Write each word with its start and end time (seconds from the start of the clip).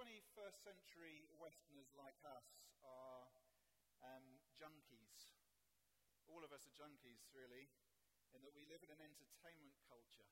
21st 0.00 0.64
century 0.64 1.28
Westerners 1.36 1.92
like 1.92 2.16
us 2.24 2.72
are 2.80 3.28
um, 4.00 4.40
junkies. 4.56 5.36
All 6.24 6.40
of 6.40 6.56
us 6.56 6.64
are 6.64 6.72
junkies, 6.72 7.28
really, 7.36 7.68
in 8.32 8.40
that 8.40 8.56
we 8.56 8.64
live 8.64 8.80
in 8.80 8.88
an 8.88 9.04
entertainment 9.04 9.76
culture. 9.84 10.24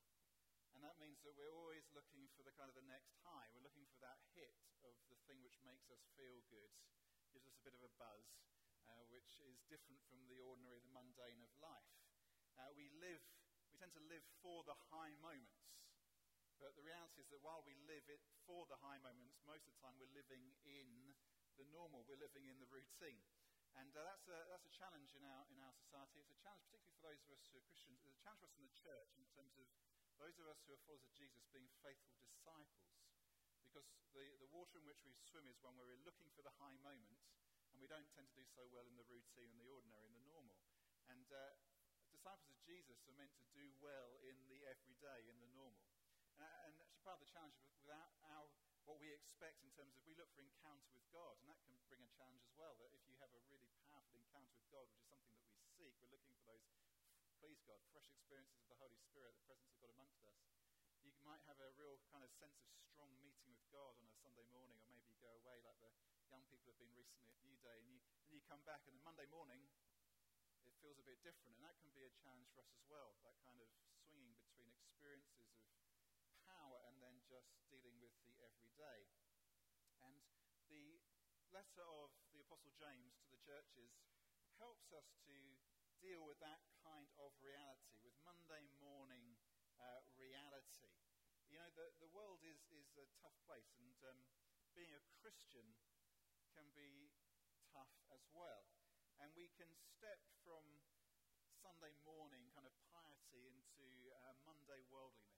And 0.73 0.81
that 0.81 0.97
means 0.97 1.21
that 1.21 1.37
we're 1.37 1.53
always 1.53 1.85
looking 1.93 2.25
for 2.33 2.41
the 2.41 2.55
kind 2.57 2.65
of 2.65 2.73
the 2.73 2.89
next 2.89 3.13
high. 3.21 3.45
We're 3.53 3.61
looking 3.61 3.85
for 3.93 4.01
that 4.01 4.17
hit 4.33 4.57
of 4.81 4.97
the 5.13 5.21
thing 5.29 5.37
which 5.45 5.61
makes 5.61 5.85
us 5.93 6.01
feel 6.17 6.41
good, 6.49 6.73
gives 7.29 7.45
us 7.45 7.53
a 7.53 7.61
bit 7.61 7.77
of 7.77 7.85
a 7.85 7.93
buzz, 8.01 8.25
uh, 8.89 9.05
which 9.13 9.37
is 9.45 9.61
different 9.69 10.01
from 10.09 10.25
the 10.33 10.41
ordinary, 10.41 10.81
the 10.81 10.89
mundane 10.89 11.45
of 11.45 11.53
life. 11.61 11.93
Uh, 12.57 12.73
we 12.73 12.89
live, 12.97 13.21
we 13.69 13.77
tend 13.77 13.93
to 13.93 14.01
live 14.09 14.25
for 14.41 14.65
the 14.65 14.73
high 14.89 15.13
moments. 15.21 15.69
But 16.59 16.75
the 16.75 16.83
reality 16.83 17.23
is 17.23 17.31
that 17.31 17.39
while 17.39 17.63
we 17.63 17.71
live 17.87 18.03
it 18.11 18.19
for 18.43 18.67
the 18.67 18.75
high 18.83 18.99
moments, 18.99 19.39
most 19.47 19.63
of 19.63 19.71
the 19.71 19.79
time 19.79 19.95
we're 19.95 20.11
living 20.11 20.43
in 20.67 21.15
the 21.55 21.63
normal, 21.71 22.03
we're 22.03 22.19
living 22.19 22.51
in 22.51 22.59
the 22.59 22.67
routine. 22.67 23.23
And 23.79 23.95
uh, 23.95 24.03
that's, 24.03 24.27
a, 24.27 24.37
that's 24.51 24.67
a 24.67 24.73
challenge 24.75 25.15
in 25.15 25.23
our, 25.23 25.47
in 25.55 25.59
our 25.63 25.71
society. 25.71 26.19
It's 26.19 26.35
a 26.35 26.41
challenge, 26.43 26.67
particularly 26.67 26.99
for 26.99 27.07
those 27.07 27.21
of 27.23 27.31
us 27.31 27.39
who 27.47 27.55
are 27.55 27.63
Christians. 27.63 28.03
It's 28.03 28.19
a 28.19 28.23
challenge 28.27 28.43
for 28.43 28.51
us 28.51 28.59
in 28.59 28.65
the 28.67 28.75
church 28.75 29.11
in 29.15 29.25
terms 29.31 29.55
of 29.55 29.67
those 30.19 30.35
of 30.35 30.45
us 30.51 30.59
who 30.67 30.75
are 30.75 30.83
followers 30.83 31.07
of 31.07 31.15
Jesus 31.15 31.47
being 31.55 31.71
faithful 31.79 32.19
disciples. 32.27 32.91
Because 33.63 33.87
the, 34.11 34.27
the 34.43 34.51
water 34.51 34.83
in 34.83 34.85
which 34.89 34.99
we 35.07 35.15
swim 35.15 35.47
is 35.47 35.55
when 35.63 35.79
we're 35.79 35.95
looking 36.03 36.27
for 36.35 36.43
the 36.43 36.51
high 36.59 36.75
moment, 36.83 37.23
and 37.71 37.79
we 37.79 37.87
don't 37.87 38.09
tend 38.11 38.27
to 38.27 38.35
do 38.35 38.43
so 38.51 38.67
well 38.73 38.83
in 38.83 38.99
the 38.99 39.07
routine 39.07 39.47
and 39.53 39.61
the 39.63 39.69
ordinary 39.71 40.11
and 40.11 40.17
the 40.17 40.27
normal. 40.27 40.59
And 41.07 41.23
uh, 41.31 41.55
disciples 42.11 42.51
of 42.51 42.59
Jesus 42.65 42.99
are 43.07 43.15
meant 43.15 43.31
to 43.37 43.47
do 43.55 43.63
well 43.79 44.17
in 44.25 44.35
the 44.49 44.65
everyday, 44.67 45.29
in 45.29 45.37
the 45.39 45.51
normal. 45.53 45.88
And, 46.39 46.47
uh, 46.47 46.71
and 46.71 46.79
actually, 46.79 47.03
part 47.03 47.19
of 47.19 47.23
the 47.27 47.31
challenge 47.35 47.59
without 47.83 48.15
our 48.31 48.47
what 48.87 48.95
we 49.03 49.11
expect 49.11 49.59
in 49.59 49.69
terms 49.75 49.91
of 49.91 50.01
we 50.07 50.15
look 50.15 50.31
for 50.31 50.39
encounter 50.39 50.87
with 50.95 51.03
God, 51.11 51.35
and 51.43 51.51
that 51.51 51.59
can 51.67 51.75
bring 51.91 51.99
a 51.99 52.09
challenge 52.15 52.39
as 52.47 52.55
well. 52.55 52.79
That 52.79 52.95
if 52.95 53.03
you 53.11 53.19
have 53.19 53.29
a 53.35 53.43
really 53.51 53.67
powerful 53.91 54.15
encounter 54.15 54.55
with 54.55 54.65
God, 54.71 54.87
which 54.87 55.03
is 55.03 55.11
something 55.11 55.35
that 55.35 55.51
we 55.51 55.59
seek, 55.75 55.93
we're 55.99 56.15
looking 56.15 56.31
for 56.39 56.47
those 56.47 56.63
please 57.43 57.59
God, 57.67 57.83
fresh 57.91 58.07
experiences 58.07 58.55
of 58.63 58.71
the 58.71 58.79
Holy 58.79 58.95
Spirit, 59.03 59.35
the 59.35 59.47
presence 59.51 59.67
of 59.75 59.79
God 59.83 59.91
amongst 59.99 60.23
us. 60.23 60.39
You 61.03 61.11
might 61.27 61.43
have 61.43 61.59
a 61.59 61.75
real 61.75 61.99
kind 62.07 62.23
of 62.23 62.31
sense 62.35 62.59
of 62.63 62.71
strong 62.87 63.11
meeting 63.19 63.51
with 63.51 63.63
God 63.71 63.95
on 63.99 64.07
a 64.07 64.15
Sunday 64.23 64.47
morning, 64.51 64.79
or 64.79 64.87
maybe 64.91 65.11
you 65.11 65.19
go 65.19 65.35
away 65.43 65.59
like 65.63 65.79
the 65.83 65.91
young 66.31 66.43
people 66.47 66.71
have 66.71 66.79
been 66.79 66.91
recently 66.95 67.31
at 67.31 67.39
New 67.43 67.59
Day, 67.59 67.83
and 67.83 67.87
you, 67.91 67.99
and 68.27 68.31
you 68.31 68.43
come 68.47 68.63
back, 68.63 68.83
and 68.87 68.95
then 68.95 69.03
Monday 69.03 69.27
morning, 69.27 69.59
it 70.67 70.75
feels 70.83 70.99
a 70.99 71.05
bit 71.07 71.19
different, 71.23 71.55
and 71.55 71.63
that 71.63 71.79
can 71.79 71.91
be 71.95 72.03
a 72.03 72.11
challenge 72.19 72.47
for 72.51 72.59
us 72.63 72.71
as 72.75 72.83
well. 72.91 73.15
That 73.23 73.39
kind 73.47 73.59
of 73.63 73.71
swinging 74.11 74.35
between 74.35 74.67
experiences 74.83 75.47
of 75.63 75.78
just 77.29 77.53
dealing 77.69 78.01
with 78.01 78.17
the 78.25 78.33
everyday. 78.41 79.05
And 80.01 80.17
the 80.65 80.97
letter 81.53 81.85
of 81.85 82.09
the 82.33 82.41
Apostle 82.41 82.73
James 82.73 83.21
to 83.21 83.29
the 83.29 83.37
churches 83.45 83.93
helps 84.57 84.89
us 84.89 85.13
to 85.29 85.37
deal 86.01 86.25
with 86.25 86.41
that 86.41 86.65
kind 86.81 87.05
of 87.21 87.29
reality, 87.37 88.01
with 88.01 88.17
Monday 88.25 88.65
morning 88.81 89.37
uh, 89.77 90.01
reality. 90.17 90.89
You 91.53 91.61
know, 91.61 91.69
the, 91.77 91.93
the 92.01 92.09
world 92.09 92.41
is, 92.41 92.65
is 92.73 92.89
a 92.97 93.05
tough 93.21 93.37
place, 93.45 93.69
and 93.77 93.93
um, 94.09 94.25
being 94.73 94.89
a 94.97 95.03
Christian 95.21 95.69
can 96.57 96.65
be 96.73 97.13
tough 97.69 97.93
as 98.09 98.25
well. 98.33 98.65
And 99.21 99.29
we 99.37 99.53
can 99.53 99.69
step 99.77 100.17
from 100.41 100.65
Sunday 101.61 101.93
morning 102.07 102.49
kind 102.57 102.65
of 102.65 102.73
piety 102.89 103.53
into 103.53 103.85
uh, 104.25 104.33
Monday 104.47 104.81
worldliness. 104.89 105.28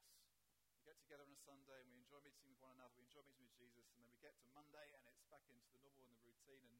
Together 1.12 1.28
on 1.28 1.36
a 1.36 1.44
Sunday 1.44 1.76
and 1.84 1.92
we 1.92 2.00
enjoy 2.00 2.24
meeting 2.24 2.48
with 2.48 2.56
one 2.64 2.72
another, 2.72 2.96
we 2.96 3.04
enjoy 3.04 3.20
meeting 3.28 3.44
with 3.44 3.52
Jesus, 3.60 3.84
and 3.92 4.00
then 4.00 4.08
we 4.08 4.16
get 4.24 4.32
to 4.40 4.48
Monday 4.56 4.96
and 4.96 5.04
it's 5.12 5.28
back 5.28 5.44
into 5.52 5.68
the 5.68 5.76
normal 5.84 6.08
and 6.08 6.16
the 6.16 6.24
routine, 6.24 6.64
and 6.64 6.80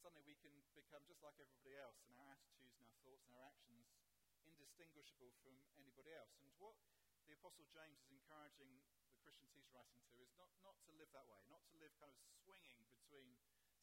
suddenly 0.00 0.24
we 0.24 0.40
can 0.40 0.56
become 0.72 1.04
just 1.04 1.20
like 1.20 1.36
everybody 1.36 1.76
else, 1.76 2.00
and 2.08 2.16
our 2.16 2.32
attitudes 2.32 2.80
and 2.80 2.88
our 2.88 2.96
thoughts 3.04 3.28
and 3.28 3.36
our 3.36 3.44
actions 3.44 3.92
indistinguishable 4.48 5.36
from 5.44 5.52
anybody 5.76 6.16
else. 6.16 6.32
And 6.40 6.48
what 6.56 6.80
the 7.28 7.36
Apostle 7.36 7.68
James 7.68 8.00
is 8.00 8.08
encouraging 8.08 8.72
the 9.12 9.20
Christians 9.20 9.52
he's 9.52 9.68
writing 9.76 10.00
to 10.00 10.16
is 10.16 10.32
not, 10.40 10.48
not 10.64 10.80
to 10.88 10.90
live 10.96 11.12
that 11.12 11.28
way, 11.28 11.36
not 11.52 11.60
to 11.68 11.76
live 11.76 11.92
kind 12.00 12.08
of 12.08 12.16
swinging 12.40 12.88
between 12.88 13.36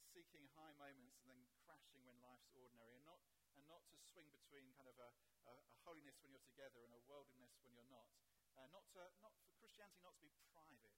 seeking 0.09 0.50
high 0.57 0.73
moments 0.81 1.22
and 1.22 1.29
then 1.29 1.46
crashing 1.62 2.02
when 2.09 2.17
life's 2.25 2.50
ordinary, 2.57 2.97
and 2.97 3.06
not, 3.06 3.22
and 3.53 3.62
not 3.69 3.85
to 3.94 4.02
swing 4.02 4.34
between 4.34 4.66
kind 4.81 4.90
of 4.90 4.97
a, 4.97 5.13
a, 5.46 5.53
a 5.53 5.78
holiness 5.85 6.17
when 6.25 6.34
you're 6.34 6.50
together 6.57 6.81
and 6.81 6.97
a 6.97 7.02
worldliness 7.06 7.53
when 7.62 7.69
you're 7.78 7.94
not. 7.94 8.09
Uh, 8.55 8.71
not, 8.71 8.88
to, 8.95 9.03
not 9.19 9.35
for 9.35 9.51
Christianity 9.59 9.99
not 9.99 10.16
to 10.16 10.23
be 10.23 10.31
private. 10.55 10.79
Know, 10.79 10.95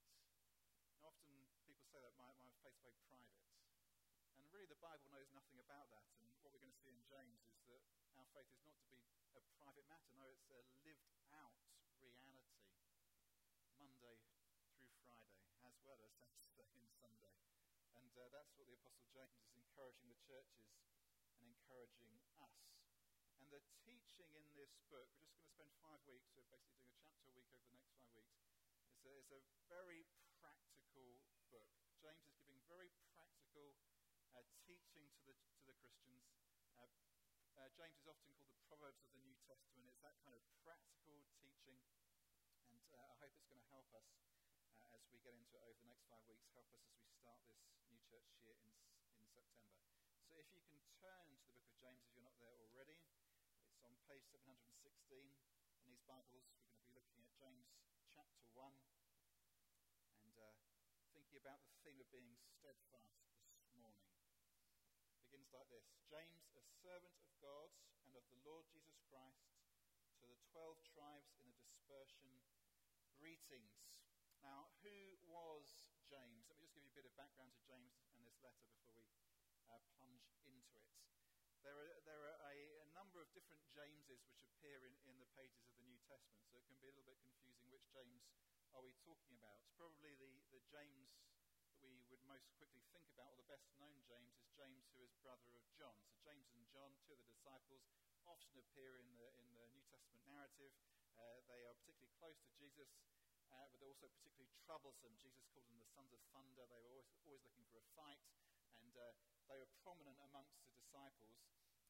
often 1.02 1.34
people 1.66 1.82
say 1.90 1.98
that 1.98 2.14
my, 2.14 2.30
my 2.38 2.54
faith's 2.62 2.78
very 2.86 3.02
private. 3.10 3.42
And 4.38 4.46
really, 4.54 4.70
the 4.70 4.78
Bible 4.78 5.10
knows 5.10 5.26
nothing 5.34 5.58
about 5.58 5.90
that. 5.90 6.06
And 6.22 6.30
what 6.46 6.54
we're 6.54 6.62
going 6.62 6.70
to 6.70 6.82
see 6.86 6.94
in 6.94 7.02
James 7.10 7.42
is 7.50 7.58
that 7.74 7.82
our 8.14 8.30
faith 8.38 8.46
is 8.54 8.62
not 8.62 8.78
to 8.78 8.86
be 8.94 9.02
a 9.34 9.42
private 9.58 9.90
matter. 9.90 10.06
No, 10.22 10.30
it's 10.30 10.46
a 10.54 10.62
lived 10.86 11.10
out 11.34 11.58
reality. 11.98 12.46
Monday 13.74 14.22
through 14.78 14.94
Friday, 15.10 15.50
as 15.66 15.74
well 15.82 15.98
as 16.06 16.14
Saturday 16.14 16.78
and 16.78 16.94
Sunday. 17.02 17.34
And 17.98 18.14
uh, 18.14 18.30
that's 18.30 18.54
what 18.54 18.70
the 18.70 18.78
Apostle 18.78 19.10
James 19.10 19.34
is 19.42 19.50
encouraging 19.58 20.14
the 20.14 20.22
churches 20.30 20.78
and 21.42 21.50
encouraging. 21.50 22.27
And 23.48 23.64
the 23.64 23.64
teaching 23.88 24.28
in 24.36 24.44
this 24.60 24.76
book, 24.92 25.08
we're 25.24 25.24
just 25.24 25.40
going 25.40 25.48
to 25.48 25.56
spend 25.56 25.72
five 25.80 26.04
weeks, 26.04 26.28
we're 26.36 26.52
basically 26.52 26.84
doing 26.84 26.92
a 26.92 27.00
chapter 27.00 27.32
a 27.32 27.36
week 27.40 27.48
over 27.56 27.64
the 27.64 27.80
next 27.80 27.96
five 27.96 28.12
weeks. 28.12 28.36
It's 28.92 29.08
a, 29.08 29.16
it's 29.16 29.32
a 29.32 29.40
very 29.72 30.04
practical 30.36 31.24
book. 31.48 31.64
James 32.04 32.28
is 32.28 32.36
giving 32.44 32.60
very 32.68 32.92
practical 33.16 33.72
uh, 34.36 34.44
teaching 34.68 35.08
to 35.16 35.32
the, 35.32 35.32
to 35.32 35.64
the 35.64 35.80
Christians. 35.80 36.28
Uh, 36.76 36.92
uh, 37.56 37.72
James 37.72 37.96
is 38.04 38.12
often 38.12 38.36
called 38.36 38.52
the 38.52 38.68
Proverbs 38.68 39.00
of 39.00 39.16
the 39.16 39.24
New 39.24 39.40
Testament. 39.48 39.96
It's 39.96 40.04
that 40.04 40.20
kind 40.28 40.36
of 40.36 40.44
practical 40.68 41.24
teaching, 41.40 41.80
and 42.68 42.84
uh, 42.92 43.00
I 43.00 43.16
hope 43.24 43.32
it's 43.32 43.48
going 43.48 43.64
to 43.64 43.72
help 43.72 43.88
us 43.96 44.12
uh, 44.84 44.92
as 44.92 45.08
we 45.08 45.24
get 45.24 45.40
into 45.40 45.56
it 45.56 45.64
over 45.64 45.80
the 45.80 45.88
next 45.88 46.04
five 46.12 46.28
weeks, 46.28 46.52
help 46.52 46.68
us 46.76 46.84
as 46.84 47.00
we 47.00 47.16
start 47.16 47.40
this 47.48 47.64
new 47.88 47.96
church 48.12 48.28
year 48.44 48.60
in, 48.60 48.76
in 49.24 49.24
September. 49.32 49.80
So 50.28 50.36
if 50.36 50.52
you 50.52 50.60
can 50.68 50.84
turn 51.00 51.32
to 51.32 51.48
the 51.48 51.56
book 51.56 51.64
of 51.72 51.80
James 51.80 52.04
if 52.04 52.12
you're 52.12 52.28
not 52.28 52.36
there 52.44 52.52
already, 52.52 53.00
it's 53.00 53.82
on 53.82 53.97
page 54.08 54.24
716 54.32 55.20
in 55.20 55.84
these 55.84 56.00
Bibles. 56.08 56.48
We're 56.48 56.64
going 56.64 56.80
to 56.80 56.88
be 56.88 56.96
looking 56.96 57.20
at 57.20 57.28
James 57.36 57.68
chapter 58.16 58.48
1 58.56 58.72
and 60.24 60.32
uh, 60.40 60.56
thinking 61.12 61.36
about 61.36 61.60
the 61.68 61.76
theme 61.84 62.00
of 62.00 62.08
being 62.08 62.40
steadfast 62.48 63.20
this 63.52 63.68
morning 63.76 64.08
begins 65.28 65.52
like 65.52 65.68
this 65.68 65.92
James, 66.08 66.56
a 66.56 66.64
servant 66.80 67.20
of 67.20 67.28
God 67.44 67.68
and 68.08 68.16
of 68.16 68.24
the 68.32 68.40
Lord 68.48 68.64
Jesus 68.72 68.96
Christ, 69.12 69.44
to 70.24 70.26
the 70.32 70.40
twelve 70.56 70.80
tribes 70.88 71.36
in 71.44 71.52
the 71.52 71.60
dispersion, 71.68 72.32
greetings. 73.20 73.76
Now, 74.40 74.72
who 74.88 75.20
was 75.28 75.84
James? 76.08 76.48
Let 76.48 76.56
me 76.56 76.64
just 76.64 76.80
give 76.80 76.88
you 76.88 76.96
a 76.96 77.00
bit 77.00 77.04
of 77.04 77.12
background 77.20 77.52
to 77.60 77.62
James 77.68 77.92
and 78.16 78.24
this 78.24 78.40
letter 78.40 78.64
before 78.72 78.96
we 78.96 79.04
uh, 79.68 79.84
plunge 80.00 80.32
into 80.48 80.80
it. 80.80 80.96
There 81.68 81.76
are, 81.76 81.92
there 82.08 82.22
are 82.32 82.40
a, 82.48 82.56
a, 82.88 82.90
number 82.96 83.20
of 83.20 83.28
different 83.48 83.72
Jameses 83.72 84.20
which 84.28 84.44
appear 84.44 84.84
in, 84.84 84.94
in 85.08 85.16
the 85.24 85.30
pages 85.40 85.64
of 85.64 85.72
the 85.80 85.88
New 85.88 86.00
Testament, 86.04 86.44
so 86.52 86.60
it 86.60 86.68
can 86.68 86.76
be 86.84 86.92
a 86.92 86.96
little 86.96 87.08
bit 87.08 87.20
confusing 87.24 87.72
which 87.72 87.88
James 87.96 88.28
are 88.76 88.84
we 88.84 88.92
talking 89.08 89.32
about. 89.40 89.64
Probably 89.80 90.12
the, 90.20 90.32
the 90.52 90.60
James 90.68 91.16
that 91.72 91.80
we 91.80 92.04
would 92.12 92.20
most 92.28 92.52
quickly 92.60 92.84
think 92.92 93.08
about, 93.16 93.32
or 93.32 93.40
the 93.40 93.48
best 93.48 93.72
known 93.80 93.96
James, 94.04 94.36
is 94.36 94.52
James, 94.52 94.84
who 94.92 95.00
is 95.00 95.16
brother 95.24 95.56
of 95.56 95.64
John. 95.80 95.96
So 96.12 96.20
James 96.20 96.52
and 96.52 96.68
John, 96.68 96.92
two 97.08 97.16
of 97.16 97.22
the 97.24 97.30
disciples, 97.32 97.88
often 98.28 98.60
appear 98.60 99.00
in 99.00 99.08
the, 99.16 99.30
in 99.40 99.48
the 99.56 99.64
New 99.72 99.86
Testament 99.88 100.28
narrative. 100.28 100.76
Uh, 101.16 101.40
they 101.48 101.64
are 101.64 101.74
particularly 101.80 102.12
close 102.20 102.38
to 102.44 102.52
Jesus, 102.60 102.92
uh, 103.50 103.66
but 103.72 103.80
they're 103.80 103.90
also 103.90 104.12
particularly 104.12 104.52
troublesome. 104.68 105.16
Jesus 105.18 105.48
called 105.56 105.66
them 105.72 105.80
the 105.80 105.88
sons 105.96 106.12
of 106.12 106.20
thunder. 106.36 106.68
They 106.68 106.82
were 106.84 106.92
always, 106.92 107.10
always 107.24 107.42
looking 107.48 107.66
for 107.72 107.80
a 107.80 107.88
fight, 107.96 108.20
and 108.84 108.92
uh, 109.00 109.16
they 109.48 109.56
were 109.56 109.70
prominent 109.82 110.20
amongst 110.28 110.60
the 110.60 110.70
disciples. 110.76 111.40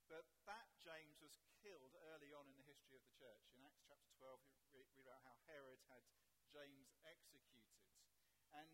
But 0.07 0.24
that 0.48 0.71
James 0.80 1.19
was 1.19 1.36
killed 1.59 1.92
early 2.15 2.31
on 2.31 2.48
in 2.48 2.56
the 2.56 2.63
history 2.63 2.95
of 2.95 3.04
the 3.04 3.12
church. 3.19 3.44
In 3.51 3.59
Acts 3.68 3.83
chapter 3.83 4.07
12, 4.15 4.39
we 4.71 4.80
read 4.80 5.04
about 5.04 5.19
how 5.27 5.36
Herod 5.51 5.83
had 5.92 6.00
James 6.48 6.95
executed. 7.04 7.83
And 8.56 8.71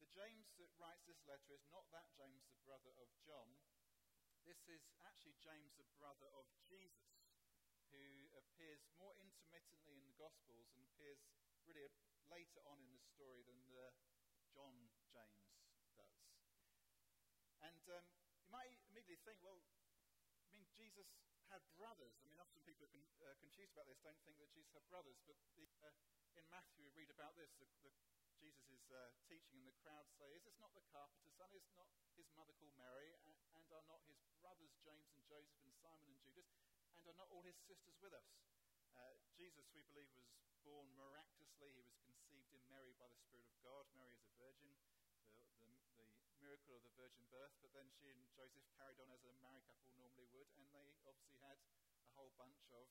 the 0.00 0.08
James 0.08 0.48
that 0.56 0.72
writes 0.80 1.04
this 1.04 1.20
letter 1.28 1.52
is 1.52 1.68
not 1.68 1.84
that 1.92 2.08
James, 2.16 2.48
the 2.48 2.56
brother 2.64 2.88
of 3.04 3.12
John. 3.20 3.52
This 4.48 4.64
is 4.64 4.80
actually 5.04 5.36
James, 5.44 5.76
the 5.76 5.84
brother 6.00 6.32
of 6.32 6.48
Jesus, 6.64 7.20
who 7.92 8.32
appears 8.32 8.80
more 8.96 9.12
intermittently 9.20 10.00
in 10.00 10.08
the 10.08 10.16
Gospels 10.16 10.72
and 10.72 10.88
appears 10.88 11.20
really 11.68 11.84
later 12.32 12.64
on 12.64 12.80
in 12.80 12.96
the 12.96 13.04
story 13.12 13.44
than 13.44 13.60
the 13.68 13.92
John 14.56 14.88
James 15.12 15.52
does. 15.92 16.16
And 17.60 17.84
um, 17.92 18.08
you 18.40 18.48
might 18.48 18.72
immediately 18.88 19.20
think, 19.28 19.36
well, 19.44 19.60
Jesus 20.92 21.08
had 21.48 21.64
brothers. 21.80 22.12
I 22.20 22.28
mean, 22.28 22.36
often 22.36 22.60
people 22.68 22.84
are 22.84 22.92
con- 22.92 23.16
uh, 23.24 23.32
confused 23.40 23.72
about 23.72 23.88
this, 23.88 23.96
don't 24.04 24.20
think 24.28 24.36
that 24.36 24.52
Jesus 24.52 24.76
had 24.76 24.84
brothers. 24.92 25.16
But 25.24 25.40
the, 25.56 25.64
uh, 25.80 25.88
in 26.36 26.44
Matthew, 26.52 26.84
we 26.84 26.92
read 26.92 27.08
about 27.08 27.32
this. 27.40 27.48
The, 27.56 27.64
the 27.80 27.92
Jesus' 28.36 28.84
uh, 28.92 29.08
teaching, 29.24 29.64
and 29.64 29.68
the 29.68 29.76
crowd 29.80 30.04
say, 30.20 30.28
Is 30.36 30.44
this 30.44 30.58
not 30.60 30.76
the 30.76 30.84
carpenter's 30.92 31.32
son? 31.32 31.48
Is 31.56 31.64
not 31.72 31.88
his 32.12 32.28
mother 32.36 32.52
called 32.60 32.76
Mary? 32.76 33.16
And, 33.24 33.38
and 33.56 33.64
are 33.72 33.86
not 33.88 34.04
his 34.04 34.20
brothers 34.44 34.76
James 34.84 35.08
and 35.16 35.24
Joseph 35.24 35.64
and 35.64 35.72
Simon 35.80 36.12
and 36.12 36.20
Judas? 36.20 36.52
And 37.00 37.08
are 37.08 37.16
not 37.16 37.32
all 37.32 37.40
his 37.48 37.56
sisters 37.64 37.96
with 38.04 38.12
us? 38.12 38.28
Uh, 38.92 39.16
Jesus, 39.32 39.64
we 39.72 39.80
believe, 39.88 40.12
was 40.12 40.28
born 40.68 40.92
miraculously. 40.92 41.72
He 41.72 41.80
was 41.88 41.96
conceived 42.04 42.52
in 42.52 42.60
Mary 42.68 42.92
by 43.00 43.08
the 43.08 43.16
Spirit 43.24 43.48
of 43.48 43.56
God. 43.64 43.88
Mary 43.96 44.12
is 44.12 44.26
a 44.28 44.34
virgin, 44.36 44.76
miracle 46.42 46.74
of 46.74 46.82
the 46.82 46.94
virgin 46.98 47.22
birth. 47.30 47.54
But 47.62 47.70
then 47.72 47.86
she 47.94 48.10
and 48.10 48.18
Joseph 48.34 48.66
carried 48.74 48.98
on 48.98 49.08
as 49.14 49.22
a 49.22 49.32
married 49.38 49.64
couple 49.70 49.88
normally 49.94 50.26
would, 50.34 50.50
and 50.58 50.66
they 50.74 50.90
obviously 51.06 51.38
had 51.38 51.56
a 52.02 52.10
whole 52.18 52.34
bunch 52.34 52.66
of 52.74 52.90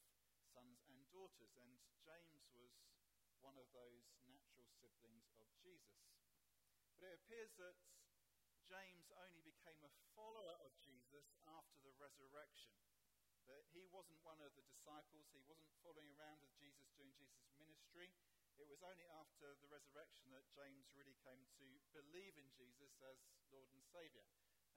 sons 0.56 0.80
and 0.88 1.04
daughters. 1.12 1.52
And 1.60 1.76
James 2.02 2.48
was 2.56 2.72
one 3.44 3.60
of 3.60 3.68
those 3.76 4.08
natural 4.32 4.66
siblings 4.80 5.28
of 5.38 5.52
Jesus. 5.60 6.08
But 6.96 7.12
it 7.12 7.20
appears 7.20 7.52
that 7.60 7.76
James 8.64 9.12
only 9.20 9.44
became 9.44 9.84
a 9.84 9.92
follower 10.16 10.56
of 10.64 10.72
Jesus 10.80 11.36
after 11.44 11.84
the 11.84 11.92
resurrection. 12.00 12.72
That 13.50 13.68
he 13.76 13.84
wasn't 13.92 14.22
one 14.24 14.40
of 14.40 14.56
the 14.56 14.64
disciples, 14.64 15.28
he 15.36 15.44
wasn't 15.44 15.68
following 15.84 16.08
around 16.16 16.40
with 16.40 16.54
Jesus 16.56 16.88
doing 16.96 17.12
Jesus' 17.20 17.52
ministry. 17.60 18.14
It 18.62 18.70
was 18.70 18.86
only 18.86 19.10
after 19.18 19.58
the 19.58 19.74
resurrection 19.74 20.30
that 20.38 20.46
James 20.54 20.86
really 20.94 21.18
came 21.26 21.42
to 21.58 21.66
believe 21.98 22.38
in 22.38 22.46
Jesus 22.54 22.94
as 23.02 23.18
Lord 23.50 23.66
and 23.74 23.82
Saviour. 23.90 24.22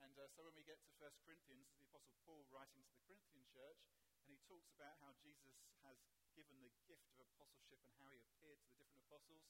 And 0.01 0.09
uh, 0.17 0.25
so 0.33 0.41
when 0.41 0.57
we 0.57 0.65
get 0.65 0.81
to 0.81 0.91
1 0.97 1.05
Corinthians, 1.21 1.69
the 1.77 1.85
Apostle 1.93 2.17
Paul 2.25 2.49
writing 2.49 2.81
to 2.81 2.93
the 2.97 3.05
Corinthian 3.05 3.45
church, 3.45 3.85
and 4.25 4.33
he 4.33 4.41
talks 4.49 4.73
about 4.73 4.97
how 5.05 5.13
Jesus 5.21 5.53
has 5.85 6.01
given 6.33 6.65
the 6.65 6.73
gift 6.89 7.05
of 7.13 7.29
apostleship 7.29 7.77
and 7.85 7.93
how 8.01 8.09
he 8.09 8.25
appeared 8.25 8.57
to 8.57 8.73
the 8.73 8.81
different 8.81 9.05
apostles. 9.05 9.45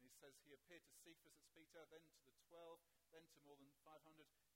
And 0.00 0.08
he 0.08 0.16
says 0.16 0.32
he 0.40 0.56
appeared 0.56 0.88
to 0.88 0.96
Cephas, 1.04 1.36
at 1.36 1.44
Peter, 1.52 1.84
then 1.92 2.08
to 2.08 2.20
the 2.24 2.32
twelve, 2.48 2.80
then 3.12 3.28
to 3.36 3.38
more 3.44 3.60
than 3.60 3.68
500. 3.84 4.00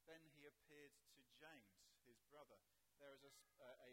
Then 0.08 0.24
he 0.40 0.48
appeared 0.48 0.96
to 1.12 1.20
James, 1.36 1.84
his 2.08 2.16
brother. 2.32 2.56
There 2.96 3.12
is 3.12 3.20
a, 3.28 3.32
uh, 3.60 3.76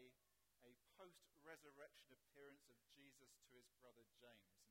a 0.64 0.72
post 0.96 1.28
resurrection 1.44 2.16
appearance 2.16 2.64
of 2.72 2.80
Jesus 2.96 3.36
to 3.52 3.60
his 3.60 3.68
brother 3.76 4.08
James. 4.16 4.65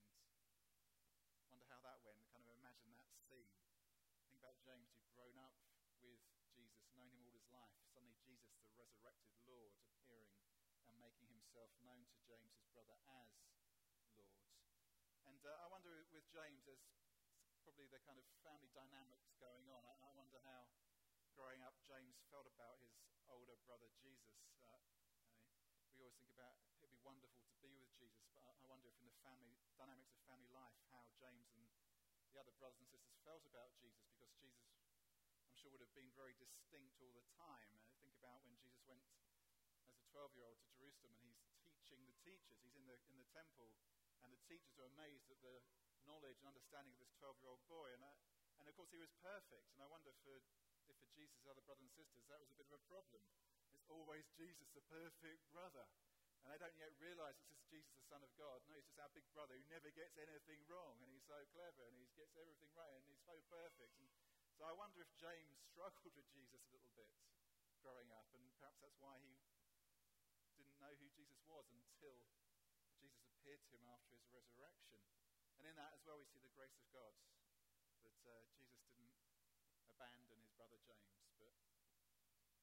That 1.86 2.02
went. 2.02 2.18
Kind 2.34 2.42
of 2.42 2.50
imagine 2.58 2.98
that 2.98 3.14
scene. 3.30 3.46
Think 4.26 4.42
about 4.42 4.58
James 4.66 4.90
who'd 4.90 5.06
grown 5.14 5.38
up 5.38 5.54
with 6.02 6.18
Jesus, 6.58 6.82
known 6.98 7.14
him 7.14 7.22
all 7.22 7.38
his 7.38 7.46
life. 7.54 7.78
Suddenly, 7.94 8.18
Jesus, 8.26 8.58
the 8.66 8.74
resurrected 8.74 9.30
Lord, 9.46 9.70
appearing 9.94 10.34
and 10.90 10.98
making 10.98 11.30
himself 11.30 11.70
known 11.86 12.02
to 12.10 12.18
James, 12.26 12.58
his 12.58 12.66
brother, 12.74 12.98
as 13.22 13.30
Lord. 14.18 14.34
And 15.30 15.38
uh, 15.46 15.62
I 15.62 15.70
wonder 15.70 16.10
with 16.10 16.26
James, 16.34 16.66
there's 16.66 16.90
probably 17.62 17.86
the 17.94 18.02
kind 18.02 18.18
of 18.18 18.26
family 18.42 18.74
dynamics 18.74 19.30
going 19.38 19.70
on. 19.70 19.86
I, 19.86 20.10
I, 20.10 20.12
wonder 20.18 20.42
how 20.42 20.66
growing 21.38 21.62
up 21.62 21.78
James 21.86 22.18
felt 22.34 22.50
about 22.50 22.82
his 22.82 22.98
older 23.30 23.62
brother 23.70 23.94
Jesus. 24.02 24.42
Uh, 24.58 24.82
we 25.94 26.02
always 26.02 26.18
think 26.18 26.34
about 26.34 26.58
it'd 26.82 26.90
be 26.90 27.06
wonderful 27.06 27.46
to 27.46 27.58
be 27.62 27.78
with 27.78 27.94
Jesus, 27.94 28.26
but 28.34 28.42
I 28.42 28.58
wonder 28.66 28.90
if 28.90 28.98
in 28.98 29.06
the 29.06 29.20
family 29.22 29.54
dynamics 29.76 30.16
of 30.16 30.24
family 30.24 30.48
life, 30.56 30.76
how 30.88 31.04
James 31.20 31.52
and 31.52 31.65
the 32.36 32.44
other 32.44 32.60
brothers 32.60 32.84
and 32.84 32.92
sisters 32.92 33.16
felt 33.24 33.48
about 33.48 33.72
Jesus, 33.80 34.12
because 34.12 34.28
Jesus, 34.44 34.68
I'm 35.48 35.56
sure, 35.56 35.72
would 35.72 35.80
have 35.80 35.96
been 35.96 36.12
very 36.20 36.36
distinct 36.36 37.00
all 37.00 37.16
the 37.16 37.24
time. 37.40 37.72
Uh, 37.80 37.88
think 38.04 38.12
about 38.20 38.44
when 38.44 38.60
Jesus 38.60 38.84
went 38.84 39.00
as 39.00 39.16
a 39.16 39.24
12 40.12 40.36
year 40.36 40.44
old 40.44 40.60
to 40.60 40.68
Jerusalem 40.76 41.16
and 41.16 41.32
he's 41.32 41.48
teaching 41.64 42.04
the 42.04 42.20
teachers. 42.28 42.60
He's 42.60 42.76
in 42.76 42.92
the, 42.92 43.00
in 43.08 43.16
the 43.16 43.30
temple 43.32 43.72
and 44.20 44.36
the 44.36 44.42
teachers 44.52 44.76
are 44.84 44.92
amazed 45.00 45.32
at 45.32 45.40
the 45.48 45.64
knowledge 46.04 46.36
and 46.44 46.52
understanding 46.52 46.92
of 46.92 47.00
this 47.00 47.16
12 47.24 47.40
year 47.40 47.56
old 47.56 47.64
boy. 47.72 47.88
And, 47.96 48.04
uh, 48.04 48.20
and 48.60 48.68
of 48.68 48.76
course, 48.76 48.92
he 48.92 49.00
was 49.00 49.16
perfect. 49.24 49.72
And 49.72 49.80
I 49.80 49.88
wonder 49.88 50.12
for, 50.28 50.36
if 50.92 50.96
for 51.00 51.08
Jesus' 51.16 51.48
other 51.48 51.64
brothers 51.64 51.88
and 51.88 51.96
sisters, 51.96 52.28
that 52.28 52.44
was 52.44 52.52
a 52.52 52.60
bit 52.60 52.68
of 52.68 52.76
a 52.76 52.84
problem. 52.92 53.24
It's 53.72 53.88
always 53.88 54.28
Jesus, 54.36 54.68
the 54.76 54.84
perfect 54.92 55.40
brother. 55.56 55.88
And 56.46 56.54
they 56.54 56.62
don't 56.62 56.78
yet 56.78 56.94
realize 57.02 57.34
it's 57.42 57.50
just 57.50 57.66
Jesus, 57.74 57.90
the 57.98 58.06
Son 58.06 58.22
of 58.22 58.30
God. 58.38 58.62
No, 58.70 58.78
he's 58.78 58.86
just 58.86 59.02
our 59.02 59.10
big 59.18 59.26
brother 59.34 59.58
who 59.58 59.66
never 59.66 59.90
gets 59.90 60.14
anything 60.14 60.62
wrong. 60.70 60.94
And 61.02 61.10
he's 61.10 61.26
so 61.26 61.42
clever 61.58 61.90
and 61.90 61.98
he 61.98 62.06
gets 62.14 62.38
everything 62.38 62.70
right 62.78 63.02
and 63.02 63.10
he's 63.10 63.26
so 63.26 63.34
perfect. 63.50 63.98
And 63.98 64.14
so 64.54 64.70
I 64.70 64.78
wonder 64.78 65.02
if 65.02 65.10
James 65.18 65.58
struggled 65.74 66.14
with 66.14 66.30
Jesus 66.30 66.62
a 66.70 66.78
little 66.78 66.94
bit 66.94 67.10
growing 67.82 68.14
up. 68.14 68.30
And 68.38 68.46
perhaps 68.62 68.78
that's 68.78 68.94
why 69.02 69.18
he 69.26 69.34
didn't 70.54 70.78
know 70.78 70.94
who 71.02 71.10
Jesus 71.18 71.42
was 71.50 71.66
until 71.74 72.14
Jesus 73.02 73.26
appeared 73.26 73.66
to 73.66 73.82
him 73.82 73.90
after 73.90 74.14
his 74.14 74.30
resurrection. 74.30 75.02
And 75.58 75.66
in 75.66 75.74
that 75.82 75.98
as 75.98 76.06
well, 76.06 76.22
we 76.22 76.30
see 76.30 76.46
the 76.46 76.54
grace 76.54 76.78
of 76.78 76.86
God 76.94 77.18
that 78.06 78.22
uh, 78.22 78.46
Jesus 78.54 78.86
didn't 78.94 79.18
abandon 79.90 80.30
his 80.30 80.54
brother 80.54 80.78
James, 80.86 81.26
but 81.42 81.58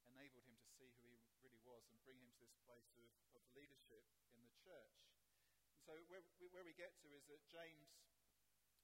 enabled 0.07 0.47
him 0.47 0.55
to 0.55 0.71
see 0.71 0.95
who 1.03 1.11
he 1.43 1.51
and 1.91 1.97
bring 2.07 2.19
him 2.19 2.31
to 2.35 2.41
this 2.43 2.55
place 2.67 2.93
of, 2.99 3.11
of 3.35 3.43
leadership 3.57 4.05
in 4.37 4.45
the 4.47 4.57
church. 4.63 4.95
And 5.73 5.81
so, 5.83 5.99
where 6.07 6.23
we, 6.39 6.47
where 6.53 6.67
we 6.67 6.75
get 6.77 6.95
to 7.03 7.09
is 7.15 7.27
that 7.27 7.43
James 7.49 7.91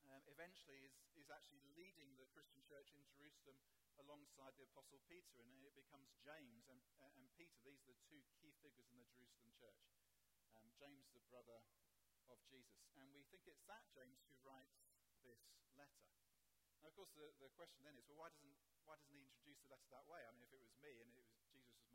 um, 0.08 0.24
eventually 0.32 0.80
is, 0.82 0.94
is 1.14 1.28
actually 1.28 1.60
leading 1.76 2.16
the 2.16 2.28
Christian 2.32 2.64
church 2.64 2.88
in 2.96 3.04
Jerusalem 3.04 3.60
alongside 4.00 4.54
the 4.56 4.64
Apostle 4.70 5.02
Peter, 5.10 5.42
and 5.42 5.50
it 5.66 5.74
becomes 5.74 6.08
James 6.22 6.70
and, 6.70 6.80
and 7.02 7.28
Peter. 7.34 7.58
These 7.66 7.82
are 7.84 7.92
the 7.92 8.00
two 8.06 8.22
key 8.38 8.54
figures 8.62 8.88
in 8.88 8.98
the 9.02 9.08
Jerusalem 9.10 9.50
church. 9.58 9.82
Um, 10.54 10.70
James, 10.78 11.10
the 11.12 11.22
brother 11.28 11.60
of 12.30 12.38
Jesus. 12.46 12.88
And 12.96 13.10
we 13.12 13.26
think 13.28 13.44
it's 13.44 13.64
that 13.66 13.84
James 13.92 14.22
who 14.28 14.38
writes 14.46 14.78
this 15.26 15.40
letter. 15.74 16.08
Now, 16.80 16.88
of 16.88 16.94
course, 16.94 17.10
the, 17.18 17.26
the 17.42 17.50
question 17.58 17.82
then 17.82 17.98
is 17.98 18.06
well, 18.06 18.22
why 18.22 18.30
doesn't, 18.30 18.54
why 18.86 18.94
doesn't 18.96 19.12
he 19.12 19.26
introduce 19.26 19.58
the 19.66 19.74
letter 19.74 19.88
that 19.90 20.06
way? 20.06 20.22
I 20.22 20.30
mean, 20.32 20.46
if 20.46 20.52
it 20.54 20.62
was 20.62 20.72
me 20.78 20.94
and 21.02 21.10
it 21.18 21.27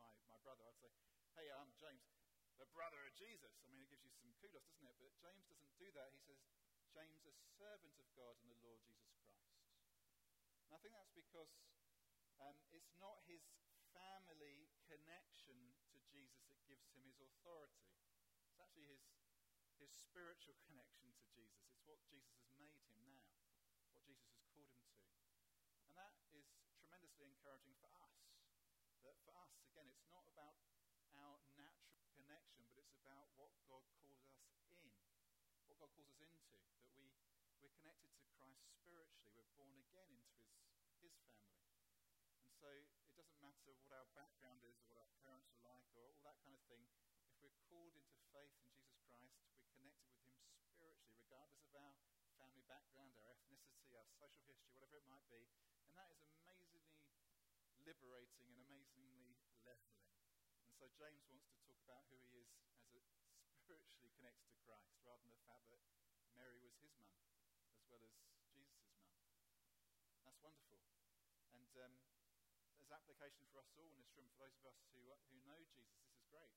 my, 0.04 0.12
my 0.28 0.40
brother, 0.44 0.68
I'd 0.68 0.80
say, 0.84 0.92
hey, 1.40 1.48
I'm 1.56 1.72
James, 1.80 2.04
the 2.60 2.68
brother 2.76 3.00
of 3.08 3.16
Jesus. 3.16 3.56
I 3.64 3.72
mean, 3.72 3.88
it 3.88 3.90
gives 3.90 4.04
you 4.04 4.12
some 4.12 4.36
kudos, 4.44 4.68
doesn't 4.68 4.84
it? 4.84 5.00
But 5.00 5.16
James 5.24 5.48
doesn't 5.48 5.76
do 5.80 5.88
that. 5.96 6.12
He 6.12 6.20
says, 6.28 6.40
James, 6.92 7.24
a 7.24 7.34
servant 7.56 7.96
of 7.98 8.08
God 8.14 8.36
and 8.44 8.52
the 8.52 8.60
Lord 8.60 8.84
Jesus 8.84 9.16
Christ. 9.24 9.48
And 10.68 10.76
I 10.76 10.80
think 10.84 10.94
that's 10.94 11.16
because 11.16 11.50
um, 12.44 12.60
it's 12.76 12.92
not 13.00 13.24
his 13.26 13.42
family 13.96 14.68
connection 14.90 15.58
to 15.94 15.98
Jesus 16.12 16.44
that 16.52 16.60
gives 16.68 16.84
him 16.92 17.02
his 17.08 17.22
authority. 17.24 17.88
It's 18.50 18.60
actually 18.60 18.90
his, 18.90 19.02
his 19.80 19.90
spiritual 19.94 20.58
connection 20.68 21.14
to 21.14 21.24
Jesus. 21.32 21.64
It's 21.72 21.86
what 21.88 22.02
Jesus 22.10 22.36
has 22.44 22.54
made 22.60 22.84
him 22.90 23.00
now, 23.06 23.24
what 23.94 24.04
Jesus 24.04 24.28
has 24.34 24.46
called 24.52 24.70
him 24.70 24.82
to. 24.82 24.98
And 25.88 25.94
that 25.98 26.14
is 26.34 26.50
tremendously 26.74 27.30
encouraging 27.30 27.78
for 27.78 27.93
for 29.24 29.40
us, 29.40 29.56
again, 29.64 29.88
it's 29.88 30.04
not 30.12 30.28
about 30.36 30.60
our 31.16 31.40
natural 31.56 32.04
connection, 32.20 32.68
but 32.76 32.84
it's 32.84 33.00
about 33.00 33.32
what 33.40 33.56
God 33.72 33.88
calls 33.96 34.20
us 34.20 34.36
in, 34.76 34.84
what 35.64 35.80
God 35.80 35.96
calls 35.96 36.12
us 36.12 36.20
into. 36.20 36.52
That 36.68 36.92
we, 37.00 37.08
we're 37.64 37.72
connected 37.80 38.12
to 38.12 38.24
Christ 38.36 38.68
spiritually. 38.84 39.32
We're 39.32 39.56
born 39.56 39.80
again 39.80 40.12
into 40.12 40.44
his, 40.44 40.68
his 41.00 41.16
family 41.32 41.56
And 42.44 42.52
so 42.60 42.68
it 42.76 42.88
doesn't 43.16 43.40
matter 43.40 43.64
what 43.64 43.96
our 43.96 44.08
background 44.12 44.60
is 44.68 44.76
or 44.84 44.92
what 44.92 45.00
our 45.00 45.14
parents 45.24 45.48
are 45.56 45.64
like 45.64 45.88
or 45.96 46.04
all 46.04 46.20
that 46.28 46.36
kind 46.44 46.56
of 46.56 46.64
thing. 46.68 46.84
If 47.32 47.40
we're 47.40 47.56
called 47.72 47.96
into 47.96 48.20
faith 48.36 48.52
in 48.60 48.68
Jesus 48.76 49.00
Christ, 49.08 49.32
we're 49.40 49.56
connected 49.56 50.12
with 50.20 50.20
Him 50.36 50.36
spiritually, 50.76 51.16
regardless 51.16 51.64
of 51.72 51.80
our 51.80 51.96
family 52.36 52.68
background, 52.68 53.16
our 53.24 53.32
ethnicity, 53.32 53.96
our 53.96 54.08
social 54.20 54.44
history, 54.44 54.76
whatever 54.76 55.00
it 55.00 55.08
might 55.08 55.24
be. 55.32 55.48
And 55.88 55.96
that 55.96 56.12
is 56.12 56.20
amazingly 56.44 56.84
liberating 57.84 58.48
and 58.48 58.60
amazingly 58.64 59.36
leveling. 59.68 60.08
And 60.64 60.72
so 60.80 60.88
James 60.96 61.24
wants 61.28 61.44
to 61.52 61.60
talk 61.68 61.80
about 61.84 62.08
who 62.08 62.16
he 62.24 62.40
is 62.40 62.48
as 62.80 62.88
a 62.96 63.04
spiritually 63.64 64.12
connected 64.20 64.48
to 64.52 64.60
Christ, 64.64 64.96
rather 65.04 65.24
than 65.24 65.36
the 65.36 65.44
fact 65.48 65.68
that 65.72 65.84
Mary 66.36 66.60
was 66.64 66.76
his 66.80 66.96
mum, 67.00 67.20
as 67.76 67.84
well 67.92 68.04
as 68.04 68.16
Jesus' 68.16 68.48
mum. 68.56 68.72
That's 70.24 70.40
wonderful. 70.40 70.80
And 71.52 71.72
um, 71.84 71.96
as 72.80 72.92
application 72.92 73.48
for 73.52 73.60
us 73.60 73.72
all 73.76 73.88
in 73.92 74.00
this 74.00 74.12
room, 74.16 74.28
for 74.36 74.48
those 74.48 74.56
of 74.64 74.72
us 74.72 74.80
who, 74.96 75.04
who 75.04 75.38
know 75.44 75.60
Jesus, 75.72 76.00
this 76.00 76.16
is 76.16 76.24
great. 76.32 76.56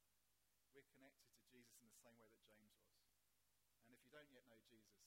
We're 0.71 0.87
connected 0.95 1.31
to 1.35 1.43
Jesus 1.51 1.75
in 1.83 1.91
the 1.91 1.99
same 2.03 2.19
way 2.23 2.31
that 2.31 2.43
James 2.47 2.75
was. 2.79 3.03
And 3.87 3.95
if 3.95 4.03
you 4.03 4.11
don't 4.15 4.31
yet 4.31 4.47
know 4.47 4.59
Jesus, 4.67 5.03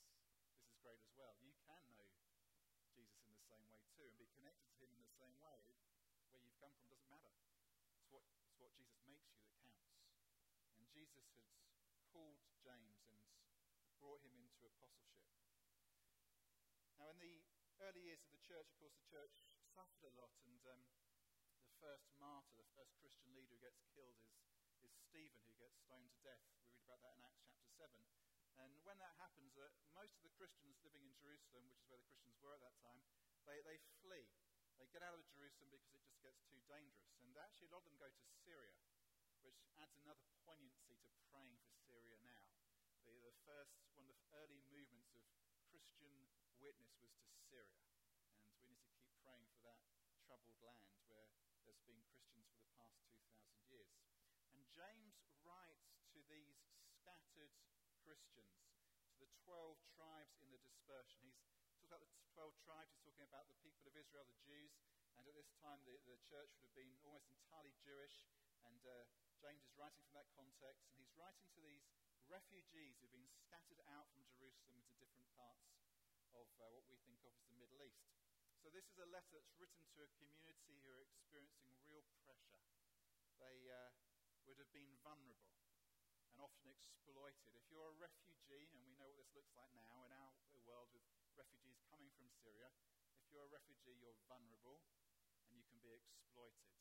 this 0.51 0.67
is 0.67 0.75
great 0.83 0.99
as 0.99 1.11
well. 1.15 1.35
You 1.39 1.55
can 1.63 1.83
know 1.95 2.07
Jesus 2.91 3.19
in 3.23 3.31
the 3.35 3.43
same 3.47 3.67
way 3.71 3.83
too 3.95 4.07
and 4.07 4.17
be 4.17 4.27
connected 4.33 4.71
to 4.79 4.87
him 4.87 4.95
in 4.95 5.03
the 5.03 5.15
same 5.19 5.35
way. 5.39 5.59
Come 6.59 6.75
from 6.75 6.91
doesn't 6.91 7.07
matter. 7.07 7.31
It's 7.95 8.11
what, 8.11 8.27
it's 8.43 8.59
what 8.59 8.75
Jesus 8.99 8.99
makes 9.07 9.31
you 9.31 9.39
that 9.47 9.55
counts. 9.63 9.95
And 10.75 10.83
Jesus 10.91 11.23
has 11.39 11.47
called 12.11 12.35
James 12.59 12.99
and 13.07 13.23
brought 14.03 14.19
him 14.27 14.35
into 14.35 14.67
apostleship. 14.67 15.39
Now, 16.99 17.15
in 17.15 17.19
the 17.23 17.47
early 17.79 18.11
years 18.11 18.19
of 18.27 18.35
the 18.35 18.43
church, 18.43 18.67
of 18.67 18.75
course, 18.75 18.91
the 18.99 19.07
church 19.07 19.31
suffered 19.71 20.03
a 20.03 20.11
lot, 20.19 20.35
and 20.43 20.59
um, 20.67 20.83
first 21.79 22.11
martyr, 22.19 22.59
the 22.59 22.67
first 22.75 22.91
Christian 22.99 23.31
leader 23.31 23.55
who 23.55 23.63
gets 23.63 23.79
killed 23.95 24.19
is, 24.19 24.35
is 24.83 24.91
Stephen, 24.99 25.39
who 25.47 25.55
gets 25.55 25.79
stoned 25.79 26.11
to 26.11 26.19
death. 26.27 26.43
We 26.51 26.59
read 26.75 26.83
about 26.83 26.99
that 27.07 27.15
in 27.15 27.23
Acts 27.23 27.47
chapter 27.47 27.71
7. 27.71 27.87
And 28.59 28.75
when 28.83 28.99
that 28.99 29.15
happens, 29.15 29.55
uh, 29.55 29.71
most 29.95 30.11
of 30.19 30.27
the 30.27 30.35
Christians 30.35 30.75
living 30.83 31.07
in 31.07 31.15
Jerusalem, 31.15 31.71
which 31.71 31.79
is 31.79 31.87
where 31.87 32.03
the 32.03 32.09
Christians 32.11 32.35
were 32.43 32.51
at 32.51 32.59
that 32.67 32.75
time, 32.83 32.99
they, 33.47 33.63
they 33.63 33.79
flee. 34.03 34.27
They 34.79 34.87
get 34.95 35.03
out 35.03 35.19
of 35.19 35.27
Jerusalem 35.27 35.67
because 35.75 35.91
it 35.91 35.99
just 36.07 36.23
gets 36.23 36.39
too 36.47 36.63
dangerous. 36.71 37.11
And 37.19 37.35
actually, 37.35 37.67
a 37.67 37.75
lot 37.75 37.83
of 37.83 37.91
them 37.91 37.99
go 37.99 38.07
to 38.07 38.23
Syria, 38.47 38.79
which 39.43 39.59
adds 39.75 39.99
another 39.99 40.23
poignancy 40.47 40.95
to 41.03 41.11
praying 41.27 41.59
for 41.67 41.75
Syria 41.83 42.15
now. 42.23 42.47
The, 43.03 43.11
the 43.19 43.35
first, 43.43 43.75
one 43.99 44.07
of 44.07 44.15
the 44.15 44.23
early 44.39 44.63
movements 44.71 45.11
of 45.19 45.27
Christian 45.67 46.31
witness 46.63 46.95
was 47.03 47.11
to 47.11 47.27
Syria. 47.51 47.83
And 48.39 48.55
we 48.55 48.71
need 48.71 48.79
to 48.79 48.95
keep 48.95 49.11
praying 49.19 49.51
for 49.51 49.67
that 49.67 49.83
troubled 50.23 50.55
land 50.63 50.95
where 51.11 51.27
there's 51.67 51.83
been 51.83 51.99
Christians 52.15 52.47
for 52.47 52.63
the 52.63 52.71
past 52.79 52.95
2,000 53.03 53.59
years. 53.67 53.99
And 54.55 54.63
James 54.71 55.19
writes 55.43 55.91
to 56.15 56.23
these 56.31 56.55
scattered 57.03 57.51
Christians, 57.99 58.63
to 59.11 59.15
the 59.19 59.27
12 59.43 59.75
tribes 59.91 60.39
in 60.39 60.49
the 60.55 60.61
dispersion. 60.63 61.27
He's 61.35 61.48
12 62.39 62.55
tribes, 62.63 62.95
he's 62.95 63.03
talking 63.03 63.27
about 63.27 63.51
the 63.51 63.59
people 63.59 63.83
of 63.83 63.99
Israel, 63.99 64.23
the 64.23 64.39
Jews, 64.47 64.71
and 65.19 65.27
at 65.27 65.35
this 65.35 65.51
time 65.59 65.75
the, 65.83 65.99
the 66.07 66.15
church 66.23 66.47
would 66.55 66.71
have 66.71 66.79
been 66.79 66.95
almost 67.03 67.27
entirely 67.27 67.75
Jewish, 67.83 68.31
and 68.63 68.79
uh, 68.87 69.03
James 69.43 69.59
is 69.67 69.75
writing 69.75 69.99
from 70.07 70.15
that 70.15 70.31
context, 70.39 70.87
and 70.87 70.95
he's 71.03 71.11
writing 71.19 71.43
to 71.51 71.59
these 71.59 71.83
refugees 72.31 72.95
who've 72.95 73.11
been 73.11 73.27
scattered 73.27 73.83
out 73.91 74.07
from 74.15 74.23
Jerusalem 74.31 74.79
into 74.79 74.95
different 75.03 75.27
parts 75.35 75.67
of 76.31 76.47
uh, 76.63 76.71
what 76.71 76.87
we 76.87 76.95
think 77.03 77.19
of 77.27 77.35
as 77.35 77.43
the 77.51 77.59
Middle 77.59 77.83
East. 77.83 78.07
So 78.63 78.71
this 78.71 78.87
is 78.87 79.03
a 79.03 79.11
letter 79.11 79.35
that's 79.35 79.59
written 79.59 79.83
to 79.99 80.07
a 80.07 80.09
community 80.15 80.79
who 80.79 80.95
are 80.95 81.03
experiencing 81.03 81.75
real 81.91 82.07
pressure. 82.23 82.63
They 83.43 83.67
uh, 83.67 83.91
would 84.47 84.63
have 84.63 84.71
been 84.71 84.95
vulnerable 85.03 85.59
and 86.23 86.39
often 86.39 86.71
exploited. 86.71 87.51
If 87.51 87.67
you're 87.67 87.91
a 87.91 87.99
refugee, 87.99 88.71
and 88.71 88.79
we 88.87 88.95
know 88.95 89.11
what 89.11 89.19
this 89.19 89.35
looks 89.35 89.51
like 89.59 89.75
now 89.75 90.07
in 90.07 90.15
our 90.15 90.31
world 90.63 90.87
with 90.95 91.18
refugees 91.39 91.79
coming 91.87 92.11
from 92.19 92.27
Syria, 92.43 92.67
if 93.15 93.31
you're 93.31 93.47
a 93.47 93.55
refugee, 93.55 93.95
you're 93.95 94.19
vulnerable 94.27 94.83
and 95.47 95.55
you 95.55 95.63
can 95.71 95.79
be 95.79 95.95
exploited. 95.95 96.75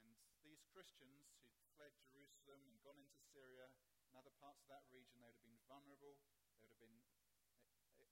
And 0.00 0.16
these 0.40 0.64
Christians 0.72 1.28
who 1.52 1.60
fled 1.76 1.92
Jerusalem 2.08 2.64
and 2.64 2.80
gone 2.80 2.96
into 2.96 3.20
Syria 3.28 3.68
and 4.08 4.16
other 4.16 4.32
parts 4.40 4.64
of 4.64 4.72
that 4.72 4.88
region, 4.88 5.20
they 5.20 5.28
would 5.28 5.36
have 5.36 5.52
been 5.52 5.68
vulnerable, 5.68 6.16
they 6.56 6.64
would 6.64 6.72
have 6.72 6.80
been 6.80 7.04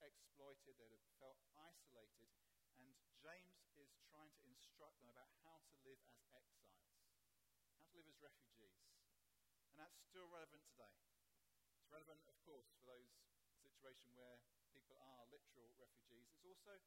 exploited, 0.04 0.76
they'd 0.76 0.92
have 0.92 1.08
felt 1.16 1.40
isolated. 1.56 2.28
And 2.76 2.92
James 3.16 3.64
is 3.80 3.96
trying 4.12 4.36
to 4.36 4.44
instruct 4.44 5.00
them 5.00 5.08
about 5.08 5.32
how 5.40 5.56
to 5.56 5.72
live 5.88 6.04
as 6.12 6.20
exiles, 6.36 6.84
how 7.72 7.80
to 7.80 7.96
live 7.96 8.04
as 8.04 8.20
refugees. 8.20 8.76
And 9.72 9.80
that's 9.80 9.96
still 10.04 10.28
relevant 10.28 10.68
today. 10.68 10.92
It's 11.80 11.88
relevant, 11.88 12.20
of 12.28 12.36
course, 12.44 12.68
for 12.76 12.84
those 12.84 13.08
situations 13.64 14.12
where 14.12 14.36
people 14.86 15.02
are 15.02 15.26
literal 15.34 15.66
refugees. 15.82 16.30
It's 16.30 16.46
also 16.46 16.78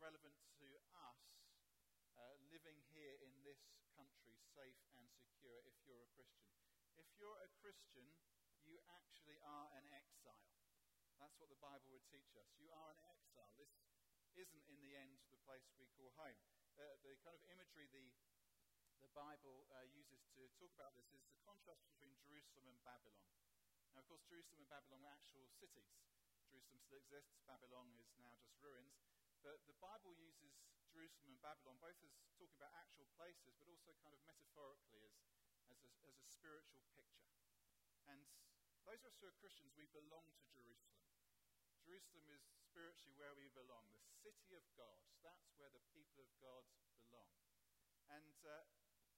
relevant 0.00 0.32
to 0.64 0.68
us 0.96 1.20
uh, 2.16 2.40
living 2.48 2.80
here 2.96 3.20
in 3.20 3.36
this 3.44 3.60
country, 3.92 4.40
safe 4.56 4.80
and 4.96 5.04
secure, 5.12 5.60
if 5.68 5.76
you're 5.84 6.00
a 6.00 6.08
Christian. 6.16 6.56
If 6.96 7.04
you're 7.20 7.36
a 7.44 7.52
Christian, 7.60 8.08
you 8.64 8.80
actually 8.96 9.36
are 9.44 9.68
an 9.76 9.84
exile. 9.92 10.56
That's 11.20 11.36
what 11.36 11.52
the 11.52 11.60
Bible 11.60 11.92
would 11.92 12.08
teach 12.08 12.32
us. 12.40 12.48
You 12.56 12.72
are 12.72 12.96
an 12.96 13.04
exile. 13.12 13.52
This 13.60 13.76
isn't, 14.40 14.64
in 14.64 14.80
the 14.80 14.96
end, 14.96 15.20
the 15.28 15.36
place 15.44 15.68
we 15.76 15.84
call 16.00 16.16
home. 16.16 16.40
Uh, 16.80 16.96
the 17.04 17.12
kind 17.20 17.36
of 17.36 17.44
imagery 17.52 17.92
the, 17.92 18.08
the 19.04 19.12
Bible 19.12 19.68
uh, 19.68 19.84
uses 19.92 20.24
to 20.32 20.48
talk 20.56 20.72
about 20.80 20.96
this 20.96 21.12
is 21.12 21.20
the 21.28 21.36
contrast 21.44 21.84
between 21.92 22.16
Jerusalem 22.24 22.72
and 22.72 22.80
Babylon. 22.88 23.28
Now, 23.92 24.00
of 24.00 24.08
course, 24.08 24.24
Jerusalem 24.32 24.64
and 24.64 24.72
Babylon 24.72 25.04
were 25.04 25.12
actual 25.12 25.44
cities. 25.60 25.92
Jerusalem 26.54 26.86
still 26.86 27.02
exists, 27.02 27.34
Babylon 27.50 27.90
is 27.98 28.14
now 28.22 28.30
just 28.38 28.54
ruins. 28.62 28.94
But 29.42 29.58
the 29.66 29.74
Bible 29.82 30.14
uses 30.14 30.54
Jerusalem 30.86 31.34
and 31.34 31.42
Babylon 31.42 31.82
both 31.82 31.98
as 31.98 32.14
talking 32.38 32.54
about 32.54 32.70
actual 32.78 33.10
places, 33.18 33.58
but 33.58 33.66
also 33.66 33.90
kind 34.06 34.14
of 34.14 34.22
metaphorically 34.22 35.02
as, 35.02 35.18
as, 35.66 35.82
a, 35.82 35.90
as 36.06 36.14
a 36.14 36.30
spiritual 36.30 36.86
picture. 36.94 37.26
And 38.06 38.22
those 38.86 39.02
of 39.02 39.10
us 39.10 39.18
who 39.18 39.26
are 39.26 39.34
Christians, 39.42 39.74
we 39.74 39.90
belong 39.90 40.30
to 40.30 40.46
Jerusalem. 40.54 41.02
Jerusalem 41.82 42.22
is 42.30 42.46
spiritually 42.70 43.18
where 43.18 43.34
we 43.34 43.50
belong, 43.50 43.90
the 43.90 44.06
city 44.22 44.54
of 44.54 44.62
God. 44.78 45.02
That's 45.26 45.50
where 45.58 45.74
the 45.74 45.82
people 45.90 46.22
of 46.22 46.30
God 46.38 46.62
belong. 47.02 47.34
And, 48.14 48.38
uh, 48.46 48.62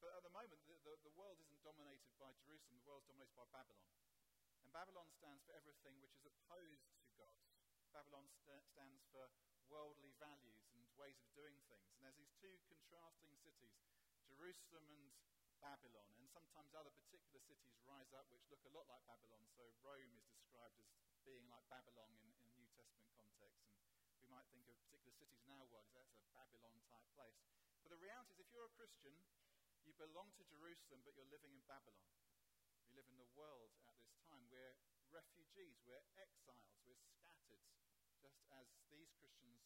but 0.01 0.17
at 0.17 0.25
the 0.25 0.33
moment, 0.33 0.65
the, 0.65 0.81
the, 0.89 0.97
the 1.05 1.13
world 1.13 1.37
isn't 1.45 1.61
dominated 1.61 2.17
by 2.17 2.33
Jerusalem, 2.41 2.81
the 2.81 2.89
world 2.89 3.05
is 3.05 3.13
dominated 3.13 3.37
by 3.37 3.45
Babylon. 3.53 3.93
And 4.65 4.75
Babylon 4.75 5.07
stands 5.15 5.45
for 5.47 5.55
everything 5.55 5.95
which 6.03 6.17
is 6.19 6.27
opposed 6.27 6.91
to 6.99 7.06
God. 7.17 7.33
Babylon 7.97 8.29
st- 8.29 8.65
stands 8.69 9.01
for 9.09 9.33
worldly 9.73 10.13
values 10.21 10.61
and 10.73 10.85
ways 11.01 11.17
of 11.25 11.29
doing 11.33 11.57
things. 11.73 11.89
And 11.97 12.05
there's 12.05 12.21
these 12.21 12.37
two 12.37 12.55
contrasting 12.69 13.33
cities, 13.41 13.77
Jerusalem 14.29 14.85
and 14.93 15.09
Babylon, 15.65 16.13
and 16.21 16.29
sometimes 16.29 16.77
other 16.77 16.93
particular 16.93 17.41
cities 17.41 17.81
rise 17.89 18.13
up 18.13 18.29
which 18.29 18.45
look 18.53 18.61
a 18.69 18.73
lot 18.77 18.87
like 18.87 19.03
Babylon. 19.09 19.49
So 19.57 19.65
Rome 19.81 20.13
is 20.21 20.29
described 20.29 20.77
as 20.77 20.93
being 21.25 21.49
like 21.49 21.65
Babylon 21.73 22.13
in, 22.21 22.29
in 22.45 22.51
New 22.55 22.69
Testament 22.77 23.11
context, 23.17 23.65
and 23.65 23.81
we 24.21 24.29
might 24.29 24.47
think 24.53 24.69
of 24.69 24.77
particular 24.87 25.17
cities 25.17 25.41
in 25.43 25.51
our 25.51 25.67
world 25.73 25.89
as 25.91 25.97
that's 25.97 26.15
a 26.21 26.25
Babylon 26.37 26.77
type 26.93 27.09
place. 27.17 27.41
But 27.83 27.97
the 27.97 28.03
reality 28.03 28.37
is, 28.37 28.45
if 28.45 28.49
you're 28.53 28.69
a 28.69 28.77
Christian, 28.79 29.17
you 29.83 29.97
belong 29.97 30.31
to 30.37 30.45
Jerusalem, 30.53 31.01
but 31.03 31.17
you're 31.17 31.31
living 31.33 31.55
in 31.55 31.65
Babylon. 31.65 32.13
We 32.87 32.95
live 32.95 33.09
in 33.11 33.19
the 33.19 33.31
world 33.35 33.73
at 33.91 33.97
this 34.05 34.15
time. 34.31 34.45
We're 34.53 34.75
refugees, 35.13 35.79
we're 35.87 36.03
exiles, 36.19 36.75
we're 36.83 36.99
scattered, 36.99 37.63
just 38.19 38.43
as 38.51 38.67
these 38.91 39.13
Christians 39.19 39.63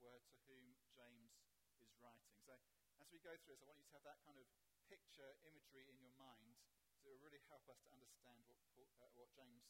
were 0.00 0.18
to 0.18 0.36
whom 0.48 0.76
James 0.92 1.38
is 1.80 1.92
writing. 2.02 2.34
So, 2.42 2.58
as 3.00 3.08
we 3.08 3.22
go 3.22 3.32
through 3.38 3.56
this, 3.56 3.62
I 3.62 3.68
want 3.70 3.78
you 3.80 3.88
to 3.88 3.96
have 3.96 4.06
that 4.06 4.20
kind 4.26 4.36
of 4.36 4.46
picture 4.90 5.38
imagery 5.48 5.88
in 5.88 5.96
your 6.02 6.12
mind 6.20 6.58
to 7.02 7.10
really 7.24 7.42
help 7.50 7.66
us 7.66 7.80
to 7.86 7.90
understand 7.90 8.38
what, 8.46 8.58
Paul, 8.70 8.84
uh, 9.02 9.10
what 9.18 9.30
James 9.34 9.66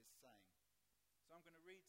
is 0.00 0.08
saying. 0.22 0.48
So 1.28 1.36
I'm 1.36 1.44
going 1.44 1.56
to 1.56 1.66
read 1.66 1.84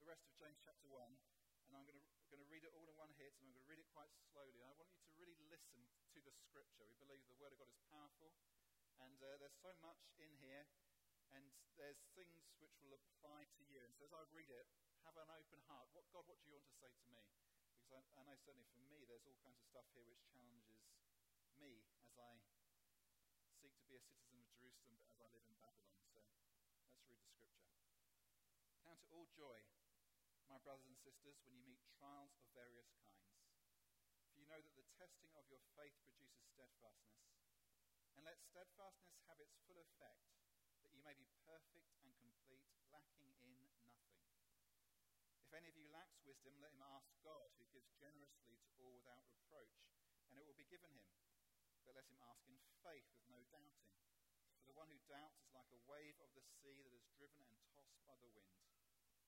the 0.00 0.08
rest 0.08 0.24
of 0.28 0.32
James 0.36 0.60
chapter 0.64 0.88
1, 0.88 0.96
and 1.04 1.72
I'm 1.76 1.84
going 1.84 1.96
to, 1.96 2.04
going 2.32 2.42
to 2.42 2.50
read 2.50 2.64
it 2.64 2.72
all 2.72 2.88
in 2.88 2.96
one 2.96 3.12
hit, 3.16 3.32
and 3.36 3.48
I'm 3.48 3.52
going 3.52 3.64
to 3.64 3.70
read 3.70 3.80
it 3.80 3.88
quite 3.92 4.10
slowly. 4.32 4.60
And 4.60 4.68
I 4.68 4.76
want 4.76 4.92
you 4.96 5.00
to 5.04 5.12
really 5.20 5.36
listen 5.52 5.80
to 6.12 6.18
the 6.20 6.32
scripture. 6.32 6.84
We 6.84 6.96
believe 7.00 7.22
the 7.28 7.38
Word 7.40 7.52
of 7.54 7.60
God 7.60 7.70
is 7.70 7.80
powerful, 7.88 8.32
and 9.00 9.16
uh, 9.20 9.36
there's 9.40 9.56
so 9.60 9.72
much 9.80 10.00
in 10.20 10.32
here, 10.40 10.64
and 11.34 11.44
there's 11.78 12.00
things 12.14 12.44
which 12.58 12.74
will 12.82 12.94
apply 12.94 13.46
to 13.58 13.62
you. 13.70 13.80
And 13.82 13.92
so 13.96 14.04
as 14.06 14.14
I 14.14 14.22
read 14.34 14.50
it, 14.50 14.66
have 15.06 15.16
an 15.16 15.30
open 15.30 15.60
heart. 15.70 15.88
What, 15.96 16.06
God, 16.12 16.26
what 16.26 16.36
do 16.42 16.46
you 16.46 16.54
want 16.54 16.66
to 16.68 16.76
say 16.76 16.92
to 16.92 17.06
me? 17.08 17.22
Because 17.80 17.96
I, 17.96 18.02
I 18.18 18.22
know 18.28 18.36
certainly 18.42 18.68
for 18.70 18.82
me, 18.90 19.06
there's 19.08 19.24
all 19.26 19.38
kinds 19.40 19.56
of 19.58 19.66
stuff 19.66 19.86
here 19.94 20.04
which 20.04 20.22
challenges 20.28 20.76
me 21.60 21.84
as 22.08 22.16
I 22.16 22.36
seek 23.60 23.72
to 23.76 23.84
be 23.88 23.96
a 23.96 24.02
citizen 24.02 24.40
of 24.40 24.48
Jerusalem, 24.56 24.96
but 24.96 25.08
as 25.08 25.20
I 25.20 25.28
live 25.32 25.44
in 25.44 25.56
Babylon. 25.60 26.00
So 26.08 26.20
let's 26.20 26.32
read 27.04 27.20
the 27.20 27.28
scripture. 27.32 27.74
Count 28.84 29.00
it 29.04 29.12
all 29.12 29.28
joy, 29.36 29.60
my 30.48 30.58
brothers 30.64 30.88
and 30.88 30.98
sisters, 31.00 31.36
when 31.44 31.56
you 31.56 31.64
meet 31.68 31.80
trials 32.00 32.32
of 32.40 32.44
various 32.56 32.88
kinds. 33.04 33.36
For 34.32 34.40
you 34.40 34.48
know 34.48 34.60
that 34.60 34.74
the 34.76 34.88
testing 34.96 35.32
of 35.36 35.44
your 35.52 35.60
faith 35.76 35.94
produces 36.04 36.40
steadfastness. 36.56 37.24
And 38.16 38.24
let 38.24 38.40
steadfastness 38.40 39.16
have 39.28 39.40
its 39.40 39.56
full 39.64 39.80
effect, 39.80 40.28
you 41.00 41.08
may 41.08 41.16
be 41.16 41.32
perfect 41.48 41.96
and 42.04 42.12
complete, 42.20 42.68
lacking 42.92 43.32
in 43.40 43.56
nothing. 43.88 44.04
If 45.48 45.56
any 45.56 45.72
of 45.72 45.76
you 45.80 45.88
lacks 45.88 46.20
wisdom, 46.28 46.52
let 46.60 46.76
him 46.76 46.84
ask 46.92 47.08
God, 47.24 47.48
who 47.56 47.64
gives 47.72 47.88
generously 47.96 48.60
to 48.60 48.68
all 48.84 48.92
without 48.92 49.24
reproach, 49.32 49.80
and 50.28 50.36
it 50.36 50.44
will 50.44 50.60
be 50.60 50.68
given 50.68 50.92
him 50.92 51.08
but 51.88 51.96
let 51.96 52.04
him 52.04 52.20
ask 52.28 52.44
in 52.52 52.60
faith 52.84 53.08
with 53.16 53.24
no 53.32 53.40
doubting. 53.48 53.96
For 54.60 54.68
the 54.68 54.76
one 54.76 54.92
who 54.92 55.00
doubts 55.08 55.40
is 55.40 55.48
like 55.56 55.72
a 55.72 55.80
wave 55.88 56.20
of 56.20 56.28
the 56.36 56.44
sea 56.60 56.84
that 56.84 56.92
is 56.92 57.08
driven 57.16 57.48
and 57.48 57.56
tossed 57.72 57.96
by 58.04 58.20
the 58.20 58.28
wind. 58.36 58.60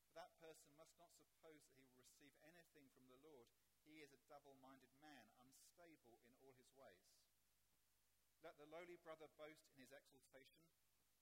For 0.04 0.12
that 0.20 0.36
person 0.44 0.76
must 0.76 0.92
not 1.00 1.16
suppose 1.16 1.64
that 1.64 1.72
he 1.72 1.88
will 1.88 1.96
receive 1.96 2.36
anything 2.52 2.84
from 2.92 3.08
the 3.08 3.16
Lord. 3.24 3.48
He 3.88 4.04
is 4.04 4.12
a 4.12 4.20
double 4.28 4.60
minded 4.60 4.92
man, 5.00 5.24
unstable 5.40 6.20
in 6.28 6.36
all 6.44 6.52
his 6.60 6.68
ways. 6.76 7.16
Let 8.44 8.60
the 8.60 8.68
lowly 8.68 9.00
brother 9.00 9.32
boast 9.40 9.64
in 9.72 9.80
his 9.80 9.90
exaltation, 9.90 10.68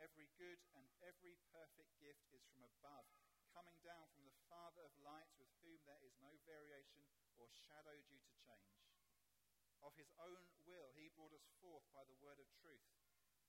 Every 0.00 0.32
good 0.40 0.56
and 0.80 0.88
every 1.04 1.36
perfect 1.52 1.92
gift 2.00 2.24
is 2.32 2.40
from 2.48 2.64
above, 2.64 3.04
coming 3.52 3.76
down 3.84 4.08
from 4.16 4.24
the 4.24 4.32
Father 4.48 4.80
of 4.80 4.96
lights, 5.04 5.36
with 5.36 5.52
whom 5.60 5.76
there 5.84 6.00
is 6.00 6.16
no 6.24 6.32
variation 6.48 7.04
or 7.36 7.52
shadow 7.68 8.00
due 8.08 8.16
to 8.16 8.32
change. 8.40 8.80
Of 9.84 9.92
his 10.00 10.08
own 10.16 10.48
will, 10.64 10.96
he 10.96 11.12
brought 11.12 11.36
us 11.36 11.44
forth 11.60 11.84
by 11.92 12.08
the 12.08 12.16
word 12.24 12.40
of 12.40 12.48
truth, 12.64 12.80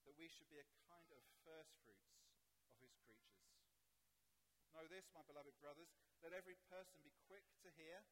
that 0.04 0.20
we 0.20 0.28
should 0.28 0.52
be 0.52 0.60
a 0.60 0.68
kind 0.92 1.08
of 1.16 1.24
first 1.48 1.72
fruits 1.88 2.20
of 2.68 2.76
his 2.84 2.92
creatures. 3.00 3.48
Know 4.76 4.84
this, 4.92 5.08
my 5.16 5.24
beloved 5.24 5.56
brothers, 5.64 5.92
let 6.20 6.36
every 6.36 6.60
person 6.68 7.00
be 7.00 7.16
quick 7.32 7.48
to 7.64 7.72
hear, 7.80 8.04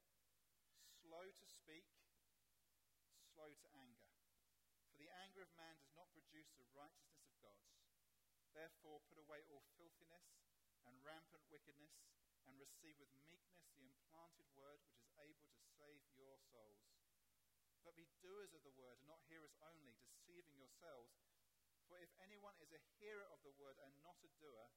slow 1.03 1.27
to 1.27 1.46
speak, 1.48 1.88
slow 3.36 3.51
to 3.51 3.67
anger. 3.84 4.12
For 4.91 5.00
the 5.00 5.12
anger 5.27 5.43
of 5.43 5.51
man 5.60 5.75
does 5.79 5.91
not 5.96 6.12
produce 6.15 6.51
the 6.55 6.67
righteousness. 6.75 7.18
Therefore, 8.53 9.01
put 9.08 9.22
away 9.22 9.46
all 9.50 9.63
filthiness 9.77 10.25
and 10.88 10.96
rampant 11.06 11.46
wickedness, 11.53 12.01
and 12.50 12.58
receive 12.58 12.98
with 12.98 13.13
meekness 13.27 13.70
the 13.77 13.86
implanted 13.86 14.50
word 14.58 14.82
which 14.89 14.98
is 14.98 15.13
able 15.22 15.46
to 15.53 15.62
save 15.77 16.01
your 16.18 16.34
souls. 16.50 16.82
But 17.86 17.94
be 17.94 18.10
doers 18.25 18.58
of 18.58 18.65
the 18.65 18.74
word, 18.74 18.98
and 18.98 19.08
not 19.08 19.22
hearers 19.29 19.53
only, 19.62 19.94
deceiving 20.01 20.58
yourselves. 20.58 21.13
For 21.86 22.01
if 22.01 22.10
anyone 22.22 22.58
is 22.58 22.74
a 22.74 22.82
hearer 22.98 23.29
of 23.29 23.41
the 23.46 23.53
word 23.58 23.77
and 23.82 23.94
not 24.01 24.18
a 24.25 24.29
doer, 24.41 24.70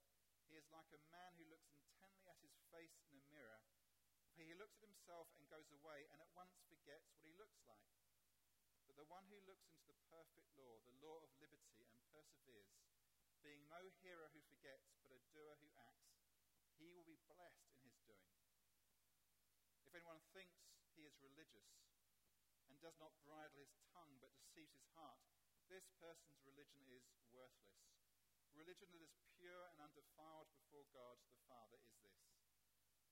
he 0.49 0.61
is 0.61 0.69
like 0.69 0.89
a 0.93 1.01
man 1.09 1.33
who 1.41 1.49
looks 1.49 1.73
intently 1.73 2.29
at 2.29 2.41
his 2.45 2.53
face 2.69 3.01
in 3.09 3.17
a 3.17 3.25
mirror. 3.33 3.61
For 4.37 4.45
he 4.45 4.57
looks 4.57 4.77
at 4.81 4.89
himself 4.89 5.29
and 5.37 5.49
goes 5.49 5.69
away, 5.73 6.09
and 6.13 6.21
at 6.21 6.33
once 6.37 6.61
forgets 6.69 7.09
what 7.13 7.25
he 7.25 7.37
looks 7.37 7.61
like. 7.65 7.89
But 8.89 8.97
the 8.97 9.09
one 9.09 9.25
who 9.33 9.41
looks 9.49 9.69
into 9.69 9.85
the 9.89 9.97
perfect 10.13 10.49
law, 10.57 10.81
the 10.85 10.97
law 11.01 11.21
of 11.25 11.33
liberty, 11.41 11.85
and 11.89 12.01
perseveres, 12.13 12.69
being 13.43 13.67
no 13.67 13.83
hearer 14.01 14.31
who 14.31 14.41
forgets, 14.47 14.95
but 15.03 15.11
a 15.11 15.21
doer 15.35 15.59
who 15.59 15.69
acts, 15.75 16.15
he 16.79 16.95
will 16.95 17.07
be 17.07 17.19
blessed 17.27 17.67
in 17.75 17.83
his 17.83 17.99
doing. 18.07 18.33
If 19.87 19.95
anyone 19.95 20.23
thinks 20.33 20.63
he 20.95 21.05
is 21.05 21.19
religious 21.21 21.69
and 22.71 22.79
does 22.79 22.97
not 23.03 23.13
bridle 23.27 23.67
his 23.67 23.75
tongue 23.93 24.17
but 24.23 24.33
deceives 24.39 24.73
his 24.79 24.89
heart, 24.95 25.21
this 25.67 25.91
person's 25.99 26.41
religion 26.47 26.87
is 26.91 27.05
worthless. 27.35 27.83
Religion 28.55 28.89
that 28.93 29.05
is 29.05 29.17
pure 29.37 29.69
and 29.73 29.81
undefiled 29.81 30.49
before 30.55 30.87
God 30.93 31.19
the 31.29 31.41
Father 31.49 31.81
is 31.83 31.97
this 32.05 32.23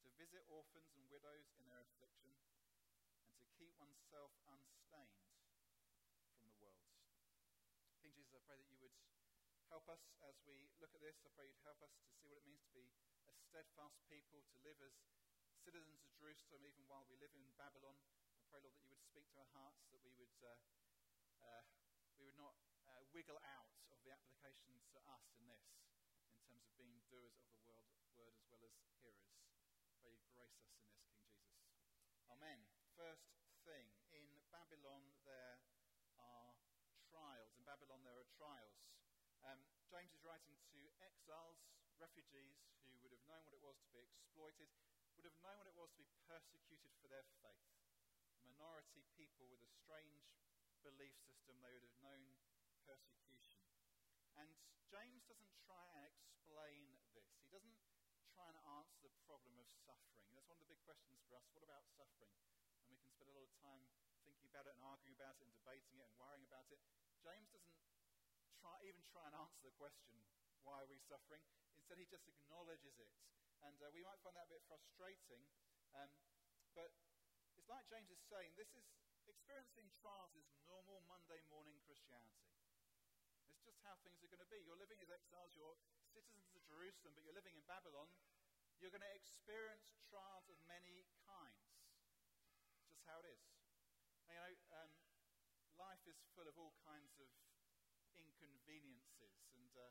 to 0.05 0.09
visit 0.17 0.45
orphans 0.49 0.93
and 0.97 1.05
widows 1.13 1.53
in 1.61 1.65
their 1.69 1.85
affliction, 1.85 2.33
and 3.29 3.37
to 3.37 3.45
keep 3.57 3.73
oneself 3.77 4.33
unstained 4.49 5.29
from 6.33 6.41
the 6.45 6.57
world. 6.57 6.89
King 8.01 8.17
Jesus, 8.17 8.33
I 8.33 8.41
pray 8.49 8.57
that 8.57 8.69
you 8.69 8.81
would 8.81 8.97
help 9.71 9.87
us 9.87 10.03
as 10.27 10.35
we 10.51 10.67
look 10.83 10.91
at 10.99 11.01
this. 11.01 11.23
I 11.23 11.31
pray 11.39 11.47
you'd 11.47 11.63
help 11.63 11.79
us 11.79 11.95
to 12.03 12.11
see 12.19 12.27
what 12.27 12.43
it 12.43 12.47
means 12.47 12.67
to 12.67 12.75
be 12.75 12.91
a 13.31 13.33
steadfast 13.39 14.03
people, 14.11 14.43
to 14.43 14.59
live 14.67 14.83
as 14.83 14.99
citizens 15.63 16.03
of 16.03 16.11
Jerusalem, 16.19 16.67
even 16.67 16.83
while 16.91 17.07
we 17.07 17.15
live 17.23 17.31
in 17.39 17.47
Babylon. 17.55 17.95
I 18.35 18.43
pray, 18.51 18.59
Lord, 18.67 18.75
that 18.75 18.83
you 18.83 18.91
would 18.91 19.07
speak 19.07 19.31
to 19.31 19.47
our 19.47 19.53
hearts, 19.55 19.87
that 19.95 20.03
we 20.03 20.11
would, 20.19 20.35
uh, 20.43 20.59
uh, 21.39 21.63
we 22.19 22.27
would 22.27 22.35
not 22.35 22.59
uh, 22.83 23.07
wiggle 23.15 23.39
out 23.47 23.71
of 23.95 24.03
the 24.03 24.11
applications 24.11 24.91
to 24.91 24.99
us 25.07 25.23
in 25.39 25.47
this, 25.47 25.63
in 26.35 26.43
terms 26.43 26.67
of 26.67 26.75
being 26.75 26.99
doers 27.07 27.39
of 27.39 27.47
the 27.55 27.63
word, 27.63 27.87
word 28.19 28.35
as 28.35 28.51
well 28.51 28.67
as 28.67 28.75
hearers. 28.99 29.23
Pray 30.03 30.19
you 30.19 30.27
grace 30.35 30.59
us 30.59 30.67
in 30.75 30.83
this, 30.83 30.99
King 31.07 31.23
Jesus. 31.23 31.63
Amen. 32.27 32.59
First 32.99 33.39
thing, 33.63 33.87
in 34.11 34.27
Babylon 34.51 35.07
there 35.23 35.63
are 36.19 36.59
trials. 37.07 37.55
In 37.55 37.63
Babylon 37.63 38.03
there 38.03 38.19
are 38.19 38.27
trials. 38.35 38.90
James 39.91 40.15
is 40.15 40.23
writing 40.23 40.55
to 40.71 40.79
exiles, 41.03 41.59
refugees, 41.99 42.63
who 42.87 42.95
would 43.03 43.11
have 43.11 43.27
known 43.27 43.43
what 43.43 43.59
it 43.59 43.59
was 43.59 43.75
to 43.83 43.91
be 43.91 43.99
exploited, 43.99 44.71
would 45.19 45.27
have 45.27 45.35
known 45.43 45.59
what 45.59 45.67
it 45.67 45.75
was 45.75 45.91
to 45.99 46.07
be 46.07 46.15
persecuted 46.31 46.95
for 47.03 47.11
their 47.11 47.27
faith. 47.43 47.75
Minority 48.47 49.03
people 49.19 49.51
with 49.51 49.59
a 49.67 49.71
strange 49.83 50.39
belief 50.87 51.19
system, 51.27 51.59
they 51.59 51.75
would 51.75 51.83
have 51.83 51.99
known 52.07 52.23
persecution. 52.87 53.67
And 54.39 54.55
James 54.87 55.27
doesn't 55.27 55.59
try 55.67 55.83
and 55.99 56.07
explain 56.07 56.95
this. 57.11 57.27
He 57.43 57.51
doesn't 57.51 57.75
try 58.31 58.47
and 58.47 58.63
answer 58.79 59.03
the 59.03 59.11
problem 59.27 59.59
of 59.59 59.67
suffering. 59.83 60.23
That's 60.39 60.47
one 60.47 60.63
of 60.63 60.63
the 60.63 60.71
big 60.71 60.87
questions 60.87 61.19
for 61.27 61.35
us. 61.35 61.51
What 61.51 61.67
about 61.67 61.83
suffering? 61.99 62.31
And 62.87 62.95
we 62.95 63.03
can 63.03 63.11
spend 63.11 63.27
a 63.27 63.35
lot 63.35 63.43
of 63.43 63.55
time 63.59 63.83
thinking 64.23 64.47
about 64.55 64.71
it 64.71 64.79
and 64.79 64.87
arguing 64.87 65.19
about 65.19 65.35
it 65.43 65.51
and 65.51 65.53
debating 65.59 65.99
it 65.99 66.07
and 66.07 66.15
worrying 66.15 66.47
about 66.47 66.71
it. 66.71 66.79
James 67.27 67.51
doesn't 67.51 67.80
try, 68.61 68.77
even 68.85 69.01
try 69.09 69.25
and 69.25 69.35
answer 69.41 69.65
the 69.65 69.73
question, 69.81 70.21
why 70.63 70.85
are 70.85 70.89
we 70.93 71.01
suffering? 71.09 71.41
Instead, 71.81 71.97
he 71.97 72.07
just 72.07 72.29
acknowledges 72.29 73.01
it. 73.01 73.09
And 73.65 73.77
uh, 73.81 73.89
we 73.97 74.05
might 74.05 74.21
find 74.21 74.37
that 74.37 74.49
a 74.49 74.53
bit 74.53 74.65
frustrating. 74.69 75.43
Um, 75.97 76.13
but 76.77 76.93
it's 77.57 77.69
like 77.69 77.89
James 77.89 78.13
is 78.13 78.21
saying, 78.29 78.53
this 78.57 78.71
is 78.77 78.85
experiencing 79.29 79.89
trials 80.01 80.33
is 80.37 80.49
normal 80.65 81.01
Monday 81.09 81.41
morning 81.49 81.77
Christianity. 81.85 82.45
It's 83.49 83.65
just 83.65 83.81
how 83.85 83.97
things 84.05 84.21
are 84.23 84.31
going 84.31 84.45
to 84.45 84.53
be. 84.53 84.61
You're 84.63 84.81
living 84.81 85.01
as 85.01 85.11
exiles, 85.11 85.53
you're 85.57 85.77
citizens 86.13 86.53
of 86.57 86.63
Jerusalem, 86.69 87.17
but 87.17 87.23
you're 87.25 87.37
living 87.37 87.57
in 87.57 87.65
Babylon. 87.67 88.09
You're 88.79 88.93
going 88.93 89.05
to 89.05 89.15
experience 89.17 89.93
trials 90.09 90.49
of 90.49 90.57
many 90.65 91.05
kinds. 91.29 91.69
It's 92.81 92.89
just 92.89 93.05
how 93.05 93.21
it 93.21 93.29
is. 93.29 93.43
And, 94.25 94.33
you 94.33 94.41
know, 94.41 94.53
um, 94.81 94.93
life 95.77 96.01
is 96.09 96.17
full 96.33 96.49
of 96.49 96.57
all 96.57 96.73
kinds 96.85 97.13
of 97.21 97.29
inconveniences, 98.71 99.35
and 99.59 99.67
uh, 99.75 99.91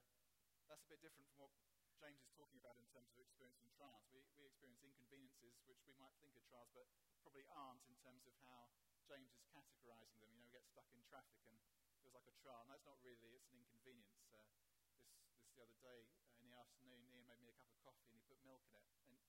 that's 0.71 0.87
a 0.87 0.89
bit 0.95 1.03
different 1.03 1.27
from 1.27 1.43
what 1.43 1.51
James 1.99 2.23
is 2.23 2.31
talking 2.31 2.55
about 2.63 2.79
in 2.79 2.87
terms 2.95 3.11
of 3.11 3.19
experiencing 3.19 3.67
trials. 3.75 4.07
We, 4.15 4.23
we 4.39 4.47
experience 4.47 4.79
inconveniences 4.79 5.59
which 5.67 5.83
we 5.83 5.91
might 5.99 6.15
think 6.23 6.31
are 6.39 6.47
trials, 6.47 6.71
but 6.71 6.87
probably 7.19 7.43
aren't 7.51 7.83
in 7.91 7.99
terms 7.99 8.23
of 8.23 8.31
how 8.47 8.71
James 9.03 9.35
is 9.35 9.43
categorizing 9.51 10.15
them. 10.23 10.31
You 10.31 10.39
know, 10.39 10.47
we 10.47 10.55
get 10.55 10.63
stuck 10.63 10.87
in 10.95 11.03
traffic 11.11 11.43
and 11.43 11.59
it 11.59 11.99
feels 11.99 12.15
like 12.15 12.23
a 12.31 12.35
trial. 12.39 12.63
And 12.63 12.71
that's 12.71 12.87
not 12.87 12.95
really, 13.03 13.35
it's 13.35 13.51
an 13.51 13.59
inconvenience. 13.59 14.31
Uh, 14.31 14.47
this, 14.95 15.11
this 15.35 15.51
the 15.59 15.67
other 15.67 15.75
day 15.83 16.07
uh, 16.15 16.39
in 16.39 16.47
the 16.47 16.55
afternoon, 16.55 17.03
Ian 17.11 17.27
made 17.27 17.43
me 17.43 17.51
a 17.51 17.57
cup 17.59 17.67
of 17.75 17.83
coffee 17.83 18.07
and 18.07 18.15
he 18.15 18.23
put 18.31 18.39
milk 18.47 18.63
in 18.71 18.79
it. 18.79 18.87
And 19.03 19.19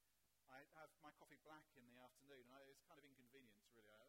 I 0.46 0.62
have 0.78 0.94
my 1.02 1.10
coffee 1.18 1.42
black 1.42 1.66
in 1.74 1.90
the 1.90 1.98
afternoon, 1.98 2.46
and 2.46 2.54
I, 2.54 2.62
it's 2.70 2.86
kind 2.86 3.02
of 3.02 3.06
inconvenience, 3.06 3.66
really. 3.74 3.90
I, 3.90 4.06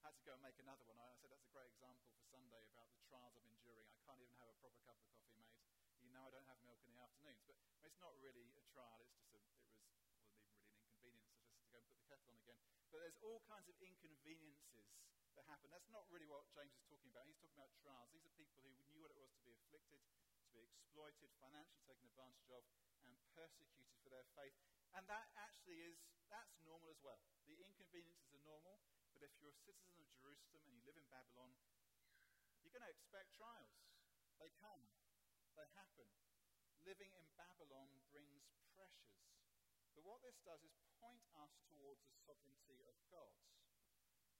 I 0.00 0.08
had 0.08 0.16
to 0.16 0.24
go 0.24 0.32
and 0.32 0.40
make 0.40 0.56
another 0.56 0.88
one. 0.88 0.96
I 0.96 1.12
said 1.20 1.28
that's 1.28 1.44
a 1.44 1.52
great 1.52 1.68
example 1.68 2.08
for 2.16 2.24
Sunday 2.32 2.64
about 2.72 2.88
the 2.96 3.04
trials 3.04 3.36
I'm 3.36 3.44
enduring. 3.44 3.89
Can't 4.10 4.26
even 4.26 4.42
have 4.42 4.50
a 4.50 4.58
proper 4.58 4.82
cup 4.82 4.98
of 4.98 5.06
coffee 5.06 5.38
made. 5.38 5.54
You 6.02 6.10
know 6.10 6.26
I 6.26 6.34
don't 6.34 6.42
have 6.50 6.58
milk 6.66 6.82
in 6.82 6.90
the 6.90 6.98
afternoons. 6.98 7.46
But 7.46 7.54
it's 7.86 8.02
not 8.02 8.10
really 8.18 8.42
a 8.58 8.64
trial. 8.74 9.06
It's 9.06 9.14
just 9.14 9.30
a, 9.30 9.38
it 9.38 9.70
was, 9.86 9.86
wasn't 9.86 10.34
even 10.34 10.50
really 10.50 10.66
an 10.66 10.74
inconvenience. 10.74 11.30
I 11.30 11.38
just 11.38 11.54
had 11.54 11.62
to 11.62 11.70
go 11.70 11.78
and 11.78 11.86
put 11.86 11.94
the 11.94 12.06
kettle 12.10 12.26
on 12.26 12.34
again. 12.42 12.58
But 12.90 13.06
there's 13.06 13.22
all 13.22 13.38
kinds 13.46 13.70
of 13.70 13.78
inconveniences 13.78 14.90
that 15.38 15.46
happen. 15.46 15.70
That's 15.70 15.86
not 15.94 16.10
really 16.10 16.26
what 16.26 16.42
James 16.50 16.74
is 16.74 16.82
talking 16.90 17.06
about. 17.06 17.30
He's 17.30 17.38
talking 17.38 17.54
about 17.54 17.70
trials. 17.78 18.10
These 18.10 18.26
are 18.26 18.34
people 18.34 18.58
who 18.66 18.74
knew 18.90 18.98
what 18.98 19.14
it 19.14 19.18
was 19.22 19.30
to 19.30 19.42
be 19.46 19.54
afflicted, 19.54 20.02
to 20.02 20.50
be 20.50 20.66
exploited, 20.66 21.30
financially 21.38 21.86
taken 21.86 22.10
advantage 22.10 22.50
of, 22.50 22.66
and 23.06 23.14
persecuted 23.38 23.94
for 24.02 24.10
their 24.10 24.26
faith. 24.34 24.58
And 24.90 25.06
that 25.06 25.30
actually 25.38 25.86
is, 25.86 26.02
that's 26.26 26.58
normal 26.66 26.90
as 26.90 26.98
well. 26.98 27.22
The 27.46 27.62
inconveniences 27.62 28.34
are 28.34 28.42
normal. 28.42 28.82
But 29.14 29.30
if 29.30 29.38
you're 29.38 29.54
a 29.54 29.62
citizen 29.62 30.02
of 30.02 30.10
Jerusalem 30.18 30.66
and 30.66 30.74
you 30.74 30.82
live 30.82 30.98
in 30.98 31.06
Babylon, 31.14 31.54
you're 32.70 32.78
going 32.78 32.86
to 32.86 32.94
expect 32.94 33.34
trials. 33.34 33.89
They 34.40 34.48
come, 34.56 34.80
they 35.52 35.68
happen. 35.76 36.08
Living 36.88 37.12
in 37.12 37.28
Babylon 37.36 37.92
brings 38.08 38.48
pressures. 38.72 39.20
But 39.92 40.08
what 40.08 40.24
this 40.24 40.40
does 40.48 40.64
is 40.64 40.72
point 40.96 41.20
us 41.36 41.52
towards 41.68 42.00
the 42.08 42.16
sovereignty 42.24 42.80
of 42.88 42.96
God. 43.12 43.36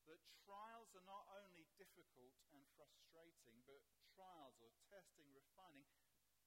That 0.08 0.24
trials 0.48 0.96
are 0.96 1.04
not 1.04 1.28
only 1.36 1.68
difficult 1.76 2.32
and 2.56 2.64
frustrating, 2.80 3.60
but 3.68 3.84
trials 4.16 4.56
or 4.64 4.72
testing, 4.88 5.28
refining. 5.36 5.92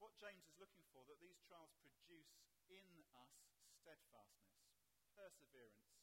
What 0.02 0.18
James 0.18 0.42
is 0.50 0.58
looking 0.58 0.90
for, 0.90 1.06
that 1.06 1.22
these 1.22 1.38
trials 1.46 1.70
produce 1.78 2.34
in 2.66 2.82
us 3.14 3.38
steadfastness, 3.78 4.66
perseverance, 5.14 5.94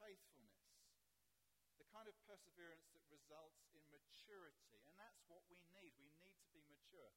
faithfulness 0.00 0.40
the 1.80 1.88
kind 1.88 2.04
of 2.04 2.12
perseverance 2.28 2.92
that 2.92 3.00
results 3.08 3.64
in 3.72 3.80
maturity. 3.88 4.68
And 4.76 4.84
that's 5.00 5.24
what 5.32 5.40
we 5.48 5.64
need. 5.72 5.96
We 5.96 6.09
mature. 6.90 7.14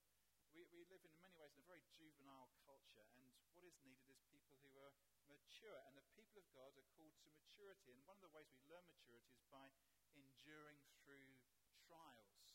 We, 0.54 0.70
we 0.70 0.86
live 0.86 1.02
in 1.02 1.18
many 1.18 1.34
ways 1.34 1.50
in 1.58 1.66
a 1.66 1.66
very 1.66 1.82
juvenile 1.98 2.54
culture, 2.62 3.10
and 3.18 3.26
what 3.58 3.66
is 3.66 3.74
needed 3.82 4.06
is 4.14 4.22
people 4.30 4.62
who 4.62 4.70
are 4.78 4.94
mature. 5.26 5.82
And 5.90 5.98
the 5.98 6.06
people 6.14 6.46
of 6.46 6.46
God 6.54 6.78
are 6.78 6.86
called 6.94 7.18
to 7.18 7.26
maturity. 7.34 7.98
And 7.98 8.06
one 8.06 8.22
of 8.22 8.22
the 8.22 8.30
ways 8.38 8.46
we 8.54 8.62
learn 8.70 8.86
maturity 8.86 9.34
is 9.34 9.42
by 9.50 9.66
enduring 10.14 10.78
through 11.02 11.42
trials 11.90 12.54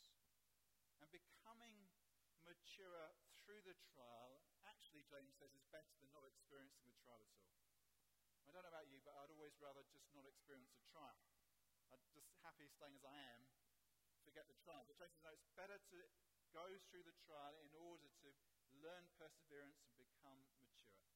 and 1.03 1.11
becoming 1.11 1.91
mature 2.47 3.11
through 3.43 3.67
the 3.67 3.75
trial, 3.99 4.39
actually, 4.71 5.03
James 5.11 5.35
says, 5.35 5.51
is 5.59 5.67
better 5.75 5.91
than 5.99 6.15
not 6.15 6.23
experiencing 6.23 6.87
the 6.87 7.03
trial 7.03 7.19
at 7.19 7.35
all. 7.35 7.51
I 8.47 8.55
don't 8.55 8.63
know 8.63 8.71
about 8.71 8.87
you, 8.95 9.03
but 9.03 9.19
I'd 9.19 9.35
always 9.35 9.59
rather 9.59 9.83
just 9.91 10.07
not 10.15 10.23
experience 10.23 10.71
a 10.71 10.87
trial. 10.87 11.19
I'm 11.91 11.99
just 12.15 12.31
happy 12.47 12.71
staying 12.71 12.95
as 12.95 13.03
I 13.03 13.19
am, 13.35 13.43
forget 14.23 14.47
the 14.47 14.55
trial. 14.63 14.87
But 14.87 15.03
James 15.03 15.19
says, 15.19 15.27
no, 15.27 15.35
it's 15.35 15.51
better 15.59 15.83
to 15.83 15.99
go 16.55 16.67
through 16.89 17.05
the 17.05 17.17
trial 17.27 17.57
in 17.61 17.71
order 17.77 18.09
to 18.25 18.29
learn 18.81 19.09
perseverance 19.19 19.81
and 19.85 19.93
become 19.99 20.41
mature. 20.63 21.09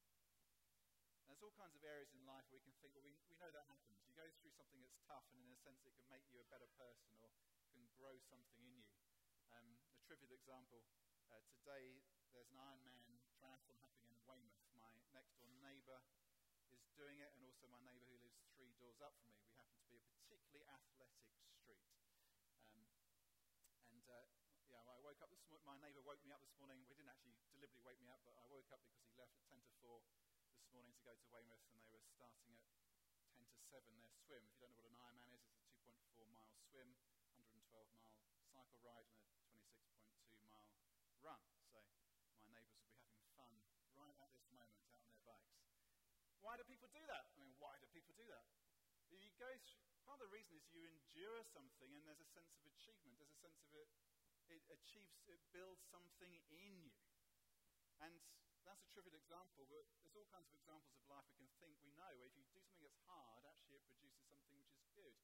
And 1.23 1.31
there's 1.31 1.43
all 1.43 1.55
kinds 1.55 1.75
of 1.75 1.83
areas 1.87 2.11
in 2.11 2.23
life 2.27 2.43
where 2.51 2.59
we 2.59 2.67
can 2.67 2.75
think, 2.83 2.91
well, 2.93 3.05
we, 3.07 3.15
we 3.31 3.39
know 3.39 3.47
that 3.49 3.67
happens. 3.71 4.03
You 4.03 4.11
go 4.13 4.27
through 4.39 4.51
something 4.53 4.79
that's 4.83 4.99
tough, 5.07 5.23
and 5.31 5.39
in 5.39 5.49
a 5.51 5.59
sense, 5.63 5.79
it 5.87 5.95
can 5.95 6.07
make 6.11 6.27
you 6.35 6.43
a 6.43 6.47
better 6.51 6.67
person 6.75 7.15
or 7.23 7.31
can 7.71 7.87
grow 7.95 8.19
something 8.27 8.59
in 8.59 8.75
you. 8.75 8.91
Um, 9.55 9.79
a 9.95 9.99
trivial 10.03 10.35
example 10.35 10.83
uh, 11.31 11.39
today, 11.59 12.03
there's 12.35 12.49
an 12.51 12.59
Ironman 12.59 13.21
triathlon 13.37 13.77
happening 13.79 14.09
in 14.09 14.19
Weymouth. 14.25 14.57
My 14.77 14.89
next 15.13 15.37
door 15.37 15.49
neighbour 15.61 16.01
is 16.73 16.81
doing 16.97 17.21
it, 17.21 17.29
and 17.37 17.45
also 17.45 17.69
my 17.69 17.81
neighbour 17.85 18.09
who 18.09 18.17
lives 18.23 18.41
three 18.57 18.73
doors 18.81 18.97
up 19.03 19.13
from 19.21 19.33
me. 19.33 19.41
We 19.45 19.53
happen 19.57 19.77
to 19.77 19.85
be 19.85 19.97
a 19.97 20.05
particularly 20.05 20.65
athletic 20.65 21.21
street. 21.61 21.85
Um, 22.65 22.81
and 23.85 24.05
uh, 24.09 24.25
yeah, 24.65 24.81
I 24.89 24.97
woke 25.05 25.12
up 25.23 25.31
this 25.31 25.47
morning. 25.47 25.63
My 25.63 25.79
neighbour 25.79 26.03
woke 26.03 26.19
me 26.27 26.35
up 26.35 26.43
this 26.43 26.51
morning. 26.59 26.83
We 26.83 26.99
didn't 26.99 27.07
actually 27.07 27.31
deliberately 27.55 27.79
wake 27.87 27.95
me 28.03 28.11
up, 28.11 28.19
but 28.27 28.35
I 28.35 28.43
woke 28.51 28.67
up 28.75 28.83
because 28.83 29.07
he 29.07 29.15
left 29.15 29.31
at 29.31 29.47
10 29.47 29.55
to 29.55 29.71
4 29.79 30.03
this 30.51 30.67
morning 30.75 30.91
to 30.91 31.03
go 31.07 31.15
to 31.15 31.25
Weymouth, 31.31 31.63
and 31.71 31.79
they 31.79 31.95
were 31.95 32.03
starting 32.11 32.51
at 32.59 32.67
10 33.31 33.47
to 33.47 33.55
7 33.71 33.87
their 34.03 34.11
swim. 34.27 34.43
If 34.43 34.51
you 34.59 34.67
don't 34.67 34.75
know 34.75 34.83
what 34.83 34.91
an 34.91 34.99
Ironman 34.99 35.31
is, 35.31 35.47
it's 35.47 35.63
a 35.63 35.79
2.4 36.19 36.27
mile 36.27 36.51
swim, 36.67 36.91
112 37.39 37.55
mile 37.95 38.19
cycle 38.51 38.83
ride, 38.83 39.07
and 39.15 39.23
a 39.23 39.31
26.2 39.47 40.43
mile 40.43 40.67
run. 41.23 41.39
So 41.71 41.79
my 42.43 42.43
neighbours 42.51 42.83
will 42.83 42.91
be 42.91 42.99
having 42.99 43.23
fun 43.31 43.55
right 43.95 44.19
at 44.19 44.27
this 44.35 44.43
moment 44.51 44.75
out 44.83 44.91
on 44.99 45.07
their 45.07 45.23
bikes. 45.23 45.55
Why 46.43 46.59
do 46.59 46.67
people 46.67 46.91
do 46.91 46.99
that? 47.07 47.31
I 47.31 47.39
mean, 47.39 47.55
why 47.63 47.79
do 47.79 47.87
people 47.95 48.11
do 48.19 48.27
that? 48.27 48.43
You 49.07 49.31
go 49.39 49.47
through, 49.71 49.87
part 50.03 50.19
of 50.19 50.27
the 50.27 50.35
reason 50.35 50.51
is 50.59 50.67
you 50.75 50.83
endure 50.83 51.47
something 51.55 51.95
and 51.95 52.03
there's 52.03 52.19
a 52.19 52.27
sense 52.35 52.51
of 52.59 52.67
achievement. 52.67 53.15
There's 53.15 53.31
a 53.31 53.39
sense 53.39 53.63
of 53.63 53.71
it, 53.79 53.87
it 54.49 54.63
achieves, 54.71 55.23
it 55.27 55.39
builds 55.51 55.83
something 55.87 56.33
in 56.51 56.79
you. 56.83 56.91
And 58.01 58.19
that's 58.63 58.83
a 58.83 58.89
trivial 58.91 59.15
example, 59.15 59.67
but 59.67 59.67
there's 59.67 60.15
all 60.15 60.27
kinds 60.31 60.47
of 60.47 60.55
examples 60.55 60.95
of 60.95 61.05
life 61.11 61.27
we 61.35 61.35
can 61.39 61.51
think 61.59 61.75
we 61.83 61.91
know. 61.95 62.11
where 62.15 62.27
If 62.27 62.35
you 62.35 62.43
do 62.47 62.59
something 62.63 62.83
that's 62.83 62.99
hard, 63.07 63.43
actually 63.47 63.79
it 63.79 63.85
produces 63.87 64.23
something 64.27 64.55
which 64.55 64.71
is 64.75 64.87
good. 64.95 65.15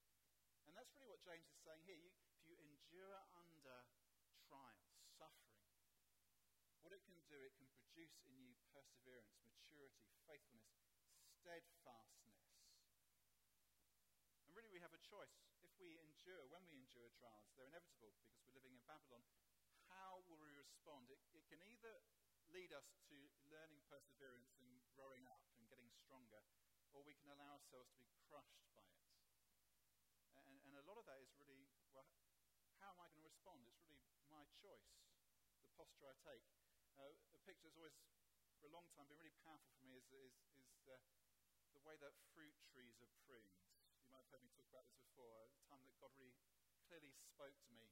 And 0.68 0.76
that's 0.76 0.92
really 0.94 1.10
what 1.10 1.24
James 1.26 1.48
is 1.50 1.60
saying 1.66 1.82
here. 1.88 1.98
You, 1.98 2.12
if 2.36 2.46
you 2.46 2.56
endure 2.62 3.18
under 3.34 3.84
trials, 4.46 5.02
suffering, 5.18 5.66
what 6.86 6.94
it 6.94 7.02
can 7.04 7.18
do, 7.28 7.40
it 7.42 7.56
can 7.58 7.68
produce 7.76 8.16
in 8.24 8.38
you 8.38 8.54
perseverance, 8.72 9.34
maturity, 9.44 10.14
faithfulness, 10.30 10.78
steadfastness. 11.42 12.40
And 14.46 14.54
really, 14.56 14.70
we 14.70 14.80
have 14.80 14.94
a 14.94 15.02
choice. 15.02 15.49
We 15.80 15.96
endure, 15.96 16.44
when 16.52 16.68
we 16.68 16.76
endure 16.76 17.08
trials, 17.24 17.48
they're 17.56 17.72
inevitable 17.72 18.12
because 18.20 18.36
we're 18.44 18.52
living 18.52 18.76
in 18.76 18.84
Babylon. 18.84 19.24
How 19.88 20.20
will 20.28 20.36
we 20.44 20.52
respond? 20.52 21.08
It, 21.08 21.24
it 21.32 21.48
can 21.48 21.64
either 21.64 22.04
lead 22.52 22.76
us 22.76 23.00
to 23.08 23.16
learning 23.48 23.80
perseverance 23.88 24.52
and 24.60 24.68
growing 24.92 25.24
up 25.32 25.40
and 25.56 25.64
getting 25.72 25.88
stronger, 26.04 26.44
or 26.92 27.00
we 27.08 27.16
can 27.16 27.32
allow 27.32 27.56
ourselves 27.56 27.96
to 27.96 28.04
be 28.04 28.12
crushed 28.28 28.60
by 28.76 28.84
it. 28.92 29.08
And, 30.36 30.52
and 30.68 30.76
a 30.76 30.84
lot 30.84 31.00
of 31.00 31.08
that 31.08 31.24
is 31.24 31.32
really, 31.40 31.72
well, 31.96 32.12
how 32.84 32.92
am 32.92 33.00
I 33.00 33.08
going 33.16 33.24
to 33.24 33.32
respond? 33.32 33.64
It's 33.64 33.80
really 33.88 34.04
my 34.28 34.44
choice, 34.60 35.00
the 35.64 35.72
posture 35.80 36.12
I 36.12 36.16
take. 36.28 36.44
Uh, 37.00 37.16
a 37.32 37.40
picture 37.48 37.72
that's 37.72 37.80
always, 37.80 37.96
for 38.60 38.68
a 38.68 38.76
long 38.76 38.84
time, 38.92 39.08
been 39.08 39.24
really 39.24 39.40
powerful 39.48 39.72
for 39.80 39.88
me 39.88 39.96
is, 39.96 40.12
is, 40.12 40.36
is 40.60 40.68
the 41.72 41.80
way 41.88 41.96
that 42.04 42.12
fruit 42.36 42.52
trees 42.68 43.00
are 43.00 43.08
pruned. 43.24 43.69
Might 44.20 44.28
have 44.28 44.36
heard 44.36 44.52
me 44.52 44.52
talk 44.52 44.68
about 44.68 44.84
this 44.84 45.00
before. 45.00 45.48
The 45.48 45.64
time 45.72 45.80
that 45.88 45.96
God 46.04 46.12
really 46.20 46.36
clearly 46.92 47.16
spoke 47.16 47.56
to 47.56 47.72
me 47.72 47.88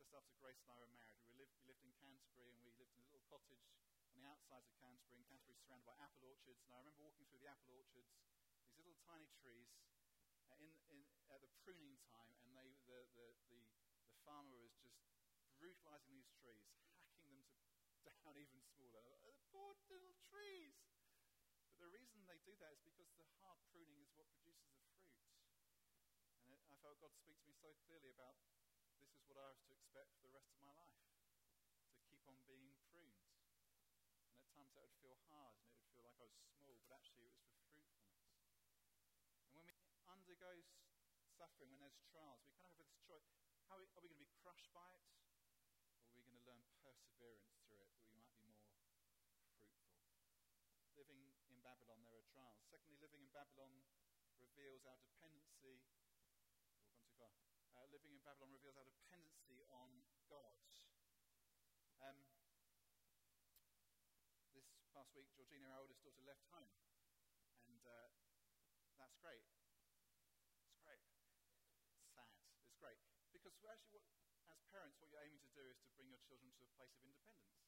just 0.00 0.16
after 0.16 0.32
Grace 0.40 0.64
and 0.64 0.72
I 0.72 0.80
were 0.80 0.88
married. 0.96 1.20
We 1.28 1.36
lived, 1.36 1.52
we 1.60 1.68
lived 1.68 1.84
in 1.84 1.92
Canterbury 2.00 2.56
and 2.56 2.64
we 2.64 2.72
lived 2.80 2.96
in 2.96 3.04
a 3.04 3.08
little 3.12 3.20
cottage 3.28 3.68
on 4.08 4.16
the 4.16 4.24
outsides 4.24 4.64
of 4.64 4.72
Canterbury. 4.80 5.20
And 5.20 5.28
Canterbury 5.28 5.60
surrounded 5.60 5.84
by 5.84 5.92
apple 6.00 6.24
orchards. 6.24 6.64
And 6.64 6.72
I 6.72 6.80
remember 6.80 7.04
walking 7.04 7.28
through 7.28 7.44
the 7.44 7.52
apple 7.52 7.76
orchards, 7.76 8.08
these 8.64 8.80
little 8.80 8.96
tiny 9.04 9.28
trees, 9.44 9.68
uh, 10.48 10.56
in, 10.56 10.72
in, 10.88 11.04
at 11.28 11.44
the 11.44 11.52
pruning 11.60 12.00
time, 12.08 12.32
and 12.48 12.56
they, 12.56 12.72
the, 12.88 13.04
the, 13.12 13.28
the, 13.52 13.60
the 14.08 14.16
farmer 14.24 14.56
was 14.56 14.72
just 14.80 14.96
brutalizing 15.60 16.16
these 16.16 16.32
trees, 16.40 16.64
hacking 16.96 17.28
them 17.28 17.44
to 17.44 18.08
down 18.08 18.40
even 18.40 18.64
smaller. 18.72 19.20
The 19.20 19.36
poor 19.52 19.76
little 19.92 20.16
trees. 20.32 20.80
But 21.68 21.84
the 21.84 21.92
reason 21.92 22.24
they 22.24 22.40
do 22.48 22.56
that 22.56 22.72
is 22.72 22.80
because 22.80 23.12
the 23.20 23.28
hard 23.44 23.60
pruning 23.68 24.00
is 24.00 24.10
what 24.16 24.26
produces 24.32 24.72
the 24.88 24.97
I 26.78 26.86
felt 26.86 27.02
God 27.02 27.10
speak 27.10 27.34
to 27.42 27.50
me 27.50 27.58
so 27.58 27.74
clearly 27.90 28.14
about 28.14 28.38
this 29.02 29.10
is 29.18 29.26
what 29.26 29.34
I 29.34 29.50
was 29.50 29.58
to 29.66 29.74
expect 29.74 30.14
for 30.14 30.22
the 30.22 30.30
rest 30.30 30.54
of 30.54 30.62
my 30.62 30.70
life 30.78 30.94
to 30.94 31.98
keep 32.06 32.22
on 32.22 32.38
being 32.46 32.70
pruned. 32.86 33.18
And 34.30 34.38
at 34.38 34.46
times 34.54 34.70
that 34.78 34.86
would 34.86 34.94
feel 35.02 35.18
hard 35.26 35.58
and 35.58 35.66
it 35.66 35.74
would 35.74 35.90
feel 35.90 36.06
like 36.06 36.14
I 36.22 36.30
was 36.30 36.38
small, 36.54 36.78
but 36.86 36.94
actually 36.94 37.26
it 37.26 37.34
was 37.34 37.42
for 37.50 37.58
fruitfulness. 37.74 38.22
And 39.50 39.58
when 39.58 39.66
we 39.66 39.74
undergo 40.06 40.54
suffering, 41.34 41.74
when 41.74 41.82
there's 41.82 41.98
trials, 42.14 42.46
we 42.46 42.54
kind 42.62 42.70
of 42.70 42.78
have 42.78 42.86
this 42.86 42.94
choice. 43.02 43.26
How 43.66 43.74
are 43.74 43.82
we, 43.82 43.90
we 43.98 44.14
going 44.14 44.14
to 44.14 44.22
be 44.22 44.30
crushed 44.38 44.70
by 44.70 44.86
it? 44.94 45.02
Or 46.06 46.14
are 46.14 46.22
we 46.22 46.30
going 46.30 46.38
to 46.38 46.46
learn 46.46 46.62
perseverance 46.78 47.58
through 47.66 47.82
it 47.82 47.90
that 47.90 48.06
we 48.06 48.22
might 48.22 48.30
be 48.38 48.46
more 48.46 48.62
fruitful? 48.70 49.18
Living 50.94 51.26
in 51.50 51.58
Babylon, 51.58 52.06
there 52.06 52.14
are 52.14 52.28
trials. 52.30 52.62
Secondly, 52.70 53.02
living 53.02 53.18
in 53.18 53.34
Babylon 53.34 53.82
reveals 54.38 54.86
our 54.86 55.02
dependency. 55.02 55.82
Far. 57.18 57.34
Uh, 57.74 57.82
living 57.90 58.14
in 58.14 58.22
Babylon 58.22 58.54
reveals 58.54 58.78
our 58.78 58.86
dependency 58.86 59.66
on 59.74 59.90
God. 60.30 60.54
Um, 61.98 62.22
this 64.54 64.70
past 64.94 65.10
week, 65.18 65.26
Georgina, 65.34 65.66
our 65.66 65.82
oldest 65.82 65.98
daughter, 66.06 66.22
left 66.22 66.46
home. 66.54 66.70
And 67.66 67.82
uh, 67.82 68.14
that's 69.02 69.18
great. 69.18 69.42
It's 70.70 70.78
great. 70.86 71.02
It's 71.98 72.14
sad. 72.14 72.30
It's 72.62 72.78
great. 72.78 73.02
Because 73.34 73.58
actually, 73.66 73.98
what, 73.98 74.06
as 74.54 74.62
parents, 74.70 74.94
what 75.02 75.10
you're 75.10 75.26
aiming 75.26 75.42
to 75.42 75.52
do 75.58 75.66
is 75.66 75.82
to 75.82 75.90
bring 75.98 76.14
your 76.14 76.22
children 76.22 76.54
to 76.54 76.62
a 76.62 76.72
place 76.78 76.94
of 76.94 77.02
independence. 77.02 77.66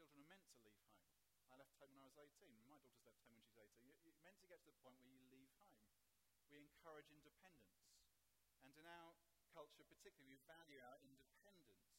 Children 0.00 0.24
are 0.24 0.32
meant 0.32 0.48
to 0.48 0.56
leave 0.64 0.80
home. 0.88 1.04
I 1.52 1.60
left 1.60 1.76
home 1.76 1.92
when 1.92 2.00
I 2.00 2.08
was 2.08 2.16
18. 2.16 2.56
My 2.72 2.80
daughter's 2.80 3.04
left 3.04 3.20
home 3.20 3.36
when 3.36 3.44
she's 3.44 3.60
18. 3.60 4.00
You're 4.00 4.16
meant 4.24 4.40
to 4.40 4.48
get 4.48 4.64
to 4.64 4.72
the 4.72 4.80
point 4.80 4.96
where 5.04 5.12
you 5.12 5.20
leave 5.28 5.52
home. 5.60 5.76
We 6.48 6.56
encourage 6.56 7.12
independence. 7.12 7.79
And 8.70 8.86
in 8.86 8.86
our 8.86 9.18
culture, 9.50 9.82
particularly, 9.82 10.30
we 10.30 10.38
value 10.46 10.78
our 10.78 10.94
independence. 11.02 11.90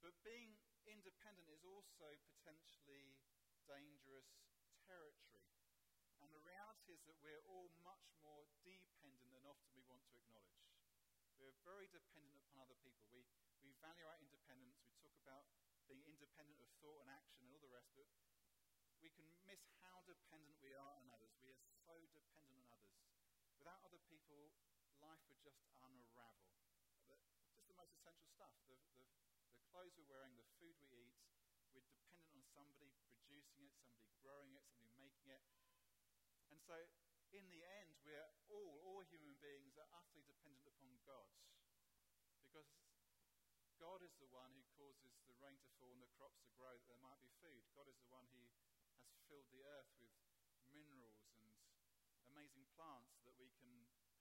But 0.00 0.16
being 0.24 0.56
independent 0.88 1.52
is 1.52 1.68
also 1.68 2.16
potentially 2.32 3.20
dangerous 3.68 4.24
territory. 4.88 5.52
And 6.24 6.32
the 6.32 6.40
reality 6.40 6.96
is 6.96 7.04
that 7.04 7.20
we're 7.20 7.44
all 7.44 7.68
much 7.84 8.08
more 8.24 8.48
dependent 8.64 9.28
than 9.36 9.44
often 9.44 9.68
we 9.76 9.84
want 9.84 10.00
to 10.08 10.16
acknowledge. 10.16 10.64
We're 11.36 11.52
very 11.60 11.92
dependent 11.92 12.40
upon 12.40 12.56
other 12.56 12.80
people. 12.80 13.04
We, 13.12 13.28
we 13.60 13.76
value 13.84 14.08
our 14.08 14.16
independence. 14.16 14.80
We 14.80 14.96
talk 15.04 15.12
about 15.20 15.44
being 15.92 16.00
independent 16.08 16.56
of 16.64 16.72
thought 16.80 17.04
and 17.04 17.12
action 17.12 17.44
and 17.44 17.52
all 17.52 17.60
the 17.60 17.68
rest, 17.68 17.92
but 17.92 18.08
we 19.04 19.12
can 19.12 19.28
miss 19.44 19.60
how 19.84 20.00
dependent 20.08 20.56
we 20.64 20.72
are 20.72 20.96
on 20.96 21.04
others. 21.12 21.36
We 21.44 21.52
are 21.52 21.60
so 21.84 22.00
dependent 22.16 22.64
on 22.64 22.80
others. 22.80 22.96
Without 23.60 23.84
other 23.84 24.00
people, 24.08 24.56
life 25.06 25.22
would 25.30 25.38
just 25.38 25.62
unravel. 25.78 26.50
Just 27.06 27.30
the 27.70 27.78
most 27.78 27.94
essential 27.94 28.26
stuff 28.34 28.50
the, 28.66 28.74
the, 28.90 29.02
the 29.54 29.66
clothes 29.70 29.94
we're 29.94 30.10
wearing, 30.10 30.34
the 30.34 30.50
food 30.58 30.74
we 30.82 30.90
eat, 31.06 31.14
we're 31.70 31.86
dependent 31.86 32.26
on 32.34 32.42
somebody 32.50 32.90
producing 33.14 33.62
it, 33.62 33.78
somebody 33.86 34.10
growing 34.18 34.50
it, 34.58 34.66
somebody 34.74 34.90
making 34.98 35.30
it. 35.30 35.42
And 36.50 36.58
so, 36.58 36.74
in 37.30 37.46
the 37.54 37.62
end, 37.62 37.94
we're 38.02 38.26
all, 38.50 38.82
all 38.82 39.02
human 39.06 39.38
beings 39.38 39.78
are 39.78 39.86
utterly 39.94 40.26
dependent 40.26 40.66
upon 40.66 40.98
God. 41.06 41.30
Because 42.42 42.66
God 43.78 44.02
is 44.02 44.14
the 44.18 44.30
one 44.34 44.50
who 44.58 44.64
causes 44.74 45.14
the 45.30 45.38
rain 45.38 45.60
to 45.62 45.70
fall 45.78 45.94
and 45.94 46.02
the 46.02 46.10
crops 46.18 46.42
to 46.42 46.50
grow 46.58 46.74
that 46.74 46.86
there 46.90 47.02
might 47.02 47.22
be 47.22 47.30
food. 47.38 47.62
God 47.76 47.86
is 47.86 47.98
the 48.02 48.10
one 48.10 48.26
who 48.34 48.42
has 48.42 48.58
filled 49.30 49.46
the 49.54 49.62
earth 49.62 49.92
with 50.02 50.14
minerals 50.74 51.22
and 51.38 51.46
amazing 52.32 52.66
plants 52.74 53.20
that 53.22 53.36
we 53.38 53.52
can 53.60 53.70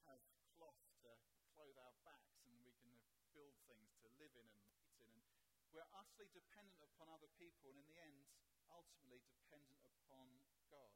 have 0.06 0.22
cloth 0.56 0.80
to 1.04 1.12
clothe 1.56 1.78
our 1.80 1.96
backs 2.08 2.40
and 2.48 2.56
we 2.64 2.72
can 2.80 2.92
build 3.36 3.56
things 3.68 3.96
to 4.04 4.08
live 4.20 4.32
in 4.36 4.48
and 4.48 4.64
eat 4.76 4.92
in. 5.00 5.12
And 5.12 5.72
we're 5.76 5.88
utterly 5.96 6.32
dependent 6.32 6.80
upon 6.84 7.12
other 7.12 7.32
people 7.36 7.72
and 7.72 7.80
in 7.80 7.88
the 7.88 8.00
end, 8.00 8.28
ultimately 8.72 9.20
dependent 9.28 9.84
upon 9.84 10.28
God. 10.72 10.96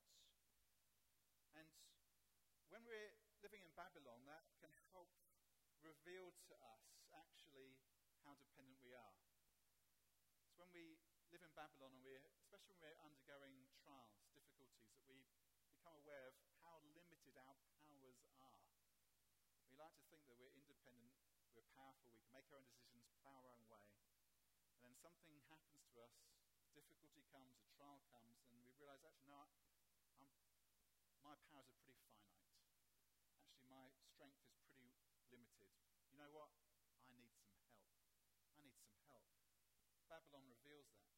And 1.55 1.67
when 2.71 2.83
we're 2.87 3.13
living 3.43 3.63
in 3.63 3.71
Babylon, 3.75 4.23
that 4.27 4.47
can 4.59 4.71
help 4.91 5.11
reveal 5.83 6.35
to 6.51 6.53
us 6.59 6.83
actually 7.15 7.75
how 8.23 8.35
dependent 8.35 8.79
we 8.83 8.91
are. 8.91 9.15
So 10.51 10.59
when 10.59 10.71
we 10.75 10.99
live 11.31 11.45
in 11.45 11.53
Babylon, 11.55 11.95
and 11.95 12.03
we're, 12.03 12.25
especially 12.41 12.75
when 12.75 12.91
we're 12.91 13.05
undergoing 13.05 13.63
trials, 13.79 14.19
difficulties, 14.35 14.75
that 14.91 14.99
we 15.07 15.23
become 15.71 15.95
aware 16.03 16.27
of 16.27 16.35
how 16.59 16.83
limited 16.91 17.37
our 17.39 17.55
powers 17.79 18.19
are. 18.43 18.59
We 19.69 19.77
like 19.77 19.95
to 19.95 20.05
think 20.09 20.25
that 20.27 20.35
we're 20.35 20.51
independent, 20.51 21.15
we're 21.53 21.65
powerful, 21.73 22.13
we 22.13 22.21
can 22.21 22.33
make 22.35 22.45
our 22.53 22.61
own 22.61 22.67
decisions, 22.69 23.09
plow 23.21 23.33
our 23.33 23.49
own 23.49 23.65
way. 23.65 23.85
And 24.77 24.85
then 24.85 24.93
something 25.01 25.37
happens 25.49 25.81
to 25.93 26.05
us, 26.05 26.13
difficulty 26.77 27.25
comes, 27.33 27.57
a 27.57 27.65
trial 27.73 28.01
comes, 28.13 28.37
and 28.53 28.61
we 28.61 28.69
realize 28.77 29.01
actually, 29.01 29.33
no, 29.33 29.41
I'm, 29.41 29.53
my 31.25 31.35
powers 31.49 31.69
are 31.73 31.81
pretty 31.81 32.01
finite. 32.05 32.53
Actually, 33.41 33.69
my 33.73 33.89
strength 33.97 34.39
is 34.45 34.55
pretty 34.69 34.93
limited. 35.33 35.73
You 36.13 36.21
know 36.21 36.31
what? 36.31 36.53
I 37.05 37.13
need 37.17 37.33
some 37.33 37.53
help. 37.65 37.81
I 38.53 38.61
need 38.61 38.77
some 38.77 38.93
help. 39.09 39.25
Babylon 40.05 40.45
reveals 40.49 40.89
that. 41.01 41.09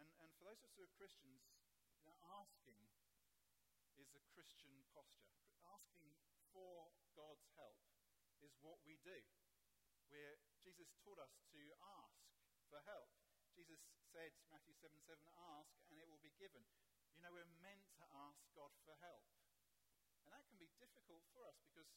And, 0.00 0.08
and 0.20 0.28
for 0.40 0.48
those 0.48 0.60
of 0.64 0.72
us 0.72 0.74
who 0.76 0.88
are 0.88 0.94
Christians, 0.96 1.44
you 2.00 2.08
know, 2.08 2.16
asking 2.32 2.80
is 4.00 4.08
a 4.16 4.22
Christian 4.32 4.72
posture. 4.96 5.36
Asking 5.68 6.08
for 6.56 6.88
God's 7.12 7.44
help 7.60 7.89
is 8.42 8.54
what 8.60 8.80
we 8.84 8.96
do. 9.04 9.18
Where 10.10 10.36
Jesus 10.60 10.90
taught 11.04 11.22
us 11.22 11.32
to 11.54 11.62
ask 12.00 12.18
for 12.66 12.82
help. 12.86 13.08
Jesus 13.54 13.78
said, 14.10 14.34
Matthew 14.50 14.74
7 14.74 14.90
7, 15.06 15.16
ask 15.54 15.70
and 15.90 15.98
it 15.98 16.06
will 16.10 16.22
be 16.22 16.34
given. 16.38 16.62
You 17.14 17.22
know, 17.22 17.34
we're 17.34 17.48
meant 17.62 17.86
to 18.00 18.06
ask 18.26 18.40
God 18.56 18.72
for 18.82 18.96
help. 18.98 19.26
And 20.24 20.34
that 20.34 20.46
can 20.46 20.58
be 20.58 20.70
difficult 20.78 21.22
for 21.34 21.46
us 21.46 21.58
because 21.66 21.90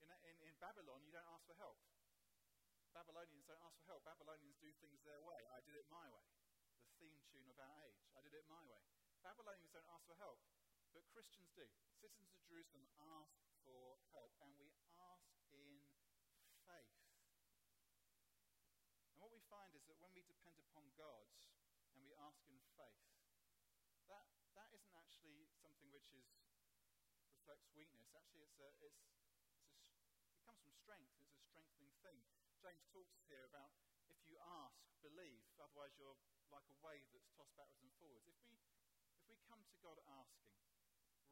in, 0.00 0.08
in, 0.24 0.36
in 0.48 0.54
Babylon, 0.60 1.04
you 1.04 1.12
don't 1.12 1.28
ask 1.28 1.44
for 1.44 1.56
help. 1.60 1.76
Babylonians 2.90 3.46
don't 3.46 3.62
ask 3.62 3.78
for 3.78 3.86
help. 3.86 4.02
Babylonians 4.02 4.58
do 4.58 4.70
things 4.82 4.98
their 5.06 5.22
way. 5.22 5.38
I 5.54 5.62
did 5.62 5.78
it 5.78 5.86
my 5.86 6.10
way. 6.10 6.26
The 6.82 6.90
theme 6.98 7.22
tune 7.30 7.46
of 7.46 7.58
our 7.60 7.74
age. 7.86 8.02
I 8.18 8.20
did 8.24 8.34
it 8.34 8.44
my 8.50 8.60
way. 8.66 8.82
Babylonians 9.22 9.70
don't 9.70 9.86
ask 9.92 10.02
for 10.08 10.16
help, 10.16 10.40
but 10.96 11.04
Christians 11.12 11.52
do. 11.52 11.68
Citizens 12.00 12.32
of 12.32 12.40
Jerusalem 12.48 12.88
ask 13.20 13.36
for 13.62 14.00
help, 14.16 14.32
and 14.40 14.50
we 14.56 14.72
ask 14.96 15.28
in 15.52 15.84
faith. 16.64 16.96
And 19.12 19.20
what 19.20 19.30
we 19.30 19.39
find 19.50 19.74
is 19.74 19.82
that 19.90 19.98
when 19.98 20.14
we 20.14 20.22
depend 20.22 20.62
upon 20.62 20.86
God 20.94 21.26
and 21.90 21.98
we 22.06 22.14
ask 22.14 22.38
in 22.46 22.54
faith, 22.78 23.10
that, 24.06 24.30
that 24.54 24.70
isn't 24.70 24.94
actually 24.94 25.50
something 25.58 25.90
which 25.90 26.06
is, 26.14 26.30
reflects 27.34 27.66
weakness. 27.74 28.14
Actually, 28.14 28.46
it's 28.46 28.62
a, 28.62 28.70
it's, 28.86 29.02
it's 29.10 29.34
a, 29.50 29.74
it 30.30 30.40
comes 30.46 30.62
from 30.62 30.70
strength. 30.78 31.10
It's 31.18 31.34
a 31.34 31.42
strengthening 31.50 31.90
thing. 32.06 32.22
James 32.62 32.86
talks 32.94 33.18
here 33.26 33.42
about 33.50 33.74
if 34.06 34.22
you 34.30 34.38
ask, 34.62 34.78
believe, 35.02 35.42
otherwise 35.58 35.90
you're 35.98 36.14
like 36.54 36.66
a 36.70 36.78
wave 36.78 37.06
that's 37.10 37.26
tossed 37.34 37.54
backwards 37.58 37.82
and 37.82 37.94
forwards. 37.98 38.30
If 38.30 38.38
we, 38.46 38.54
if 39.18 39.22
we 39.26 39.34
come 39.50 39.66
to 39.66 39.76
God 39.82 39.98
asking, 40.06 40.54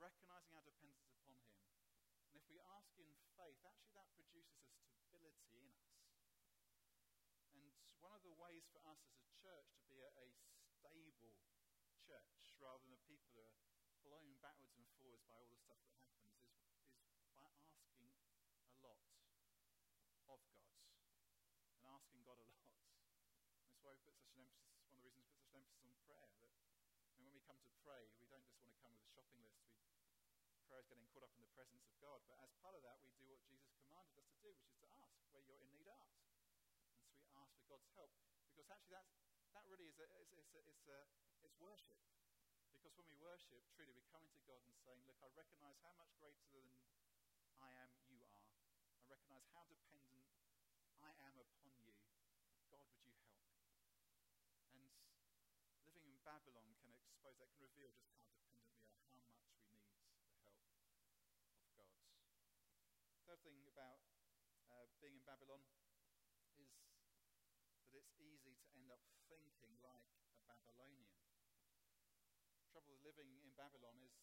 recognizing 0.02 0.58
our 0.58 0.66
dependence 0.66 1.06
upon 1.06 1.30
Him, 1.30 1.46
and 2.26 2.34
if 2.34 2.42
we 2.50 2.58
ask 2.74 2.90
in 2.98 3.10
faith, 3.38 3.62
actually 3.62 3.94
that 3.94 4.10
produces 4.18 4.58
a 4.66 4.98
stability 5.06 5.54
in 5.54 5.70
us. 5.70 5.87
And 7.98 8.06
one 8.06 8.14
of 8.14 8.22
the 8.22 8.30
ways 8.38 8.62
for 8.70 8.78
us 8.86 9.02
as 9.10 9.18
a 9.18 9.26
church 9.42 9.74
to 9.74 9.82
be 9.90 9.98
a, 9.98 10.06
a 10.06 10.30
stable 10.62 11.34
church, 12.06 12.54
rather 12.62 12.78
than 12.86 12.94
a 12.94 13.02
people 13.10 13.26
who 13.34 13.42
are 13.42 13.58
blown 14.06 14.38
backwards 14.38 14.78
and 14.78 14.86
forwards 15.02 15.26
by 15.26 15.34
all 15.34 15.50
the 15.50 15.58
stuff 15.58 15.82
that 15.82 15.98
happens, 15.98 16.30
is, 16.30 16.62
is 17.10 17.26
by 17.34 17.42
asking 17.42 17.74
a 17.74 18.86
lot 18.86 19.02
of 19.02 19.02
God 19.02 19.02
and 21.74 21.90
asking 21.90 22.22
God 22.22 22.38
a 22.38 22.46
lot. 22.46 22.70
That's 23.66 23.82
why 23.82 23.98
we 23.98 23.98
put 24.06 24.14
such 24.14 24.30
an 24.30 24.46
emphasis, 24.46 24.78
one 24.86 24.94
of 24.94 25.02
the 25.02 25.10
reasons 25.10 25.26
we 25.26 25.34
put 25.34 25.42
such 25.42 25.50
an 25.50 25.58
emphasis 25.58 25.82
on 25.82 25.90
prayer. 26.06 26.30
That 26.38 26.54
I 26.54 27.18
mean, 27.18 27.26
when 27.26 27.34
we 27.34 27.42
come 27.50 27.58
to 27.66 27.72
pray, 27.82 28.06
we 28.22 28.30
don't 28.30 28.46
just 28.46 28.62
want 28.62 28.70
to 28.70 28.78
come 28.78 28.94
with 28.94 29.02
a 29.02 29.10
shopping 29.10 29.42
list. 29.42 29.58
We, 29.66 29.74
prayer 30.70 30.86
is 30.86 30.86
getting 30.86 31.10
caught 31.10 31.26
up 31.26 31.34
in 31.34 31.42
the 31.42 31.50
presence 31.50 31.82
of 31.82 31.98
God. 31.98 32.22
But 32.30 32.38
as 32.46 32.54
part 32.62 32.78
of 32.78 32.86
that, 32.86 33.02
we 33.02 33.10
do 33.18 33.26
what 33.26 33.42
Jesus 33.42 33.74
commanded 33.82 34.22
us 34.22 34.30
to 34.30 34.38
do, 34.38 34.54
which 34.54 34.70
is 34.70 34.78
to 34.86 34.88
ask. 35.02 35.18
Where 35.34 35.42
you're 35.42 35.58
in 35.58 35.66
need, 35.74 35.90
ask. 35.90 36.14
And 36.14 37.10
so 37.10 37.18
we 37.18 37.34
ask 37.34 37.50
for 37.57 37.57
God's 37.68 37.92
help. 37.92 38.08
Because 38.48 38.72
actually, 38.72 38.96
that's, 38.96 39.12
that 39.52 39.64
really 39.68 39.92
is 39.92 40.00
a, 40.00 40.08
it's, 40.16 40.32
it's, 40.32 40.52
a, 40.56 40.62
it's, 40.64 40.88
a, 40.88 40.98
it's 41.44 41.56
worship. 41.60 42.00
Because 42.72 42.96
when 42.96 43.04
we 43.04 43.16
worship, 43.20 43.60
truly, 43.76 43.92
we're 43.92 44.08
coming 44.08 44.32
to 44.32 44.42
God 44.48 44.64
and 44.64 44.72
saying, 44.80 45.04
Look, 45.04 45.20
I 45.20 45.28
recognize 45.36 45.76
how 45.84 45.92
much 46.00 46.08
greater 46.16 46.48
than 46.56 46.64
I 47.60 47.68
am, 47.84 47.92
you 48.08 48.24
are. 48.24 48.40
I 48.96 49.04
recognize 49.12 49.44
how 49.52 49.68
dependent 49.68 50.24
I 51.04 51.12
am 51.28 51.36
upon 51.36 51.76
you. 51.84 51.92
God, 52.72 52.80
would 52.88 53.04
you 53.04 53.12
help 53.12 53.36
me? 53.36 53.44
And 54.72 55.92
living 55.92 56.08
in 56.08 56.22
Babylon 56.24 56.72
can 56.80 56.94
expose, 56.96 57.36
that 57.42 57.52
can 57.52 57.60
reveal 57.60 57.92
just 57.92 58.08
how 58.16 58.32
dependent 58.32 58.72
we 58.72 58.80
are, 58.80 58.96
how 59.12 59.20
much 59.20 59.36
we 59.36 59.60
need 59.60 59.84
the 61.36 61.76
help 61.76 61.92
of 61.92 62.00
God. 62.08 62.16
Third 63.28 63.40
thing 63.44 63.60
about 63.68 64.00
uh, 64.72 64.88
being 65.02 65.18
in 65.18 65.24
Babylon 65.28 65.60
easy 68.22 68.54
to 68.58 68.66
end 68.74 68.90
up 68.90 69.02
thinking 69.30 69.78
like 69.82 70.06
a 70.26 70.42
Babylonian. 70.50 71.14
Trouble 72.74 72.90
with 72.94 73.04
living 73.06 73.30
in 73.42 73.50
Babylon 73.54 73.98
is 74.02 74.14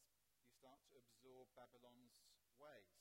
you 0.44 0.52
start 0.52 0.80
to 0.92 1.00
absorb 1.00 1.48
Babylon's 1.56 2.16
ways. 2.60 3.00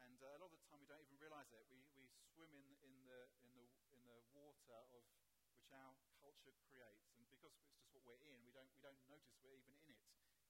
And 0.00 0.18
uh, 0.20 0.36
a 0.36 0.40
lot 0.40 0.52
of 0.52 0.56
the 0.56 0.64
time 0.68 0.80
we 0.80 0.88
don't 0.88 1.04
even 1.04 1.16
realize 1.20 1.48
it. 1.52 1.64
We, 1.70 1.84
we 1.96 2.08
swim 2.34 2.52
in, 2.52 2.66
in, 2.84 2.94
the, 3.06 3.20
in, 3.40 3.50
the, 3.56 3.66
in 3.94 4.00
the 4.04 4.18
water 4.34 4.74
of 4.74 4.88
which 4.90 5.12
our 5.72 5.94
culture 6.20 6.52
creates. 6.68 7.08
And 7.16 7.24
because 7.30 7.54
it's 7.56 7.72
just 7.92 8.04
what 8.04 8.20
we're 8.20 8.34
in, 8.34 8.42
we 8.44 8.52
don't, 8.52 8.68
we 8.74 8.82
don't 8.84 9.00
notice 9.08 9.32
we're 9.40 9.56
even 9.56 9.76
in 9.84 9.96
it. 9.96 10.00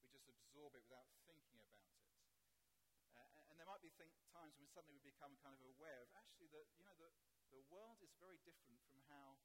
We 0.03 0.11
just 0.11 0.27
absorb 0.31 0.75
it 0.75 0.85
without 0.89 1.07
thinking 1.29 1.61
about 1.61 1.87
it. 1.87 2.03
Uh, 3.15 3.51
and 3.53 3.55
there 3.61 3.69
might 3.69 3.85
be 3.85 3.95
think, 3.95 4.11
times 4.35 4.59
when 4.59 4.67
suddenly 4.75 4.99
we 4.99 5.13
become 5.15 5.39
kind 5.45 5.55
of 5.55 5.63
aware 5.65 6.03
of 6.03 6.11
actually 6.19 6.51
that, 6.51 6.67
you 6.75 6.83
know, 6.83 6.97
the, 6.99 7.09
the 7.55 7.63
world 7.71 8.03
is 8.03 8.11
very 8.19 8.43
different 8.43 8.83
from 8.91 8.99
how 9.07 9.39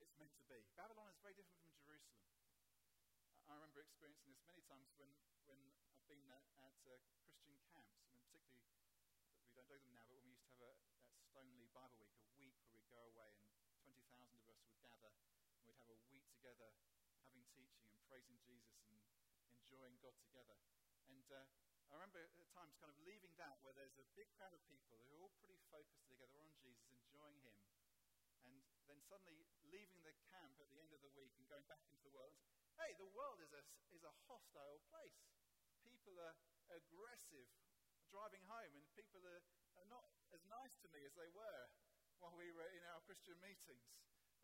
it's 0.00 0.16
meant 0.16 0.32
to 0.40 0.44
be. 0.48 0.64
Babylon 0.80 1.12
is 1.12 1.20
very 1.20 1.36
different 1.36 1.60
from 1.60 1.76
Jerusalem. 1.76 2.24
I 3.44 3.52
remember 3.60 3.84
experiencing 3.84 4.32
this 4.32 4.40
many 4.48 4.64
times 4.64 4.88
when, 4.96 5.12
when 5.44 5.60
I've 5.92 6.08
been 6.08 6.24
at, 6.32 6.42
at 6.64 6.76
uh, 6.88 6.96
Christian 7.20 7.52
camps, 7.68 8.00
I 8.00 8.08
mean, 8.08 8.16
particularly, 8.24 8.64
we 9.44 9.52
don't 9.52 9.68
do 9.68 9.76
them 9.76 9.92
now, 9.92 10.08
but 10.08 10.16
when 10.16 10.24
we 10.24 10.40
used 10.40 10.56
to 10.56 10.56
have 10.64 10.72
a, 10.72 11.44
at 11.60 11.68
Bible 11.76 12.00
Week, 12.00 12.16
a 12.16 12.32
week 12.40 12.56
where 12.64 12.72
we'd 12.72 12.88
go 12.88 13.04
away 13.12 13.28
and 13.44 13.52
20,000 13.84 14.00
of 14.40 14.48
us 14.48 14.58
would 14.64 14.80
gather 14.80 15.12
and 15.12 15.68
we'd 15.68 15.76
have 15.84 15.92
a 15.92 16.00
week 16.08 16.24
together 16.32 16.72
having 17.20 17.44
teaching 17.52 17.84
and 17.92 18.00
praising 18.08 18.40
Jesus 18.40 18.80
and 18.88 18.96
enjoying 19.52 20.00
God 20.00 20.16
together. 20.24 20.56
And 21.12 21.28
uh, 21.28 21.44
I 21.90 22.02
remember 22.02 22.26
at 22.26 22.50
times 22.50 22.74
kind 22.82 22.90
of 22.90 22.98
leaving 23.06 23.34
that 23.38 23.62
where 23.62 23.76
there's 23.76 23.94
a 24.00 24.06
big 24.18 24.26
crowd 24.34 24.50
of 24.56 24.62
people 24.66 24.90
who 24.90 24.98
are 25.06 25.22
all 25.22 25.32
pretty 25.38 25.58
focused 25.70 26.06
together 26.10 26.34
on 26.42 26.50
Jesus, 26.58 26.85
enjoying 27.16 27.40
Him. 27.40 27.56
And 28.44 28.52
then 28.92 29.00
suddenly 29.08 29.40
leaving 29.72 30.04
the 30.04 30.12
camp 30.28 30.52
at 30.60 30.68
the 30.68 30.76
end 30.84 30.92
of 30.92 31.00
the 31.00 31.12
week 31.16 31.32
and 31.40 31.48
going 31.48 31.64
back 31.64 31.80
into 31.88 32.04
the 32.04 32.12
world 32.12 32.36
Hey, 32.76 32.92
the 33.00 33.08
world 33.16 33.40
is 33.40 33.56
a, 33.56 33.64
is 33.96 34.04
a 34.04 34.12
hostile 34.28 34.84
place. 34.92 35.16
People 35.80 36.12
are 36.20 36.36
aggressive 36.68 37.48
driving 38.12 38.44
home, 38.44 38.68
and 38.76 38.84
people 38.92 39.24
are, 39.24 39.42
are 39.80 39.88
not 39.88 40.04
as 40.36 40.44
nice 40.44 40.76
to 40.84 40.88
me 40.92 41.00
as 41.08 41.16
they 41.16 41.32
were 41.32 41.62
while 42.20 42.36
we 42.36 42.52
were 42.52 42.68
in 42.76 42.84
our 42.92 43.00
Christian 43.08 43.40
meetings. 43.40 43.88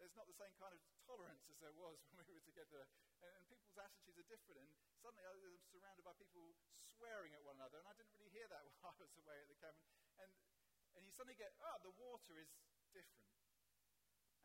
There's 0.00 0.16
not 0.16 0.24
the 0.24 0.36
same 0.40 0.56
kind 0.56 0.72
of 0.72 0.80
tolerance 1.04 1.44
as 1.52 1.60
there 1.60 1.76
was 1.76 2.00
when 2.16 2.24
we 2.24 2.32
were 2.32 2.48
together. 2.48 2.88
And, 3.20 3.36
and, 3.36 3.44
people's 3.52 3.76
attitudes 3.76 4.16
are 4.16 4.28
different. 4.32 4.64
And 4.64 4.72
suddenly 5.04 5.28
I 5.28 5.36
was 5.36 5.60
surrounded 5.68 6.00
by 6.00 6.16
people 6.16 6.56
swearing 6.88 7.36
at 7.36 7.44
one 7.44 7.60
another. 7.60 7.84
And 7.84 7.88
I 7.92 7.94
didn't 8.00 8.16
really 8.16 8.32
hear 8.32 8.48
that 8.48 8.64
while 8.80 8.96
I 8.96 9.04
was 9.04 9.12
away 9.20 9.36
at 9.44 9.48
the 9.52 9.60
camp. 9.60 9.76
And, 10.24 10.32
and 10.96 11.06
you 11.06 11.12
suddenly 11.12 11.38
get, 11.38 11.52
oh, 11.62 11.76
the 11.80 11.94
water 11.96 12.36
is 12.38 12.52
different. 12.92 13.32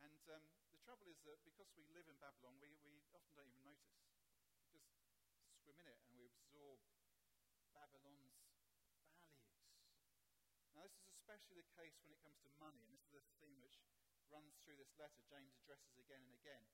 And 0.00 0.22
um, 0.30 0.44
the 0.70 0.80
trouble 0.86 1.10
is 1.10 1.18
that 1.26 1.42
because 1.44 1.68
we 1.74 1.84
live 1.92 2.06
in 2.06 2.16
Babylon, 2.22 2.56
we, 2.62 2.70
we 2.86 3.02
often 3.12 3.34
don't 3.34 3.50
even 3.50 3.66
notice. 3.66 3.98
We 4.72 4.78
just 4.78 4.88
swim 5.64 5.76
in 5.82 5.88
it 5.90 5.98
and 6.06 6.14
we 6.16 6.24
absorb 6.24 6.78
Babylon's 7.74 8.38
values. 8.54 8.96
Now, 10.72 10.86
this 10.86 10.94
is 10.94 11.10
especially 11.10 11.58
the 11.58 11.68
case 11.74 11.98
when 12.06 12.14
it 12.14 12.22
comes 12.22 12.38
to 12.46 12.50
money, 12.62 12.78
and 12.86 12.94
this 12.94 13.02
is 13.10 13.10
the 13.10 13.24
theme 13.42 13.58
which 13.58 13.82
runs 14.30 14.54
through 14.62 14.78
this 14.78 14.94
letter. 14.94 15.18
James 15.26 15.56
addresses 15.58 15.98
again 15.98 16.22
and 16.22 16.34
again. 16.38 16.64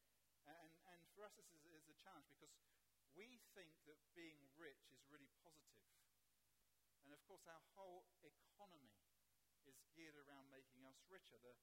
And, 0.44 0.72
and 0.92 1.00
for 1.16 1.24
us, 1.24 1.32
this 1.40 1.48
is, 1.56 1.64
is 1.64 1.88
a 1.88 1.96
challenge 2.04 2.28
because 2.28 2.52
we 3.16 3.40
think 3.56 3.72
that 3.88 3.96
being 4.12 4.36
rich 4.60 4.92
is 4.92 5.00
really 5.08 5.30
positive. 5.40 5.80
And 7.08 7.16
of 7.16 7.20
course, 7.24 7.48
our 7.48 7.64
whole 7.72 8.04
economy 8.20 8.92
is 9.68 9.78
geared 9.92 10.16
around 10.16 10.50
making 10.50 10.84
us 10.88 10.96
richer. 11.06 11.36
The, 11.40 11.54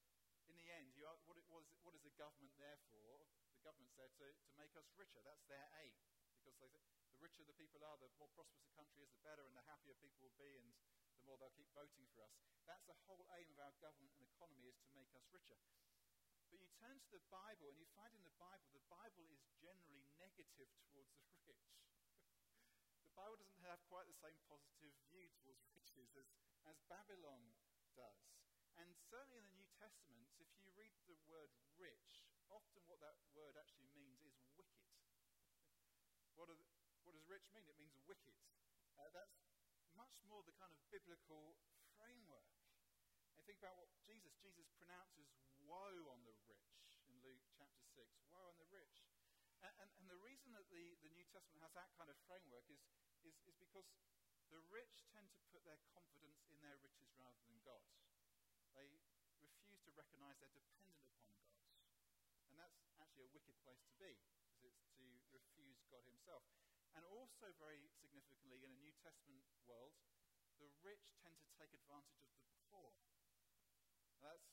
in 0.49 0.55
the 0.57 0.67
end, 0.69 0.93
are, 1.05 1.17
what, 1.25 1.37
it, 1.37 1.45
what, 1.49 1.65
is, 1.65 1.71
what 1.85 1.93
is 1.93 2.03
the 2.05 2.13
government 2.17 2.53
there 2.57 2.79
for? 2.91 3.25
The 3.57 3.63
government's 3.65 3.97
there 3.97 4.11
to, 4.21 4.27
to 4.29 4.51
make 4.57 4.73
us 4.77 4.87
richer. 4.97 5.21
That's 5.25 5.45
their 5.49 5.67
aim. 5.81 5.95
Because 6.41 6.57
they 6.59 6.69
the 7.13 7.21
richer 7.21 7.45
the 7.45 7.57
people 7.57 7.85
are, 7.85 7.99
the 8.01 8.09
more 8.17 8.31
prosperous 8.33 8.65
the 8.65 8.73
country 8.73 9.05
is, 9.05 9.13
the 9.13 9.21
better 9.21 9.45
and 9.45 9.53
the 9.53 9.65
happier 9.69 9.93
people 10.01 10.25
will 10.25 10.37
be, 10.41 10.57
and 10.57 10.65
the 10.65 11.25
more 11.27 11.37
they'll 11.37 11.53
keep 11.53 11.69
voting 11.77 12.07
for 12.17 12.25
us. 12.25 12.33
That's 12.65 12.81
the 12.89 12.97
whole 13.05 13.27
aim 13.37 13.45
of 13.53 13.61
our 13.61 13.75
government 13.77 14.09
and 14.17 14.25
economy 14.25 14.65
is 14.65 14.79
to 14.81 14.89
make 14.97 15.13
us 15.13 15.21
richer. 15.29 15.59
But 16.49 16.59
you 16.59 16.69
turn 16.81 16.91
turn 16.91 16.97
to 16.97 17.13
the 17.13 17.23
Bible 17.31 17.71
and 17.71 17.79
you 17.79 17.87
find 17.95 18.11
in 18.11 18.25
the 18.25 18.35
Bible, 18.35 18.67
the 18.75 18.83
Bible 18.91 19.23
is 19.31 19.39
generally 19.63 20.03
negative 20.19 20.67
towards 20.89 21.13
the 21.13 21.29
rich. 21.47 21.71
the 23.05 23.15
Bible 23.15 23.37
doesn't 23.37 23.63
have 23.63 23.79
quite 23.87 24.09
the 24.09 24.17
same 24.17 24.35
positive 24.49 24.91
view 25.07 25.29
towards 25.39 25.63
riches 25.71 26.11
as, 26.19 26.27
as 26.67 26.75
Babylon 26.91 27.39
does. 27.95 28.21
And 28.79 28.89
certainly 29.11 29.39
in 29.39 29.47
the 29.47 29.57
New 29.57 29.69
Testament, 29.77 30.25
if 30.39 30.47
you 30.57 30.71
read 30.73 30.95
the 31.05 31.17
word 31.27 31.51
rich, 31.75 32.23
often 32.47 32.83
what 32.87 32.99
that 33.03 33.19
word 33.35 33.55
actually 33.59 33.91
means 33.91 34.23
is 34.23 34.35
wicked. 34.55 34.87
what, 36.39 36.47
what, 37.03 37.13
does 37.13 37.27
rich 37.27 37.47
mean? 37.51 37.67
It 37.67 37.77
means 37.79 37.95
wicked. 38.07 38.35
Uh, 38.95 39.11
that's 39.11 39.37
much 39.95 40.15
more 40.27 40.41
the 40.47 40.55
kind 40.55 40.71
of 40.71 40.79
biblical 40.89 41.59
framework. 41.99 42.47
And 43.35 43.43
think 43.43 43.59
about 43.59 43.79
what 43.79 43.91
Jesus, 44.03 44.31
Jesus 44.39 44.67
pronounces 44.79 45.27
woe 45.67 46.11
on 46.11 46.23
the 46.27 46.35
rich 46.47 46.71
in 47.07 47.13
Luke 47.23 47.43
chapter 47.55 47.83
6. 47.95 48.07
Woe 48.31 48.47
on 48.51 48.57
the 48.59 48.69
rich. 48.71 49.03
And, 49.61 49.73
and, 49.77 49.89
and, 50.01 50.07
the 50.09 50.17
reason 50.25 50.57
that 50.57 50.65
the, 50.73 50.97
the 51.05 51.11
New 51.13 51.27
Testament 51.29 51.61
has 51.61 51.73
that 51.77 51.93
kind 51.93 52.09
of 52.09 52.17
framework 52.25 52.65
is, 52.73 52.81
is, 53.21 53.37
is 53.45 53.53
because 53.61 53.85
the 54.51 54.59
rich 54.67 55.07
tend 55.15 55.31
to 55.31 55.41
put 55.55 55.63
their 55.63 55.79
confidence 55.95 56.43
in 56.51 56.59
their 56.59 56.75
riches 56.83 57.07
rather 57.15 57.39
than 57.47 57.55
God. 57.63 57.81
They 58.75 58.87
refuse 59.39 59.79
to 59.87 59.91
recognize 59.95 60.35
they're 60.43 60.51
dependent 60.51 60.99
upon 61.07 61.31
God. 61.39 61.63
And 62.51 62.59
that's 62.59 62.83
actually 62.99 63.31
a 63.31 63.33
wicked 63.33 63.55
place 63.63 63.79
to 63.87 63.95
be, 63.95 64.19
because 64.51 64.75
it's 64.75 64.91
to 64.99 65.07
refuse 65.31 65.79
God 65.87 66.03
Himself. 66.03 66.43
And 66.91 67.07
also, 67.07 67.55
very 67.55 67.79
significantly, 68.03 68.59
in 68.59 68.75
a 68.75 68.79
New 68.83 68.91
Testament 68.99 69.47
world, 69.63 69.95
the 70.59 70.67
rich 70.83 71.15
tend 71.23 71.39
to 71.39 71.47
take 71.55 71.71
advantage 71.71 72.27
of 72.27 72.35
the 72.51 72.59
poor. 72.67 72.91
Now 74.19 74.35
that's, 74.35 74.51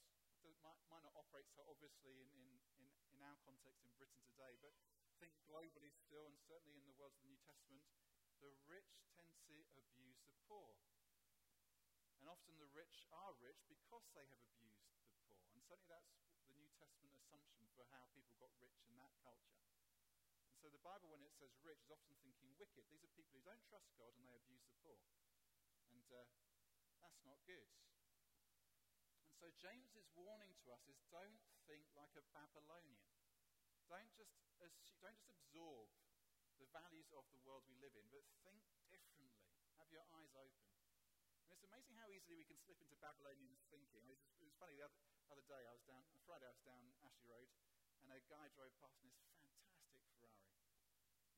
might, 0.63 0.79
might 0.87 1.05
not 1.05 1.13
operate 1.19 1.51
so 1.53 1.67
obviously 1.69 2.23
in, 2.23 2.31
in, 2.39 2.49
in, 2.81 2.87
in 3.13 3.21
our 3.21 3.37
context 3.45 3.85
in 3.85 3.91
Britain 3.99 4.23
today, 4.33 4.57
but 4.63 4.73
think 5.19 5.35
globally 5.51 5.91
still, 5.91 6.25
and 6.25 6.39
certainly 6.47 6.79
in 6.79 6.87
the 6.87 6.95
world 6.95 7.13
of 7.13 7.21
the 7.21 7.29
New 7.29 7.43
Testament, 7.43 7.83
the 8.43 8.55
rich 8.71 9.03
tend 9.15 9.35
to 9.51 9.55
abuse 9.79 10.19
the 10.23 10.35
poor. 10.47 10.79
And 12.19 12.27
often 12.27 12.59
the 12.59 12.71
rich 12.75 13.07
are 13.15 13.35
rich 13.39 13.63
because 13.67 14.07
they 14.15 14.27
have 14.27 14.43
abused 14.55 14.83
the 14.83 14.95
poor. 15.23 15.39
And 15.55 15.63
certainly 15.63 15.91
that's 15.91 16.11
the 16.47 16.55
New 16.55 16.71
Testament 16.79 17.15
assumption 17.19 17.67
for 17.75 17.87
how 17.95 18.07
people 18.15 18.35
got 18.39 18.55
rich 18.59 18.79
in 18.87 18.95
that 18.99 19.15
culture. 19.23 19.63
And 20.51 20.59
so 20.59 20.71
the 20.71 20.83
Bible, 20.83 21.11
when 21.15 21.23
it 21.23 21.35
says 21.39 21.55
rich, 21.63 21.79
is 21.83 21.95
often 21.95 22.15
thinking 22.23 22.51
wicked. 22.59 22.87
These 22.91 23.07
are 23.07 23.13
people 23.15 23.39
who 23.39 23.47
don't 23.47 23.63
trust 23.71 23.91
God 23.99 24.15
and 24.19 24.27
they 24.27 24.35
abuse 24.35 24.67
the 24.67 24.79
poor. 24.83 24.99
And 25.95 26.07
uh, 26.11 26.27
that's 26.99 27.23
not 27.23 27.39
good. 27.47 27.71
And 29.23 29.35
so 29.39 29.51
James's 29.63 30.11
warning 30.19 30.55
to 30.67 30.75
us 30.75 30.83
is 30.91 30.99
don't 31.15 31.39
think 31.71 31.87
like 31.95 32.15
a 32.19 32.25
Babylonian. 32.35 33.07
Don't 33.89 34.11
just, 34.13 34.37
assume, 34.37 34.69
don't 35.01 35.17
just 35.17 35.33
absorb 35.33 35.89
the 36.59 36.71
values 36.75 37.11
of 37.15 37.23
the 37.31 37.43
world 37.47 37.63
we 37.71 37.79
live 37.79 37.95
in, 37.95 38.07
but 38.11 38.27
think 38.43 38.59
differently. 38.91 39.31
Have 39.79 39.91
your 39.95 40.03
eyes 40.11 40.35
open. 40.35 40.67
And 41.47 41.55
it's 41.55 41.65
amazing 41.65 41.95
how 41.95 42.11
easily 42.11 42.35
we 42.35 42.47
can 42.47 42.59
slip 42.59 42.83
into 42.83 42.99
Babylonian 42.99 43.55
thinking. 43.71 44.03
It 44.11 44.19
was, 44.19 44.23
it 44.43 44.45
was 44.45 44.55
funny, 44.59 44.75
the 44.75 44.91
other, 44.91 44.99
other, 45.31 45.47
day 45.47 45.63
I 45.63 45.73
was 45.73 45.87
down, 45.87 46.03
on 46.11 46.19
Friday 46.27 46.47
I 46.47 46.53
was 46.53 46.65
down 46.67 46.83
Ashley 47.07 47.31
Road, 47.31 47.49
and 48.03 48.11
a 48.11 48.19
guy 48.27 48.51
drove 48.59 48.75
past 48.83 48.99
in 49.01 49.09
this 49.09 49.23
fantastic 49.23 50.03
Ferrari. 50.19 50.35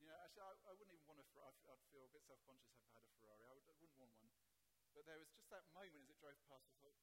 You 0.01 0.09
know, 0.09 0.17
actually, 0.25 0.41
I, 0.41 0.53
I 0.67 0.73
wouldn't 0.73 0.97
even 0.97 1.05
want 1.05 1.21
a 1.21 1.27
Ferrari. 1.29 1.53
I'd, 1.69 1.85
feel 1.93 2.01
a 2.01 2.11
bit 2.11 2.25
self-conscious 2.25 2.73
if 2.73 2.81
I 2.89 2.97
had 2.97 3.05
a 3.05 3.13
Ferrari. 3.21 3.45
I, 3.45 3.53
would, 3.53 3.77
wouldn't 3.77 3.99
want 4.01 4.13
one. 4.17 4.33
But 4.97 5.05
there 5.05 5.21
was 5.21 5.29
just 5.37 5.47
that 5.53 5.63
moment 5.71 6.03
as 6.03 6.09
it 6.11 6.19
drove 6.19 6.39
past, 6.49 6.67
I 6.67 6.75
thought, 6.81 6.97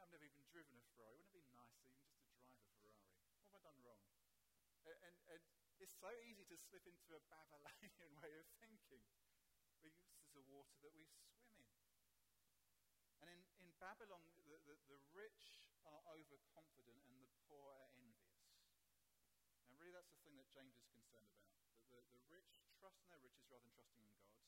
I've 0.00 0.08
never 0.10 0.26
even 0.26 0.42
driven 0.50 0.74
a 0.74 0.82
Ferrari. 0.90 1.22
Wouldn't 1.30 1.38
it 1.38 1.46
be 1.46 1.54
nice 1.54 1.70
even 1.78 1.94
just 1.94 2.10
to 2.10 2.18
drive 2.18 2.66
a 2.66 2.74
Ferrari? 2.82 2.98
What 3.46 3.54
have 3.54 3.62
I 3.62 3.62
done 3.62 3.78
wrong? 3.86 4.02
And, 4.84 4.96
and, 5.06 5.16
and 5.30 5.69
it's 5.80 5.96
so 5.96 6.12
easy 6.28 6.44
to 6.44 6.56
slip 6.60 6.84
into 6.84 7.16
a 7.16 7.22
Babylonian 7.32 8.12
way 8.20 8.32
of 8.36 8.46
thinking. 8.60 9.00
This 9.80 9.96
is 10.04 10.28
the 10.36 10.44
water 10.52 10.76
that 10.84 10.92
we 10.92 11.08
swim 11.08 11.40
in. 11.56 11.72
And 13.24 13.28
in, 13.32 13.40
in 13.64 13.68
Babylon, 13.80 14.20
the, 14.36 14.60
the, 14.68 14.76
the 14.92 15.00
rich 15.16 15.64
are 15.88 16.04
overconfident 16.12 17.00
and 17.08 17.16
the 17.24 17.32
poor 17.48 17.72
are 17.72 17.88
envious. 17.96 18.44
And 19.68 19.72
really, 19.80 19.96
that's 19.96 20.12
the 20.12 20.20
thing 20.20 20.36
that 20.36 20.52
James 20.52 20.76
is 20.76 20.84
concerned 20.92 21.32
about. 21.32 21.48
That 21.72 21.88
the, 21.88 22.00
the 22.12 22.24
rich 22.28 22.60
trust 22.76 23.00
in 23.00 23.08
their 23.08 23.24
riches 23.24 23.48
rather 23.48 23.64
than 23.64 23.76
trusting 23.80 24.04
in 24.04 24.16
God, 24.20 24.44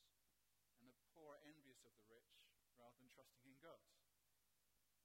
and 0.80 0.84
the 0.84 0.96
poor 1.16 1.32
are 1.32 1.42
envious 1.48 1.80
of 1.88 1.96
the 1.96 2.06
rich 2.12 2.44
rather 2.76 2.96
than 3.00 3.08
trusting 3.08 3.44
in 3.48 3.56
God. 3.60 3.80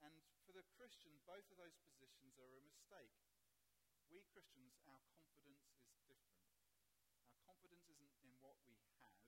And 0.04 0.16
for 0.44 0.52
the 0.52 0.68
Christian, 0.76 1.16
both 1.24 1.48
of 1.52 1.60
those 1.60 1.76
positions 1.84 2.36
are 2.40 2.52
a 2.52 2.64
mistake. 2.64 3.16
We 4.08 4.24
Christians, 4.32 4.80
our 4.88 5.04
confidence 5.12 5.68
is 5.68 6.00
different. 6.08 6.48
Our 7.28 7.36
confidence 7.44 7.84
isn't 7.92 8.16
in 8.24 8.32
what 8.40 8.56
we 8.64 8.80
have, 8.96 9.20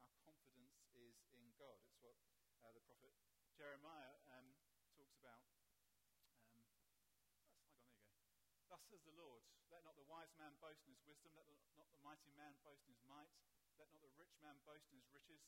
our 0.00 0.08
confidence 0.24 0.83
is 0.98 1.18
in 1.34 1.44
God. 1.58 1.78
It's 1.82 1.98
what 2.00 2.16
uh, 2.62 2.70
the 2.70 2.82
prophet 2.86 3.12
Jeremiah 3.58 4.14
um, 4.34 4.46
talks 4.94 5.14
about. 5.18 5.42
Um, 5.74 5.90
oh, 6.30 6.46
there 6.48 6.58
you 6.58 6.66
go. 6.70 6.82
Thus 8.70 8.82
says 8.90 9.02
the 9.06 9.14
Lord, 9.18 9.42
let 9.70 9.82
not 9.82 9.98
the 9.98 10.06
wise 10.06 10.30
man 10.38 10.54
boast 10.62 10.82
in 10.86 10.94
his 10.94 11.02
wisdom, 11.06 11.34
let 11.34 11.46
not 11.78 11.90
the 11.90 12.02
mighty 12.02 12.30
man 12.34 12.54
boast 12.62 12.82
in 12.86 12.94
his 12.94 13.04
might, 13.06 13.30
let 13.78 13.90
not 13.90 14.02
the 14.02 14.14
rich 14.18 14.34
man 14.42 14.58
boast 14.66 14.86
in 14.90 14.98
his 14.98 15.10
riches, 15.10 15.42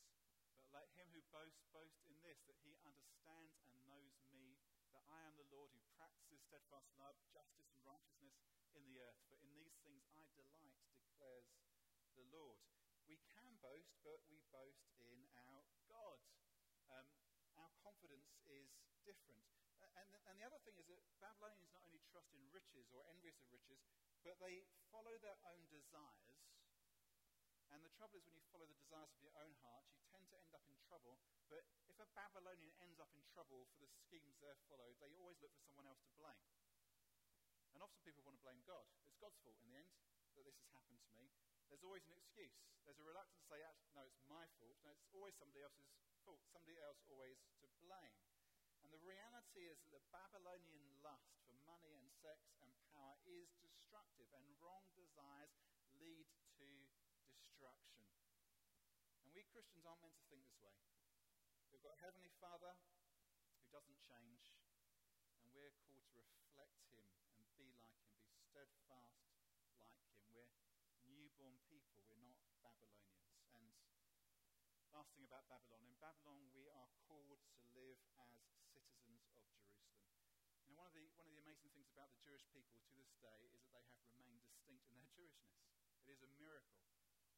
but 0.71 0.71
let 0.71 0.87
him 0.99 1.07
who 1.15 1.23
boasts 1.31 1.63
boast 1.71 1.95
in 2.07 2.15
this, 2.23 2.43
that 2.47 2.59
he 2.63 2.75
understands 2.83 3.55
and 3.63 3.75
knows 3.87 4.19
me, 4.35 4.59
that 4.91 5.03
I 5.07 5.23
am 5.23 5.35
the 5.39 5.47
Lord 5.47 5.71
who 5.71 5.79
practices 5.95 6.43
steadfast 6.43 6.91
love, 6.99 7.15
justice, 7.31 7.71
and 7.71 7.81
righteousness 7.87 8.35
in 8.75 8.83
the 8.83 8.99
earth. 8.99 9.19
For 9.31 9.39
in 9.39 9.55
these 9.55 9.79
things 9.83 10.03
I 10.11 10.27
delight, 10.35 10.75
declares 10.99 11.47
the 12.19 12.27
Lord. 12.29 12.59
We 13.07 13.17
can 13.31 13.55
boast, 13.63 13.95
but 14.03 14.19
we 14.27 14.43
boast 14.51 14.83
in 14.99 15.23
our 15.33 15.63
God. 15.87 16.19
Um, 16.91 17.07
our 17.55 17.71
confidence 17.81 18.35
is 18.45 18.67
different. 19.07 19.39
And, 19.95 20.11
and 20.27 20.35
the 20.35 20.45
other 20.45 20.59
thing 20.67 20.75
is 20.75 20.91
that 20.91 20.99
Babylonians 21.23 21.71
not 21.71 21.87
only 21.87 22.03
trust 22.11 22.29
in 22.35 22.43
riches 22.51 22.91
or 22.91 23.07
envious 23.07 23.39
of 23.39 23.47
riches, 23.49 23.79
but 24.27 24.35
they 24.43 24.67
follow 24.91 25.15
their 25.23 25.39
own 25.47 25.63
desires 25.71 26.37
and 27.71 27.83
the 27.83 27.91
trouble 27.99 28.15
is, 28.15 28.23
when 28.25 28.39
you 28.39 28.47
follow 28.47 28.65
the 28.65 28.79
desires 28.79 29.11
of 29.11 29.19
your 29.19 29.35
own 29.43 29.51
heart, 29.59 29.83
you 29.91 29.99
tend 30.07 30.23
to 30.31 30.37
end 30.39 30.55
up 30.55 30.63
in 30.71 30.77
trouble. 30.87 31.19
But 31.51 31.67
if 31.91 31.99
a 31.99 32.07
Babylonian 32.15 32.71
ends 32.79 32.99
up 32.99 33.11
in 33.11 33.23
trouble 33.35 33.67
for 33.75 33.79
the 33.83 33.91
schemes 34.07 34.39
they've 34.39 34.65
followed, 34.71 34.95
they 35.03 35.11
always 35.19 35.39
look 35.43 35.51
for 35.51 35.67
someone 35.67 35.87
else 35.87 35.99
to 36.07 36.13
blame. 36.15 36.47
And 37.75 37.83
often 37.83 37.99
people 38.01 38.23
want 38.23 38.39
to 38.39 38.43
blame 38.43 38.63
God. 38.63 38.87
It's 39.03 39.19
God's 39.19 39.37
fault 39.43 39.59
in 39.61 39.69
the 39.69 39.77
end 39.77 39.91
that 40.39 40.47
this 40.47 40.57
has 40.57 40.71
happened 40.73 40.97
to 41.05 41.11
me. 41.13 41.29
There's 41.67 41.83
always 41.83 42.07
an 42.07 42.15
excuse. 42.15 42.55
There's 42.87 42.97
a 42.97 43.05
reluctance 43.05 43.43
to 43.43 43.47
say, 43.51 43.59
no, 43.93 44.01
it's 44.07 44.23
my 44.31 44.47
fault. 44.57 44.79
No, 44.87 44.95
it's 44.95 45.11
always 45.11 45.35
somebody 45.35 45.61
else's 45.61 45.91
fault. 46.23 46.39
Somebody 46.55 46.79
else 46.79 47.03
always 47.11 47.37
to 47.61 47.67
blame. 47.83 48.15
And 48.87 48.95
the 48.95 49.03
reality 49.03 49.67
is 49.67 49.83
that 49.83 49.99
the 49.99 50.15
Babylonian 50.15 50.87
lust 51.03 51.35
for 51.43 51.59
money 51.67 51.91
and 51.99 52.07
sex 52.23 52.39
and 52.63 52.71
power 52.95 53.19
is 53.27 53.51
destructive, 53.59 54.31
and 54.31 54.47
wrong 54.63 54.87
desires 54.95 55.59
lead 55.99 56.23
to 56.55 56.87
destruction. 57.35 58.07
And 59.27 59.35
we 59.35 59.43
Christians 59.51 59.83
aren't 59.83 60.07
meant 60.07 60.15
to 60.15 60.23
think 60.31 60.39
this 60.47 60.63
way. 60.63 60.71
We've 61.67 61.83
got 61.83 61.99
a 61.99 62.03
Heavenly 62.07 62.31
Father 62.39 62.79
who 63.59 63.67
doesn't 63.75 63.99
change, 63.99 64.55
and 65.35 65.51
we're 65.51 65.75
called 65.83 66.07
to 66.15 66.23
reflect 66.31 66.79
Him 66.87 67.11
and 67.35 67.43
be 67.59 67.75
like 67.83 67.99
Him, 68.07 68.15
be 68.23 68.39
steadfast 68.39 69.19
like 69.83 69.99
Him. 69.99 70.15
We're 70.31 70.47
newborn 71.11 71.59
people, 71.67 72.07
we're 72.07 72.23
not 72.23 72.39
Babylonians. 72.63 73.35
And 73.51 73.67
last 74.95 75.11
thing 75.11 75.27
about 75.27 75.43
Babylon 75.51 75.83
in 75.83 75.99
Babylon, 75.99 76.39
we 76.55 76.71
are 76.71 76.87
called 77.03 77.43
to 77.43 77.59
live 77.75 77.99
as 78.23 78.47
citizens 78.77 79.25
of 79.33 79.41
Jerusalem. 79.57 80.05
You 80.69 80.75
know, 80.76 80.76
one 80.87 80.95
of, 80.95 81.03
the, 81.03 81.19
one 81.19 81.27
of 81.27 81.35
the 81.35 81.43
amazing 81.43 81.67
things 81.75 81.91
about 81.91 82.07
the 82.15 82.23
Jewish 82.23 82.47
people 82.55 82.79
to 82.79 82.95
this 82.95 83.11
day 83.19 83.43
is 83.43 83.51
that 83.51 83.67
they 83.75 83.83
have 83.91 84.07
remained 84.15 84.39
distinct 84.47 84.87
in 84.87 84.95
their 84.95 85.11
Jewishness. 85.11 85.59
It 85.99 86.15
is 86.15 86.23
a 86.23 86.31
miracle 86.39 86.79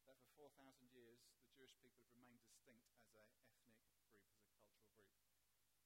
that 0.06 0.14
for 0.22 0.54
4,000 0.54 0.86
years 0.94 1.18
the 1.42 1.50
Jewish 1.58 1.74
people 1.82 1.98
have 2.06 2.14
remained 2.14 2.46
distinct 2.46 2.86
as 3.10 3.26
an 3.26 3.42
ethnic 3.42 3.50
group, 3.58 4.30
as 4.30 4.54
a 4.54 4.54
cultural 4.54 4.86
group. 4.94 5.10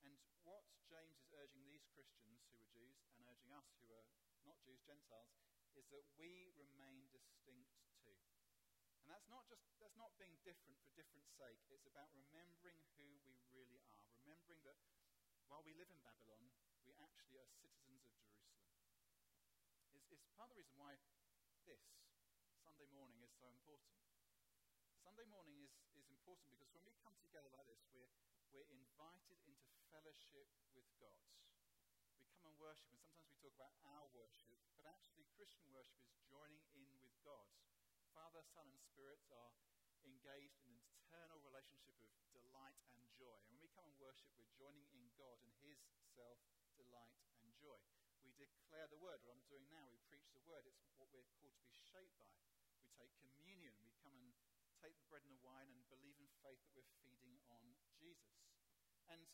And 0.05 0.13
what 0.45 0.69
James 0.93 1.17
is 1.17 1.33
urging 1.33 1.65
these 1.65 1.89
Christians 1.89 2.45
who 2.53 2.61
are 2.61 2.69
Jews 2.69 3.01
and 3.17 3.25
urging 3.33 3.49
us 3.57 3.73
who 3.81 3.89
are 3.97 4.13
not 4.45 4.61
Jews, 4.61 4.85
Gentiles, 4.85 5.33
is 5.73 5.89
that 5.89 6.05
we 6.21 6.53
remain 6.61 7.09
distinct 7.17 7.81
too. 8.05 8.21
And 9.01 9.09
that's 9.09 9.25
not 9.33 9.49
just 9.49 9.65
that's 9.81 9.97
not 9.97 10.13
being 10.21 10.37
different 10.45 10.77
for 10.85 10.93
different 10.93 11.25
sake. 11.33 11.65
It's 11.73 11.89
about 11.89 12.13
remembering 12.13 12.85
who 13.01 13.09
we 13.25 13.41
really 13.57 13.81
are. 13.89 14.05
Remembering 14.21 14.61
that 14.69 14.77
while 15.49 15.65
we 15.65 15.73
live 15.73 15.89
in 15.89 16.01
Babylon, 16.05 16.45
we 16.85 16.93
actually 17.01 17.41
are 17.41 17.49
citizens 17.49 18.05
of 18.05 18.13
Jerusalem. 18.21 18.69
It's, 19.97 20.05
it's 20.13 20.29
part 20.37 20.53
of 20.53 20.57
the 20.57 20.61
reason 20.61 20.77
why 20.77 21.01
this 21.65 21.81
Sunday 22.61 22.89
morning 22.93 23.17
is 23.25 23.33
so 23.41 23.49
important. 23.49 23.97
Sunday 25.01 25.25
morning 25.33 25.57
is, 25.65 25.73
is 25.97 26.09
important 26.13 26.53
because 26.53 26.69
when 26.77 26.85
we 26.85 26.93
come 27.01 27.17
together 27.25 27.49
like 27.57 27.65
this, 27.69 27.81
we're, 27.93 28.13
we're 28.53 28.69
invited 28.69 29.41
into 29.49 29.73
fellowship 29.89 30.49
with 30.77 30.85
God. 31.01 31.17
We 32.21 32.29
come 32.37 32.53
and 32.53 32.57
worship, 32.61 32.93
and 32.93 33.01
sometimes 33.01 33.33
we 33.33 33.41
talk 33.41 33.57
about 33.57 33.75
our 33.89 34.07
worship, 34.13 34.61
but 34.77 34.85
actually, 34.85 35.25
Christian 35.33 35.65
worship 35.73 36.01
is 36.05 36.21
joining 36.29 36.61
in 36.77 36.89
with 37.01 37.17
God. 37.25 37.49
Father, 38.13 38.45
Son, 38.45 38.69
and 38.69 38.81
Spirit 38.93 39.21
are 39.33 39.53
engaged 40.05 40.61
in 40.69 40.77
an 40.77 40.85
eternal 40.93 41.41
relationship 41.41 41.97
of 42.05 42.13
delight 42.37 42.77
and 42.93 43.01
joy. 43.17 43.35
And 43.41 43.57
when 43.57 43.61
we 43.65 43.73
come 43.73 43.89
and 43.89 43.97
worship, 43.97 44.29
we're 44.37 44.53
joining 44.55 44.85
in 44.93 45.09
God 45.17 45.41
and 45.41 45.51
His 45.65 45.81
self 46.15 46.39
delight 46.95 47.11
and 47.43 47.51
joy. 47.59 47.75
We 48.23 48.31
declare 48.39 48.87
the 48.87 49.03
word, 49.03 49.19
what 49.27 49.35
I'm 49.35 49.51
doing 49.51 49.67
now, 49.67 49.91
we 49.91 49.99
preach 50.07 50.31
the 50.31 50.47
word. 50.47 50.63
It's 50.63 50.79
what 50.95 51.11
we're 51.11 51.27
called 51.35 51.59
to 51.59 51.67
be 51.67 51.75
shaped 51.75 52.15
by. 52.23 52.31
We 52.79 52.87
take 52.95 53.11
communion, 53.19 53.75
we 53.83 53.91
come 53.99 54.15
and 54.15 54.31
take 54.79 54.95
the 54.95 55.07
bread 55.11 55.27
and 55.27 55.35
the 55.35 55.43
wine 55.43 55.75
and 55.75 55.83
believe 55.91 56.15
in 56.23 56.31
faith 56.47 56.63
that 56.63 56.71
we're 56.79 56.95
feeding 57.03 57.35
on 57.51 57.67
Jesus. 57.99 58.39
And 59.11 59.27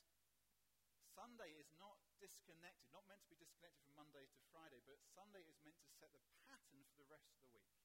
Sunday 1.12 1.52
is 1.60 1.68
not 1.76 2.00
disconnected, 2.16 2.88
not 2.96 3.04
meant 3.04 3.20
to 3.28 3.28
be 3.28 3.36
disconnected 3.36 3.84
from 3.84 4.00
Monday 4.00 4.24
to 4.24 4.40
Friday, 4.48 4.80
but 4.88 4.96
Sunday 5.12 5.44
is 5.44 5.60
meant 5.60 5.76
to 5.84 5.90
set 6.00 6.08
the 6.16 6.24
pattern 6.48 6.80
for 6.88 6.96
the 6.96 7.08
rest 7.12 7.28
of 7.28 7.44
the 7.44 7.52
week. 7.52 7.76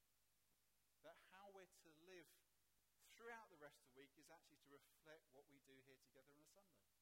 That 1.03 1.19
how 1.36 1.51
we're 1.51 1.67
to 1.67 1.89
live 2.07 2.32
throughout 3.19 3.51
the 3.51 3.59
rest 3.59 3.84
of 3.84 3.91
the 3.91 3.99
week 3.99 4.15
is 4.15 4.32
actually 4.32 4.63
to 4.63 4.71
reflect 4.71 5.28
what 5.36 5.43
we 5.51 5.59
do 5.67 5.76
here 5.84 5.99
together 5.99 6.32
on 6.32 6.39
a 6.39 6.47
Sunday. 6.55 6.95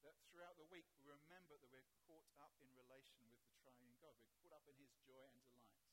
That 0.00 0.16
throughout 0.32 0.56
the 0.56 0.68
week 0.72 0.88
we 0.96 1.04
remember 1.04 1.60
that 1.60 1.68
we're 1.68 1.84
caught 2.08 2.24
up 2.40 2.56
in 2.64 2.72
relation 2.72 3.20
with 3.28 3.36
the 3.44 3.52
triune 3.60 3.92
God. 4.00 4.16
We're 4.24 4.40
caught 4.40 4.56
up 4.56 4.64
in 4.64 4.76
his 4.80 4.96
joy 5.04 5.28
and 5.28 5.44
delight. 5.44 5.92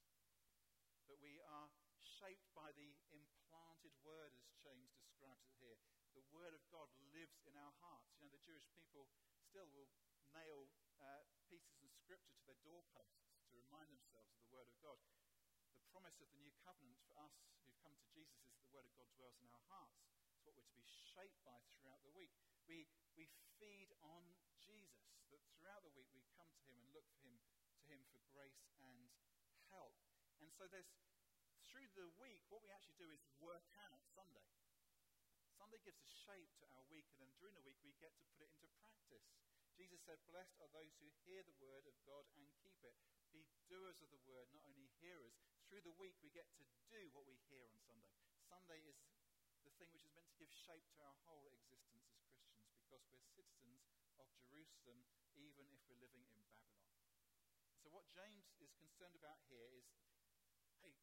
That 1.12 1.20
we 1.20 1.43
are 1.43 1.68
shaped 1.99 2.47
by 2.55 2.72
the 2.72 2.95
implanted 3.12 3.91
word, 4.08 4.32
as 4.39 4.47
James 4.64 4.95
describes 4.95 5.43
it 5.43 5.60
here. 5.60 5.76
The 6.16 6.24
word 6.32 6.55
of 6.55 6.64
God 6.72 6.88
lives 7.12 7.43
in 7.43 7.60
our 7.60 7.76
hearts. 7.84 8.16
You 8.16 8.26
know, 8.26 8.32
the 8.32 8.47
Jewish 8.47 8.66
people 8.72 9.12
still 9.43 9.68
will 9.76 9.91
nail 10.32 10.72
uh, 11.03 11.28
pieces 11.51 11.84
of 11.84 11.91
scripture 11.91 12.32
to 12.32 12.45
their 12.47 12.60
doorposts 12.64 13.28
to 13.51 13.60
remind 13.60 13.91
themselves 13.91 14.32
of 14.32 14.39
the 14.39 14.51
word 14.55 14.72
of 14.72 14.76
God. 14.80 14.97
The 15.76 15.84
promise 15.91 16.18
of 16.24 16.32
the 16.32 16.39
new 16.39 16.51
covenant 16.64 16.97
for 17.03 17.20
us 17.20 17.36
who've 17.64 17.80
come 17.84 17.93
to 17.95 18.08
Jesus 18.16 18.39
is 18.39 18.55
that 18.55 18.64
the 18.64 18.72
word 18.72 18.88
of 18.88 18.93
God 18.95 19.12
dwells 19.20 19.39
in 19.43 19.51
our 19.51 19.66
hearts. 19.68 19.99
It's 20.32 20.43
what 20.47 20.55
we're 20.55 20.66
to 20.66 20.80
be 20.80 20.88
shaped 20.88 21.38
by 21.43 21.60
throughout 21.76 22.01
the 22.08 22.16
week. 22.16 22.34
We, 22.68 22.86
we 23.15 23.32
feed 23.57 23.89
on 24.03 24.24
Jesus, 24.59 25.07
that 25.32 25.39
throughout 25.55 25.88
the 25.88 25.95
week 25.95 26.11
we 26.11 26.22
come 26.36 26.51
to 26.51 26.61
him 26.68 26.78
and 26.84 26.91
look 26.91 27.07
for 27.15 27.24
him, 27.24 27.39
to 27.39 27.84
him 27.88 28.03
for 28.11 28.20
grace 28.36 28.68
and 28.84 29.07
help. 29.72 29.95
And 30.43 30.51
so 30.51 30.68
there's 30.68 30.91
through 31.68 31.88
the 31.99 32.07
week, 32.20 32.43
what 32.47 32.63
we 32.63 32.72
actually 32.72 32.95
do 32.95 33.11
is 33.11 33.20
work 33.43 33.68
out 33.88 33.99
Sunday. 34.15 34.47
Sunday 35.59 35.82
gives 35.84 35.99
a 35.99 36.09
shape 36.09 36.47
to 36.57 36.65
our 36.74 36.84
week, 36.88 37.05
and 37.11 37.20
then 37.20 37.32
during 37.38 37.53
the 37.53 37.65
week 37.65 37.78
we 37.84 37.91
get 37.99 38.15
to 38.18 38.26
put 38.34 38.45
it 38.45 38.51
into 38.55 38.72
practice. 38.80 39.26
Jesus 39.76 40.01
said, 40.05 40.18
Blessed 40.26 40.57
are 40.63 40.74
those 40.74 40.95
who 40.97 41.09
hear 41.28 41.45
the 41.45 41.57
word 41.61 41.86
of 41.86 41.93
God 42.07 42.26
and 42.34 42.45
keep 42.63 42.78
it. 42.82 42.95
Be 43.30 43.45
doers 43.70 44.01
of 44.01 44.09
the 44.09 44.24
word, 44.26 44.49
not 44.57 44.65
only 44.65 44.89
hearers. 45.03 45.38
Through 45.70 45.86
the 45.86 45.93
week 46.01 46.18
we 46.24 46.34
get 46.34 46.49
to 46.57 46.65
do 46.89 47.01
what 47.13 47.28
we 47.30 47.38
hear 47.51 47.61
on 47.68 47.78
Sunday. 47.86 48.09
Sunday 48.47 48.82
is 48.88 48.97
the 49.61 49.74
thing 49.78 49.91
which 49.93 50.07
is 50.07 50.15
meant 50.18 50.26
to 50.32 50.39
give 50.39 50.49
shape 50.49 50.88
to 50.97 51.03
our 51.05 51.18
whole 51.28 51.51
existence 51.53 52.16
because 52.88 53.03
we're 53.11 53.19
citizens 53.35 53.83
of 54.15 54.31
Jerusalem, 54.39 55.03
even 55.35 55.67
if 55.75 55.83
we're 55.91 55.99
living 55.99 56.23
in 56.31 56.39
Babylon. 56.55 56.88
So, 57.83 57.91
what 57.91 58.07
James 58.15 58.47
is 58.63 58.71
concerned 58.79 59.11
about 59.19 59.43
here 59.51 59.67
is 59.75 59.91
hey, 60.79 60.95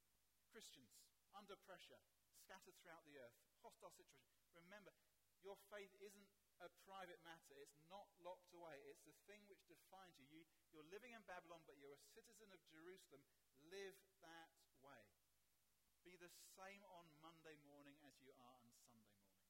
Christians 0.48 0.96
under 1.36 1.60
pressure, 1.68 2.00
scattered 2.40 2.72
throughout 2.80 3.04
the 3.04 3.20
earth, 3.20 3.36
hostile 3.60 3.92
situation. 3.92 4.48
Remember, 4.56 4.96
your 5.44 5.60
faith 5.68 5.92
isn't 6.00 6.24
a 6.64 6.72
private 6.88 7.20
matter. 7.20 7.52
It's 7.60 7.76
not 7.92 8.08
locked 8.24 8.48
away. 8.56 8.80
It's 8.88 9.04
the 9.04 9.12
thing 9.28 9.44
which 9.52 9.60
defines 9.68 10.16
you. 10.16 10.24
you. 10.32 10.48
You're 10.72 10.88
living 10.88 11.12
in 11.12 11.20
Babylon, 11.28 11.60
but 11.68 11.76
you're 11.76 11.92
a 11.92 12.04
citizen 12.16 12.48
of 12.48 12.64
Jerusalem. 12.72 13.20
Live 13.68 14.00
that 14.24 14.48
way. 14.80 15.04
Be 16.00 16.16
the 16.16 16.32
same 16.56 16.80
on 16.88 17.04
Monday 17.20 17.60
morning 17.68 18.00
as 18.08 18.16
you 18.24 18.32
are 18.40 18.56
on 18.56 18.72
Sunday 18.88 19.20
morning. 19.20 19.44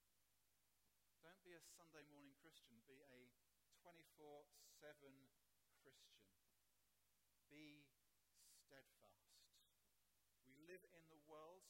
Don't 1.23 1.34
be 1.45 1.53
a 1.53 1.61
Sunday 1.77 2.01
morning 2.09 2.33
Christian. 2.41 2.73
Be 2.89 3.05
a 3.05 3.29
24 3.85 4.49
7 4.81 4.97
Christian. 5.77 6.25
Be 7.53 7.85
steadfast. 8.49 9.29
We 10.49 10.57
live 10.65 10.81
in 10.97 11.05
the 11.13 11.21
world, 11.29 11.69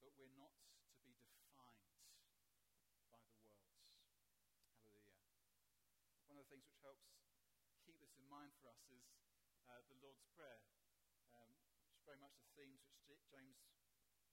but 0.00 0.16
we're 0.16 0.32
not 0.32 0.56
to 0.64 0.96
be 1.04 1.12
defined 1.28 1.92
by 3.12 3.20
the 3.20 3.36
world. 3.44 3.68
Hallelujah. 4.80 5.28
One 6.24 6.40
of 6.40 6.48
the 6.48 6.56
things 6.56 6.64
which 6.64 6.80
helps 6.80 7.04
keep 7.84 8.00
this 8.00 8.16
in 8.16 8.24
mind 8.32 8.56
for 8.64 8.72
us 8.72 8.80
is 8.88 9.04
uh, 9.68 9.84
the 9.92 10.00
Lord's 10.00 10.24
Prayer, 10.32 10.64
um, 11.36 11.52
which 11.84 11.92
is 11.92 12.00
very 12.08 12.16
much 12.16 12.32
the 12.40 12.48
themes 12.56 12.80
which 13.04 13.28
James 13.28 13.60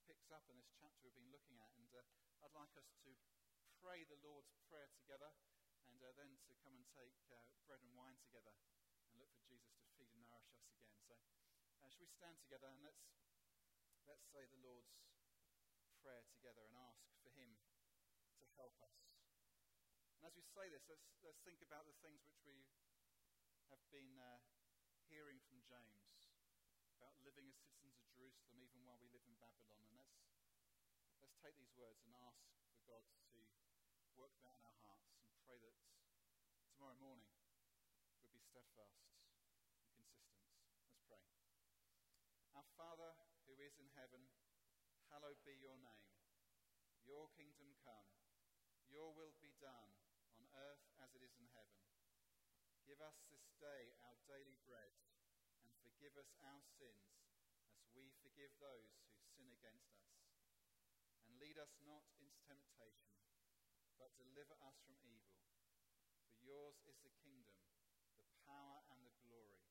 picks 0.08 0.32
up 0.32 0.48
in 0.48 0.56
this 0.56 0.72
chapter 0.80 1.04
we've 1.04 1.20
been 1.20 1.36
looking 1.36 1.60
at. 1.60 1.68
And 1.76 1.92
uh, 1.92 2.08
I'd 2.48 2.56
like 2.56 2.72
us 2.80 2.88
to 3.04 3.12
pray 3.82 4.06
the 4.08 4.20
Lord's 4.26 4.54
Prayer 4.68 4.90
together 4.94 5.34
and 5.88 5.98
uh, 6.04 6.12
then 6.18 6.38
to 6.50 6.54
come 6.62 6.76
and 6.76 6.86
take 6.94 7.16
uh, 7.32 7.40
bread 7.66 7.82
and 7.82 7.94
wine 7.96 8.18
together 8.20 8.54
and 9.10 9.22
look 9.22 9.32
for 9.34 9.46
Jesus 9.48 9.74
to 9.80 9.88
feed 9.96 10.12
and 10.12 10.22
nourish 10.28 10.52
us 10.54 10.68
again. 10.70 10.92
So, 11.08 11.16
uh, 11.82 11.88
shall 11.90 12.04
we 12.04 12.12
stand 12.12 12.38
together 12.44 12.68
and 12.68 12.84
let's 12.84 13.08
Let's 14.08 14.24
say 14.32 14.48
the 14.48 14.64
Lord's 14.64 14.88
Prayer 16.00 16.24
together 16.32 16.64
and 16.64 16.80
ask 16.80 17.04
for 17.20 17.28
Him 17.36 17.60
to 18.40 18.48
help 18.56 18.72
us. 18.80 18.96
And 20.16 20.24
as 20.24 20.32
we 20.32 20.48
say 20.48 20.72
this, 20.72 20.88
let's, 20.88 21.12
let's 21.28 21.44
think 21.44 21.60
about 21.60 21.84
the 21.92 21.98
things 22.00 22.24
which 22.24 22.40
we 22.48 22.64
have 23.68 23.84
been 23.92 24.16
uh, 24.16 24.40
hearing 25.12 25.44
from 25.44 25.60
James 25.68 26.32
about 26.96 27.20
living 27.20 27.52
as 27.52 27.60
citizens 27.60 28.00
of 28.00 28.08
Jerusalem 28.16 28.64
even 28.64 28.80
while 28.88 28.96
we 29.04 29.12
live 29.12 29.28
in 29.28 29.36
Babylon. 29.44 29.76
And 29.84 30.00
let's, 30.00 30.24
let's 31.20 31.36
take 31.44 31.60
these 31.60 31.76
words 31.76 32.00
and 32.08 32.16
ask 32.16 32.40
for 32.72 32.80
God 32.88 33.04
to 33.12 33.27
work 34.18 34.34
that 34.42 34.58
in 34.58 34.66
our 34.66 34.82
hearts 34.82 35.14
and 35.30 35.38
pray 35.46 35.62
that 35.62 35.78
tomorrow 36.74 36.98
morning 36.98 37.30
we'll 38.18 38.34
be 38.34 38.42
steadfast 38.42 38.98
and 39.94 40.02
consistent. 40.10 40.42
Let's 40.90 41.06
pray. 41.06 41.22
Our 42.58 42.66
Father, 42.74 43.14
who 43.46 43.62
is 43.62 43.78
in 43.78 43.94
heaven, 43.94 44.26
hallowed 45.14 45.38
be 45.46 45.54
your 45.62 45.78
name. 45.78 46.10
Your 47.06 47.30
kingdom 47.38 47.78
come, 47.86 48.10
your 48.90 49.14
will 49.14 49.38
be 49.38 49.54
done 49.62 49.94
on 50.34 50.50
earth 50.66 50.82
as 50.98 51.14
it 51.14 51.22
is 51.22 51.38
in 51.38 51.46
heaven. 51.54 51.78
Give 52.90 52.98
us 53.06 53.22
this 53.30 53.54
day 53.62 53.94
our 54.02 54.18
daily 54.26 54.58
bread, 54.66 54.98
and 55.62 55.70
forgive 55.86 56.18
us 56.18 56.34
our 56.42 56.66
sins 56.82 57.22
as 57.78 57.86
we 57.94 58.10
forgive 58.26 58.50
those 58.58 58.98
who 59.14 59.22
sin 59.38 59.54
against 59.54 59.94
us. 59.94 60.10
And 61.30 61.38
lead 61.38 61.62
us 61.62 61.78
not 61.86 62.02
into 62.18 62.42
temptation, 62.50 63.14
but 63.98 64.14
deliver 64.18 64.54
us 64.62 64.78
from 64.86 64.94
evil. 65.02 65.42
For 66.30 66.38
yours 66.46 66.78
is 66.86 66.98
the 67.02 67.14
kingdom, 67.26 67.58
the 68.18 68.30
power, 68.46 68.86
and 68.94 69.02
the 69.02 69.14
glory, 69.26 69.66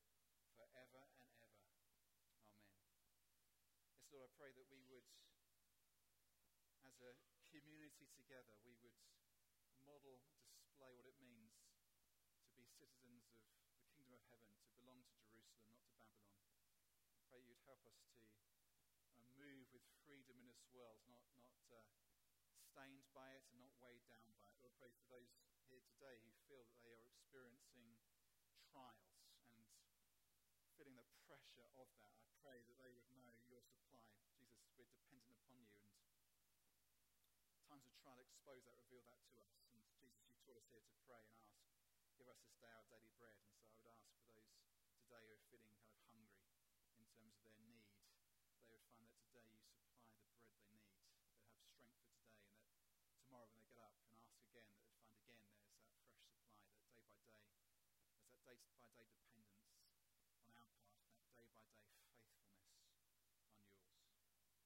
forever 0.55 1.07
and 1.23 1.31
ever. 1.39 1.63
Lord, 4.11 4.27
I 4.27 4.31
pray 4.35 4.51
that 4.51 4.67
we 4.67 4.83
would, 4.91 5.07
as 6.83 6.95
a 7.03 7.15
community 7.47 8.07
together, 8.11 8.55
we 8.63 8.75
would 8.83 8.95
model, 9.87 10.19
display 10.51 10.91
what 10.99 11.07
it 11.07 11.15
means 11.23 11.55
to 12.43 12.51
be 12.59 12.67
citizens 12.67 13.23
of 13.31 13.39
the 13.47 13.87
kingdom 13.87 14.11
of 14.11 14.23
heaven, 14.27 14.51
to 14.59 14.67
belong 14.75 14.99
to 15.07 15.15
Jerusalem, 15.23 15.71
not 15.71 15.87
to 15.87 16.03
Babylon. 16.03 16.51
I 17.15 17.23
pray 17.31 17.39
you'd 17.47 17.63
help 17.63 17.79
us 17.87 17.95
to 18.11 18.19
uh, 19.15 19.23
move 19.39 19.71
with 19.71 19.87
freedom 20.03 20.35
in 20.43 20.47
this 20.51 20.63
world, 20.75 20.99
not, 21.07 21.23
not 21.39 21.55
uh, 21.71 22.06
stained 22.77 23.09
by 23.09 23.25
it 23.33 23.41
and 23.49 23.57
not 23.57 23.73
weighed 23.81 24.05
down 24.05 24.29
by 24.37 24.53
it. 24.53 24.61
Lord, 24.61 24.69
I 24.69 24.77
pray 24.77 24.93
for 25.01 25.09
those 25.09 25.33
here 25.65 25.81
today 25.97 26.21
who 26.21 26.29
feel 26.45 26.61
that 26.61 26.77
they 26.85 26.93
are 26.93 27.09
experiencing 27.09 27.89
trials 28.69 29.17
and 29.49 29.65
feeling 30.77 30.93
the 30.93 31.09
pressure 31.25 31.65
of 31.73 31.89
that. 31.97 32.13
I 32.21 32.29
pray 32.45 32.61
that 32.61 32.77
they 32.77 32.93
would 32.93 33.09
know 33.25 33.33
your 33.49 33.65
supply. 33.65 34.05
Jesus, 34.37 34.61
we're 34.77 34.85
dependent 34.93 35.25
upon 35.41 35.57
you. 35.65 35.73
And 37.49 37.57
times 37.65 37.81
of 37.89 37.97
trial 37.97 38.21
expose 38.21 38.61
that, 38.69 38.77
reveal 38.77 39.01
that 39.09 39.25
to 39.25 39.41
us. 39.41 39.57
And 39.73 39.81
Jesus, 39.97 40.21
you 40.29 40.37
taught 40.45 40.61
us 40.61 40.69
here 40.69 40.85
to 40.85 40.93
pray 41.09 41.25
and 41.25 41.33
ask, 41.33 41.65
give 42.13 42.29
us 42.29 42.37
this 42.45 42.53
day 42.61 42.69
our 42.69 42.85
daily 42.93 43.09
bread. 43.17 43.41
And 43.41 43.73
so 43.73 43.89
I 43.89 43.89
would 43.89 43.89
ask 43.89 44.05
for 44.21 44.37
those 44.37 44.53
today 45.01 45.25
who 45.25 45.33
are 45.33 45.49
feeling 45.49 45.73
kind 45.81 45.97
of 45.97 46.05
hungry 46.05 46.45
in 46.93 47.09
terms 47.09 47.33
of 47.33 47.41
their 47.41 47.57
need, 47.57 47.89
they 48.69 48.77
would 48.77 48.85
find 48.93 49.09
that 49.09 49.17
today 49.33 49.41
you 49.49 49.57
supply 49.65 49.89
the 49.89 50.29
bread 50.29 50.45
they 50.53 50.69
need. 50.69 50.93
They 51.41 51.89
have 51.89 51.97
strength 51.97 51.97
for 52.05 52.13
today, 52.21 52.45
and 52.93 53.01
that 53.01 53.17
tomorrow 53.17 53.45
when 53.49 53.57
they 53.57 53.69
get 53.69 53.81
up 53.81 53.93
and 53.97 54.09
ask 54.17 54.37
again, 54.43 54.67
that 54.67 54.81
they'd 54.85 54.97
find 54.97 55.01
again 55.19 55.39
there's 55.45 55.51
that 55.51 55.81
fresh 55.93 56.41
supply, 56.41 56.73
that 56.77 56.89
day 56.93 57.05
by 57.05 57.19
day, 57.25 57.41
there's 58.09 58.27
that 58.27 58.36
day 58.47 58.63
by 58.71 58.87
day 58.95 59.11
dependence 59.11 59.59
on 60.39 60.55
our 60.55 60.71
part, 60.79 61.03
that 61.19 61.27
day 61.35 61.51
by 61.51 61.67
day 61.67 61.83
faithfulness 61.99 62.47
on 62.47 62.63
yours. 62.63 62.95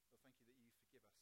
Lord, 0.06 0.22
thank 0.22 0.38
you 0.38 0.46
that 0.46 0.62
you 0.62 0.70
forgive 0.86 1.02
us. 1.10 1.18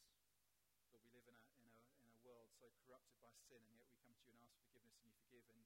Lord, 0.91 1.07
we 1.07 1.15
live 1.15 1.31
in 1.31 1.39
a, 1.39 1.45
in 1.55 1.71
a, 1.71 1.75
in 2.03 2.07
a 2.11 2.19
world 2.19 2.51
so 2.59 2.67
corrupted 2.83 3.15
by 3.23 3.31
sin, 3.47 3.63
and 3.63 3.79
yet 3.79 3.87
we 3.87 3.95
come 4.03 4.11
to 4.11 4.27
you 4.27 4.35
and 4.35 4.43
ask 4.43 4.59
forgiveness, 4.59 4.99
and 4.99 5.07
you 5.07 5.15
forgive, 5.23 5.47
and 5.47 5.63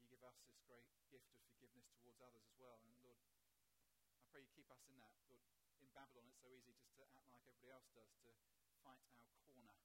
you 0.00 0.08
give 0.08 0.24
us 0.24 0.40
this 0.48 0.56
great 0.64 0.88
gift 1.12 1.28
of 1.36 1.44
forgiveness 1.44 1.92
towards 2.00 2.24
others 2.24 2.48
as 2.48 2.56
well. 2.56 2.80
And 2.80 2.88
Lord, 3.04 3.20
I 4.16 4.24
pray 4.32 4.48
you 4.48 4.52
keep 4.56 4.72
us 4.72 4.80
in 4.88 4.96
that. 4.96 5.12
Lord, 5.28 5.44
in 5.84 5.92
Babylon, 5.92 6.24
it's 6.32 6.40
so 6.40 6.48
easy 6.56 6.72
just 6.72 6.96
to 6.96 7.04
act 7.12 7.28
like 7.36 7.44
everybody 7.44 7.68
else 7.68 7.84
does, 7.92 8.16
to 8.24 8.32
fight 8.80 9.04
our 9.20 9.28
corner 9.44 9.76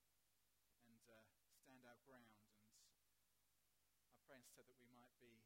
and 0.87 1.03
uh, 1.11 1.27
stand 1.67 1.83
our 1.83 1.99
ground. 2.07 2.31
And 4.07 4.15
I 4.15 4.23
pray 4.23 4.39
instead 4.39 4.65
that 4.71 4.79
we 4.79 4.87
might 4.95 5.11
be 5.19 5.43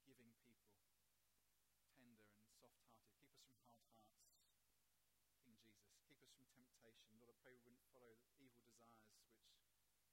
forgiving 0.00 0.32
people, 0.42 0.72
tender 1.92 2.24
and 2.32 2.48
soft 2.58 2.80
hearted. 2.88 3.12
Keep 3.20 3.30
us 3.30 3.44
from 3.44 3.54
hard 3.62 3.84
hearts, 3.92 4.16
King 5.44 5.54
Jesus. 5.60 5.92
Keep 6.08 6.18
us 6.24 6.32
from 6.34 6.48
temptation. 6.56 7.12
Lord, 7.20 7.29
I 7.29 7.29
pray 7.40 7.56
we 7.56 7.72
wouldn't 7.72 7.88
follow 7.88 8.12
evil 8.36 8.52
desires 8.52 9.00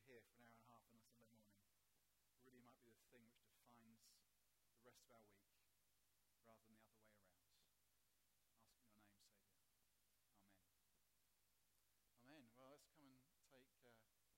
here 0.09 0.25
for 0.25 0.41
an 0.41 0.41
hour 0.41 0.57
and 0.57 0.65
a 0.65 0.69
half 0.73 0.85
on 0.89 0.97
a 0.97 1.05
Sunday 1.13 1.45
morning 1.45 1.77
really 2.47 2.63
might 2.65 2.81
be 2.81 2.93
the 2.97 3.05
thing 3.13 3.21
which 3.29 3.45
defines 3.45 4.01
the 4.81 4.89
rest 4.89 5.05
of 5.05 5.13
our 5.13 5.25
week 5.29 5.53
rather 6.49 6.65
than 6.65 6.73
the 6.73 6.81
other. 6.81 6.90